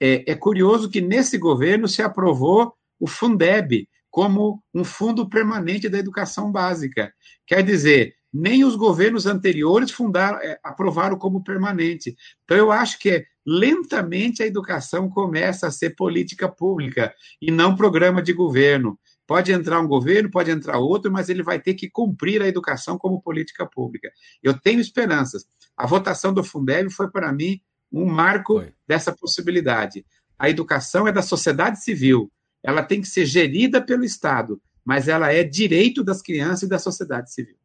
é, 0.00 0.30
é 0.30 0.34
curioso 0.34 0.90
que 0.90 1.00
nesse 1.00 1.38
governo 1.38 1.88
se 1.88 2.02
aprovou 2.02 2.74
o 3.00 3.06
Fundeb 3.06 3.88
como 4.10 4.62
um 4.74 4.84
fundo 4.84 5.28
permanente 5.28 5.88
da 5.88 5.98
educação 5.98 6.50
básica. 6.50 7.12
Quer 7.46 7.62
dizer, 7.62 8.14
nem 8.32 8.64
os 8.64 8.76
governos 8.76 9.26
anteriores 9.26 9.90
fundaram, 9.90 10.38
é, 10.38 10.58
aprovaram 10.62 11.16
como 11.16 11.42
permanente. 11.42 12.16
Então, 12.44 12.56
eu 12.56 12.70
acho 12.70 12.98
que 12.98 13.24
lentamente 13.46 14.42
a 14.42 14.46
educação 14.46 15.08
começa 15.08 15.66
a 15.66 15.70
ser 15.70 15.90
política 15.96 16.48
pública 16.48 17.14
e 17.40 17.50
não 17.50 17.74
programa 17.74 18.22
de 18.22 18.32
governo. 18.32 18.98
Pode 19.26 19.52
entrar 19.52 19.80
um 19.80 19.86
governo, 19.86 20.30
pode 20.30 20.50
entrar 20.50 20.78
outro, 20.78 21.10
mas 21.10 21.28
ele 21.28 21.42
vai 21.42 21.58
ter 21.58 21.74
que 21.74 21.88
cumprir 21.88 22.42
a 22.42 22.48
educação 22.48 22.98
como 22.98 23.22
política 23.22 23.66
pública. 23.66 24.10
Eu 24.42 24.58
tenho 24.58 24.80
esperanças. 24.80 25.46
A 25.76 25.86
votação 25.86 26.32
do 26.32 26.44
Fundeb 26.44 26.90
foi, 26.90 27.10
para 27.10 27.32
mim, 27.32 27.60
um 27.90 28.06
marco 28.06 28.54
foi. 28.54 28.72
dessa 28.86 29.12
possibilidade. 29.12 30.04
A 30.38 30.48
educação 30.48 31.08
é 31.08 31.12
da 31.12 31.22
sociedade 31.22 31.82
civil, 31.82 32.30
ela 32.68 32.82
tem 32.82 33.00
que 33.00 33.08
ser 33.08 33.24
gerida 33.24 33.80
pelo 33.80 34.04
Estado, 34.04 34.60
mas 34.84 35.08
ela 35.08 35.32
é 35.32 35.42
direito 35.42 36.04
das 36.04 36.20
crianças 36.20 36.64
e 36.64 36.68
da 36.68 36.78
sociedade 36.78 37.32
civil. 37.32 37.56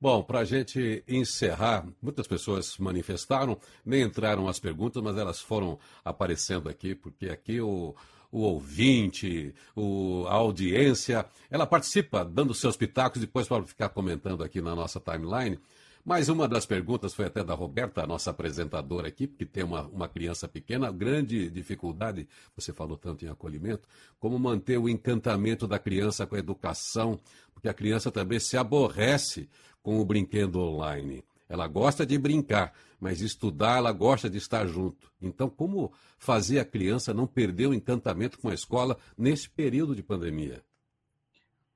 Bom, 0.00 0.22
para 0.22 0.40
a 0.40 0.44
gente 0.44 1.02
encerrar, 1.08 1.84
muitas 2.00 2.28
pessoas 2.28 2.78
manifestaram, 2.78 3.58
nem 3.84 4.02
entraram 4.02 4.46
as 4.46 4.60
perguntas, 4.60 5.02
mas 5.02 5.18
elas 5.18 5.40
foram 5.40 5.76
aparecendo 6.04 6.68
aqui, 6.68 6.94
porque 6.94 7.26
aqui 7.26 7.60
o, 7.60 7.96
o 8.30 8.42
ouvinte, 8.42 9.52
o, 9.74 10.24
a 10.28 10.34
audiência, 10.34 11.26
ela 11.50 11.66
participa 11.66 12.24
dando 12.24 12.54
seus 12.54 12.76
pitacos, 12.76 13.20
depois 13.20 13.48
para 13.48 13.64
ficar 13.64 13.88
comentando 13.88 14.44
aqui 14.44 14.60
na 14.60 14.76
nossa 14.76 15.00
timeline. 15.00 15.58
Mas 16.06 16.28
uma 16.28 16.46
das 16.46 16.64
perguntas 16.64 17.12
foi 17.12 17.24
até 17.24 17.42
da 17.42 17.52
Roberta, 17.52 18.04
a 18.04 18.06
nossa 18.06 18.30
apresentadora 18.30 19.08
aqui, 19.08 19.26
porque 19.26 19.44
tem 19.44 19.64
uma, 19.64 19.88
uma 19.88 20.08
criança 20.08 20.46
pequena, 20.46 20.92
grande 20.92 21.50
dificuldade, 21.50 22.28
você 22.54 22.72
falou 22.72 22.96
tanto 22.96 23.24
em 23.24 23.28
acolhimento, 23.28 23.88
como 24.20 24.38
manter 24.38 24.78
o 24.78 24.88
encantamento 24.88 25.66
da 25.66 25.80
criança 25.80 26.24
com 26.24 26.36
a 26.36 26.38
educação, 26.38 27.18
porque 27.52 27.68
a 27.68 27.74
criança 27.74 28.12
também 28.12 28.38
se 28.38 28.56
aborrece 28.56 29.48
com 29.82 29.98
o 29.98 30.04
brinquedo 30.04 30.60
online. 30.60 31.24
Ela 31.48 31.66
gosta 31.66 32.06
de 32.06 32.16
brincar, 32.16 32.72
mas 33.00 33.20
estudar 33.20 33.78
ela 33.78 33.90
gosta 33.90 34.30
de 34.30 34.38
estar 34.38 34.64
junto. 34.64 35.10
Então, 35.20 35.50
como 35.50 35.92
fazer 36.20 36.60
a 36.60 36.64
criança 36.64 37.12
não 37.12 37.26
perder 37.26 37.66
o 37.66 37.74
encantamento 37.74 38.38
com 38.38 38.48
a 38.48 38.54
escola 38.54 38.96
nesse 39.18 39.50
período 39.50 39.92
de 39.92 40.04
pandemia? 40.04 40.62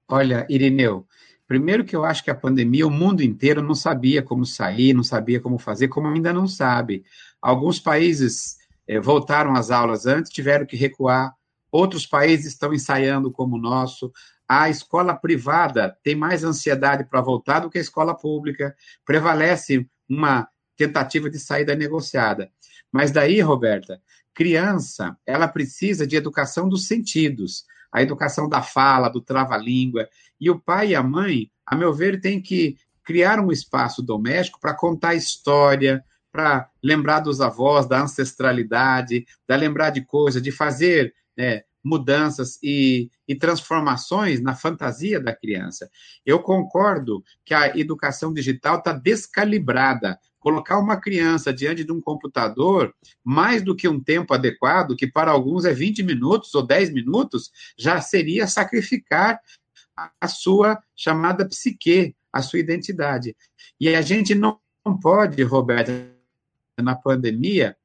Olha, 0.06 0.46
Irineu, 0.48 1.04
Primeiro 1.50 1.84
que 1.84 1.96
eu 1.96 2.04
acho 2.04 2.22
que 2.22 2.30
a 2.30 2.34
pandemia, 2.34 2.86
o 2.86 2.90
mundo 2.92 3.24
inteiro 3.24 3.60
não 3.60 3.74
sabia 3.74 4.22
como 4.22 4.46
sair, 4.46 4.94
não 4.94 5.02
sabia 5.02 5.40
como 5.40 5.58
fazer, 5.58 5.88
como 5.88 6.06
ainda 6.06 6.32
não 6.32 6.46
sabe. 6.46 7.04
Alguns 7.42 7.80
países 7.80 8.56
eh, 8.86 9.00
voltaram 9.00 9.56
às 9.56 9.68
aulas 9.68 10.06
antes, 10.06 10.30
tiveram 10.30 10.64
que 10.64 10.76
recuar. 10.76 11.34
Outros 11.68 12.06
países 12.06 12.52
estão 12.52 12.72
ensaiando 12.72 13.32
como 13.32 13.56
o 13.56 13.60
nosso. 13.60 14.12
A 14.48 14.70
escola 14.70 15.12
privada 15.12 15.98
tem 16.04 16.14
mais 16.14 16.44
ansiedade 16.44 17.02
para 17.02 17.20
voltar 17.20 17.58
do 17.58 17.68
que 17.68 17.78
a 17.78 17.80
escola 17.80 18.14
pública. 18.14 18.72
Prevalece 19.04 19.84
uma 20.08 20.46
tentativa 20.76 21.28
de 21.28 21.40
saída 21.40 21.74
negociada. 21.74 22.48
Mas 22.92 23.10
daí, 23.10 23.40
Roberta, 23.40 24.00
criança, 24.32 25.16
ela 25.26 25.48
precisa 25.48 26.06
de 26.06 26.14
educação 26.14 26.68
dos 26.68 26.86
sentidos 26.86 27.64
a 27.92 28.02
educação 28.02 28.48
da 28.48 28.62
fala, 28.62 29.08
do 29.08 29.20
trava-língua. 29.20 30.08
E 30.40 30.50
o 30.50 30.58
pai 30.58 30.90
e 30.90 30.94
a 30.94 31.02
mãe, 31.02 31.50
a 31.66 31.76
meu 31.76 31.92
ver, 31.92 32.20
têm 32.20 32.40
que 32.40 32.76
criar 33.04 33.40
um 33.40 33.50
espaço 33.50 34.02
doméstico 34.02 34.60
para 34.60 34.74
contar 34.74 35.14
história, 35.14 36.04
para 36.30 36.68
lembrar 36.82 37.20
dos 37.20 37.40
avós, 37.40 37.86
da 37.86 38.00
ancestralidade, 38.02 39.26
da 39.48 39.56
lembrar 39.56 39.90
de 39.90 40.04
coisas, 40.04 40.40
de 40.40 40.52
fazer 40.52 41.12
né, 41.36 41.62
mudanças 41.82 42.58
e, 42.62 43.10
e, 43.26 43.34
transformações 43.34 44.40
na 44.40 44.54
fantasia 44.54 45.18
da 45.18 45.34
criança. 45.34 45.90
Eu 46.24 46.40
concordo 46.40 47.24
que 47.44 47.54
a 47.54 47.76
educação 47.76 48.32
digital 48.32 48.78
está 48.78 48.92
descalibrada. 48.92 50.18
Colocar 50.40 50.78
uma 50.78 50.98
criança 50.98 51.52
diante 51.52 51.84
de 51.84 51.92
um 51.92 52.00
computador, 52.00 52.94
mais 53.22 53.62
do 53.62 53.76
que 53.76 53.86
um 53.86 54.00
tempo 54.00 54.34
adequado, 54.34 54.96
que 54.96 55.06
para 55.06 55.30
alguns 55.30 55.64
é 55.64 55.72
20 55.72 56.02
minutos 56.02 56.54
ou 56.54 56.66
10 56.66 56.92
minutos, 56.92 57.52
já 57.78 58.00
seria 58.00 58.46
sacrificar 58.46 59.38
a, 60.20 60.28
sua 60.28 60.82
chamada 60.96 61.46
psique, 61.46 62.16
a 62.32 62.40
sua 62.40 62.58
identidade. 62.58 63.36
E 63.78 63.94
a 63.94 64.00
gente 64.00 64.34
não 64.34 64.58
pode, 65.00 65.42
Roberto, 65.42 65.92
na 66.78 66.94
pandemia, 66.94 67.76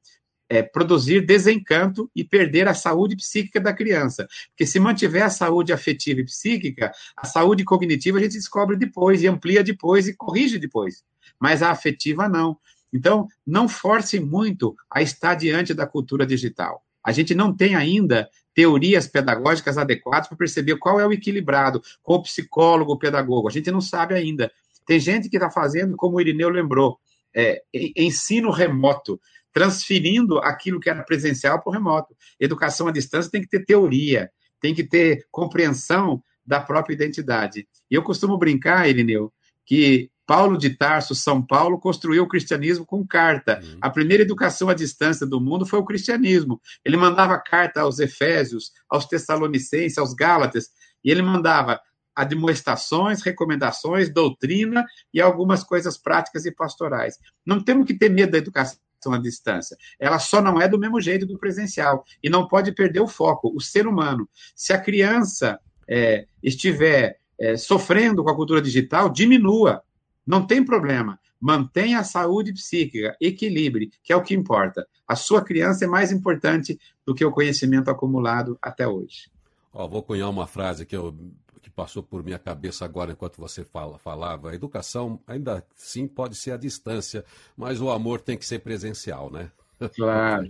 é, 0.48 0.62
produzir 0.62 1.26
desencanto 1.26 2.10
e 2.14 2.24
perder 2.24 2.68
a 2.68 2.74
saúde 2.74 3.16
psíquica 3.16 3.60
da 3.60 3.72
criança. 3.72 4.26
Porque 4.50 4.66
se 4.66 4.78
mantiver 4.78 5.24
a 5.24 5.30
saúde 5.30 5.72
afetiva 5.72 6.20
e 6.20 6.24
psíquica, 6.24 6.92
a 7.16 7.26
saúde 7.26 7.64
cognitiva 7.64 8.18
a 8.18 8.22
gente 8.22 8.34
descobre 8.34 8.76
depois, 8.76 9.22
e 9.22 9.26
amplia 9.26 9.62
depois, 9.62 10.06
e 10.06 10.14
corrige 10.14 10.58
depois. 10.58 11.04
Mas 11.40 11.62
a 11.62 11.70
afetiva 11.70 12.28
não. 12.28 12.56
Então, 12.92 13.28
não 13.46 13.68
force 13.68 14.18
muito 14.20 14.74
a 14.90 15.02
estar 15.02 15.34
diante 15.34 15.74
da 15.74 15.86
cultura 15.86 16.26
digital. 16.26 16.84
A 17.04 17.12
gente 17.12 17.34
não 17.34 17.54
tem 17.54 17.74
ainda 17.74 18.28
teorias 18.54 19.06
pedagógicas 19.06 19.76
adequadas 19.76 20.28
para 20.28 20.36
perceber 20.36 20.76
qual 20.78 20.98
é 20.98 21.06
o 21.06 21.12
equilibrado 21.12 21.82
com 22.02 22.14
o 22.14 22.22
psicólogo, 22.22 22.92
o 22.92 22.98
pedagogo. 22.98 23.48
A 23.48 23.52
gente 23.52 23.70
não 23.70 23.80
sabe 23.80 24.14
ainda. 24.14 24.50
Tem 24.86 24.98
gente 24.98 25.28
que 25.28 25.36
está 25.36 25.50
fazendo, 25.50 25.96
como 25.96 26.16
o 26.16 26.20
Irineu 26.20 26.48
lembrou, 26.48 26.98
é, 27.34 27.62
ensino 27.94 28.50
remoto 28.50 29.20
transferindo 29.52 30.38
aquilo 30.38 30.80
que 30.80 30.90
era 30.90 31.02
presencial 31.02 31.62
para 31.62 31.70
o 31.70 31.72
remoto. 31.72 32.16
Educação 32.40 32.88
à 32.88 32.92
distância 32.92 33.30
tem 33.30 33.40
que 33.40 33.48
ter 33.48 33.64
teoria, 33.64 34.30
tem 34.60 34.74
que 34.74 34.84
ter 34.84 35.26
compreensão 35.30 36.22
da 36.44 36.60
própria 36.60 36.94
identidade. 36.94 37.66
E 37.90 37.94
eu 37.94 38.02
costumo 38.02 38.38
brincar, 38.38 38.88
Irineu, 38.88 39.32
que 39.64 40.10
Paulo 40.26 40.58
de 40.58 40.70
Tarso, 40.70 41.14
São 41.14 41.40
Paulo, 41.40 41.78
construiu 41.78 42.24
o 42.24 42.28
cristianismo 42.28 42.84
com 42.84 43.06
carta. 43.06 43.60
Uhum. 43.62 43.78
A 43.80 43.88
primeira 43.88 44.22
educação 44.22 44.68
à 44.68 44.74
distância 44.74 45.26
do 45.26 45.40
mundo 45.40 45.64
foi 45.64 45.78
o 45.78 45.84
cristianismo. 45.84 46.60
Ele 46.84 46.96
mandava 46.96 47.38
carta 47.38 47.82
aos 47.82 48.00
Efésios, 48.00 48.72
aos 48.88 49.06
Tessalonicenses, 49.06 49.98
aos 49.98 50.14
Gálatas, 50.14 50.70
e 51.04 51.10
ele 51.10 51.22
mandava 51.22 51.80
admoestações, 52.14 53.22
recomendações, 53.22 54.12
doutrina 54.12 54.84
e 55.12 55.20
algumas 55.20 55.62
coisas 55.62 55.98
práticas 55.98 56.46
e 56.46 56.50
pastorais. 56.50 57.18
Não 57.44 57.62
temos 57.62 57.86
que 57.86 57.94
ter 57.94 58.08
medo 58.08 58.32
da 58.32 58.38
educação 58.38 58.78
à 59.12 59.18
distância. 59.18 59.76
Ela 60.00 60.18
só 60.18 60.40
não 60.40 60.60
é 60.60 60.66
do 60.66 60.78
mesmo 60.78 61.00
jeito 61.00 61.26
do 61.26 61.38
presencial 61.38 62.04
e 62.22 62.30
não 62.30 62.48
pode 62.48 62.72
perder 62.72 63.00
o 63.00 63.06
foco, 63.06 63.52
o 63.54 63.60
ser 63.60 63.86
humano. 63.86 64.28
Se 64.54 64.72
a 64.72 64.80
criança 64.80 65.60
é, 65.88 66.26
estiver 66.42 67.18
é, 67.38 67.56
sofrendo 67.56 68.24
com 68.24 68.30
a 68.30 68.34
cultura 68.34 68.62
digital, 68.62 69.10
diminua, 69.10 69.82
não 70.26 70.46
tem 70.46 70.64
problema. 70.64 71.18
Mantenha 71.40 72.00
a 72.00 72.04
saúde 72.04 72.52
psíquica, 72.52 73.16
equilibre, 73.20 73.90
que 74.02 74.12
é 74.12 74.16
o 74.16 74.22
que 74.22 74.34
importa. 74.34 74.86
A 75.06 75.14
sua 75.14 75.44
criança 75.44 75.84
é 75.84 75.88
mais 75.88 76.10
importante 76.10 76.78
do 77.04 77.14
que 77.14 77.24
o 77.24 77.30
conhecimento 77.30 77.90
acumulado 77.90 78.58
até 78.60 78.88
hoje. 78.88 79.30
Oh, 79.72 79.86
vou 79.88 80.02
cunhar 80.02 80.30
uma 80.30 80.46
frase 80.46 80.86
que 80.86 80.96
eu 80.96 81.14
que 81.60 81.70
passou 81.70 82.00
por 82.00 82.22
minha 82.22 82.38
cabeça 82.38 82.84
agora 82.84 83.10
enquanto 83.10 83.38
você 83.38 83.64
fala, 83.64 83.98
falava. 83.98 84.50
A 84.50 84.54
educação 84.54 85.20
ainda 85.26 85.66
sim 85.74 86.06
pode 86.06 86.36
ser 86.36 86.52
à 86.52 86.56
distância, 86.56 87.24
mas 87.56 87.80
o 87.80 87.90
amor 87.90 88.20
tem 88.20 88.38
que 88.38 88.46
ser 88.46 88.60
presencial, 88.60 89.30
né? 89.30 89.50
Claro. 89.94 90.48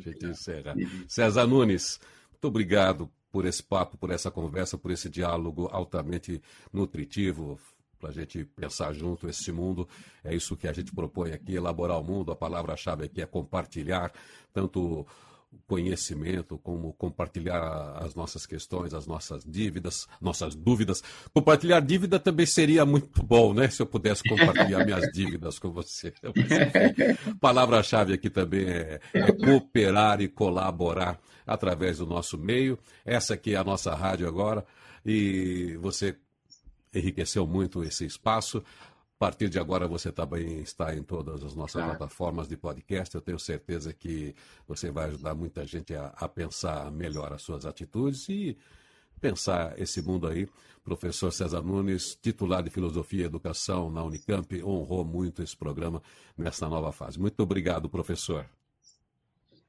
César 1.09 1.47
Nunes, 1.47 1.99
muito 2.33 2.49
obrigado 2.49 3.11
por 3.33 3.45
esse 3.45 3.63
papo, 3.63 3.97
por 3.97 4.11
essa 4.11 4.31
conversa, 4.31 4.79
por 4.79 4.91
esse 4.91 5.09
diálogo 5.09 5.69
altamente 5.73 6.41
nutritivo, 6.73 7.59
para 7.99 8.11
a 8.11 8.13
gente 8.13 8.45
pensar 8.45 8.93
junto 8.93 9.29
esse 9.29 9.51
mundo. 9.53 9.89
É 10.23 10.35
isso 10.35 10.57
que 10.57 10.69
a 10.69 10.73
gente 10.73 10.93
propõe 10.93 11.33
aqui, 11.33 11.55
elaborar 11.55 12.01
o 12.01 12.05
mundo. 12.05 12.33
A 12.33 12.37
palavra-chave 12.37 13.05
aqui 13.05 13.23
é 13.23 13.27
compartilhar, 13.27 14.13
tanto 14.53 15.07
conhecimento, 15.67 16.59
como 16.59 16.93
compartilhar 16.95 17.97
as 17.99 18.15
nossas 18.15 18.47
questões, 18.47 18.93
as 18.93 19.07
nossas 19.07 19.45
dívidas, 19.45 20.07
nossas 20.21 20.55
dúvidas. 20.55 21.03
Compartilhar 21.33 21.81
dívida 21.81 22.19
também 22.19 22.47
seria 22.47 22.85
muito 22.85 23.23
bom, 23.23 23.55
né? 23.55 23.69
Se 23.69 23.81
eu 23.81 23.87
pudesse 23.87 24.23
compartilhar 24.29 24.85
minhas 24.85 25.11
dívidas 25.13 25.59
com 25.59 25.71
você. 25.71 26.13
Palavra-chave 27.41 28.15
aqui 28.15 28.29
também 28.29 28.67
é, 28.67 29.01
é, 29.15 29.33
cooperar 29.33 30.21
e 30.21 30.29
colaborar 30.29 31.19
através 31.47 31.99
do 31.99 32.07
nosso 32.07 32.37
meio. 32.37 32.79
Essa 33.05 33.35
aqui 33.35 33.55
é 33.55 33.57
a 33.57 33.65
nossa 33.65 33.95
rádio 33.95 34.29
agora 34.29 34.65
e 35.05 35.77
você 35.81 36.17
enriqueceu 36.99 37.47
muito 37.47 37.83
esse 37.83 38.05
espaço. 38.05 38.63
A 39.17 39.19
partir 39.19 39.49
de 39.49 39.59
agora 39.59 39.89
você 39.89 40.13
também 40.13 40.61
está 40.61 40.95
em 40.95 41.03
todas 41.03 41.43
as 41.43 41.55
nossas 41.55 41.83
ah. 41.83 41.87
plataformas 41.87 42.47
de 42.47 42.57
podcast. 42.57 43.15
Eu 43.15 43.21
tenho 43.21 43.39
certeza 43.39 43.93
que 43.93 44.35
você 44.69 44.91
vai 44.91 45.07
ajudar 45.07 45.35
muita 45.35 45.67
gente 45.67 45.95
a, 45.95 46.13
a, 46.17 46.29
pensar 46.29 46.91
melhor 46.91 47.33
as 47.33 47.41
suas 47.41 47.65
atitudes 47.65 48.29
e 48.29 48.59
pensar 49.21 49.79
esse 49.81 50.03
mundo 50.03 50.27
aí. 50.27 50.47
Professor 50.85 51.33
César 51.33 51.63
Nunes, 51.63 52.15
titular 52.23 52.63
de 52.63 52.71
Filosofia 52.71 53.23
e 53.23 53.27
Educação 53.27 53.91
na 53.91 54.05
Unicamp, 54.05 54.63
honrou 54.63 55.05
muito 55.05 55.43
esse 55.43 55.57
programa 55.57 56.03
nessa 56.37 56.69
nova 56.69 56.93
fase. 56.93 57.19
Muito 57.19 57.43
obrigado, 57.43 57.89
professor. 57.89 58.47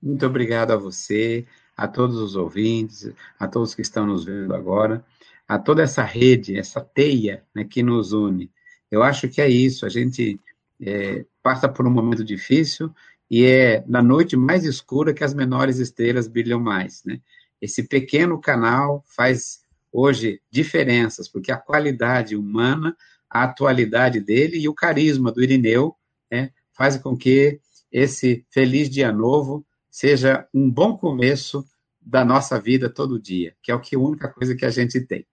Muito 0.01 0.25
obrigado 0.25 0.71
a 0.71 0.75
você, 0.75 1.47
a 1.75 1.87
todos 1.87 2.17
os 2.17 2.35
ouvintes, 2.35 3.11
a 3.39 3.47
todos 3.47 3.73
que 3.73 3.81
estão 3.81 4.05
nos 4.05 4.25
vendo 4.25 4.53
agora, 4.53 5.03
a 5.47 5.57
toda 5.57 5.83
essa 5.83 6.03
rede, 6.03 6.57
essa 6.57 6.81
teia 6.81 7.43
né, 7.55 7.63
que 7.63 7.81
nos 7.81 8.11
une 8.11 8.51
eu 8.89 9.03
acho 9.03 9.27
que 9.29 9.41
é 9.41 9.49
isso. 9.49 9.85
A 9.85 9.89
gente 9.89 10.39
é, 10.81 11.25
passa 11.43 11.67
por 11.67 11.85
um 11.85 11.91
momento 11.91 12.23
difícil 12.23 12.93
e 13.29 13.43
é 13.43 13.83
na 13.87 14.01
noite 14.01 14.35
mais 14.35 14.63
escura 14.65 15.13
que 15.13 15.23
as 15.23 15.33
menores 15.33 15.77
estrelas 15.79 16.27
brilham 16.27 16.59
mais, 16.59 17.03
né? 17.03 17.19
Esse 17.61 17.83
pequeno 17.83 18.39
canal 18.39 19.03
faz 19.07 19.61
hoje 19.91 20.41
diferenças, 20.49 21.27
porque 21.27 21.51
a 21.51 21.57
qualidade 21.57 22.35
humana, 22.35 22.95
a 23.29 23.43
atualidade 23.43 24.19
dele 24.19 24.57
e 24.57 24.69
o 24.69 24.73
carisma 24.73 25.31
do 25.31 25.43
Irineu 25.43 25.95
né, 26.31 26.51
faz 26.71 26.97
com 26.97 27.17
que 27.17 27.59
esse 27.91 28.45
feliz 28.51 28.89
dia 28.89 29.11
novo 29.11 29.65
seja 29.89 30.47
um 30.53 30.69
bom 30.69 30.95
começo 30.95 31.65
da 31.99 32.23
nossa 32.23 32.59
vida 32.59 32.89
todo 32.89 33.19
dia, 33.19 33.55
que 33.61 33.71
é 33.71 33.75
a 33.75 33.99
única 33.99 34.29
coisa 34.29 34.55
que 34.55 34.65
a 34.65 34.69
gente 34.69 35.01
tem. 35.01 35.25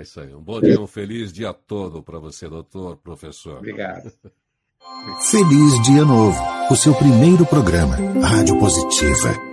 É 0.00 0.02
isso 0.02 0.18
aí. 0.18 0.34
Um 0.34 0.40
bom 0.40 0.62
dia, 0.62 0.80
um 0.80 0.86
feliz 0.86 1.30
dia 1.30 1.52
todo 1.52 2.02
para 2.02 2.18
você, 2.18 2.48
doutor, 2.48 2.96
professor. 2.96 3.58
Obrigado. 3.58 4.10
Feliz 5.30 5.82
Dia 5.82 6.06
Novo, 6.06 6.40
o 6.70 6.74
seu 6.74 6.94
primeiro 6.94 7.44
programa, 7.44 7.96
Rádio 8.22 8.58
Positiva. 8.58 9.49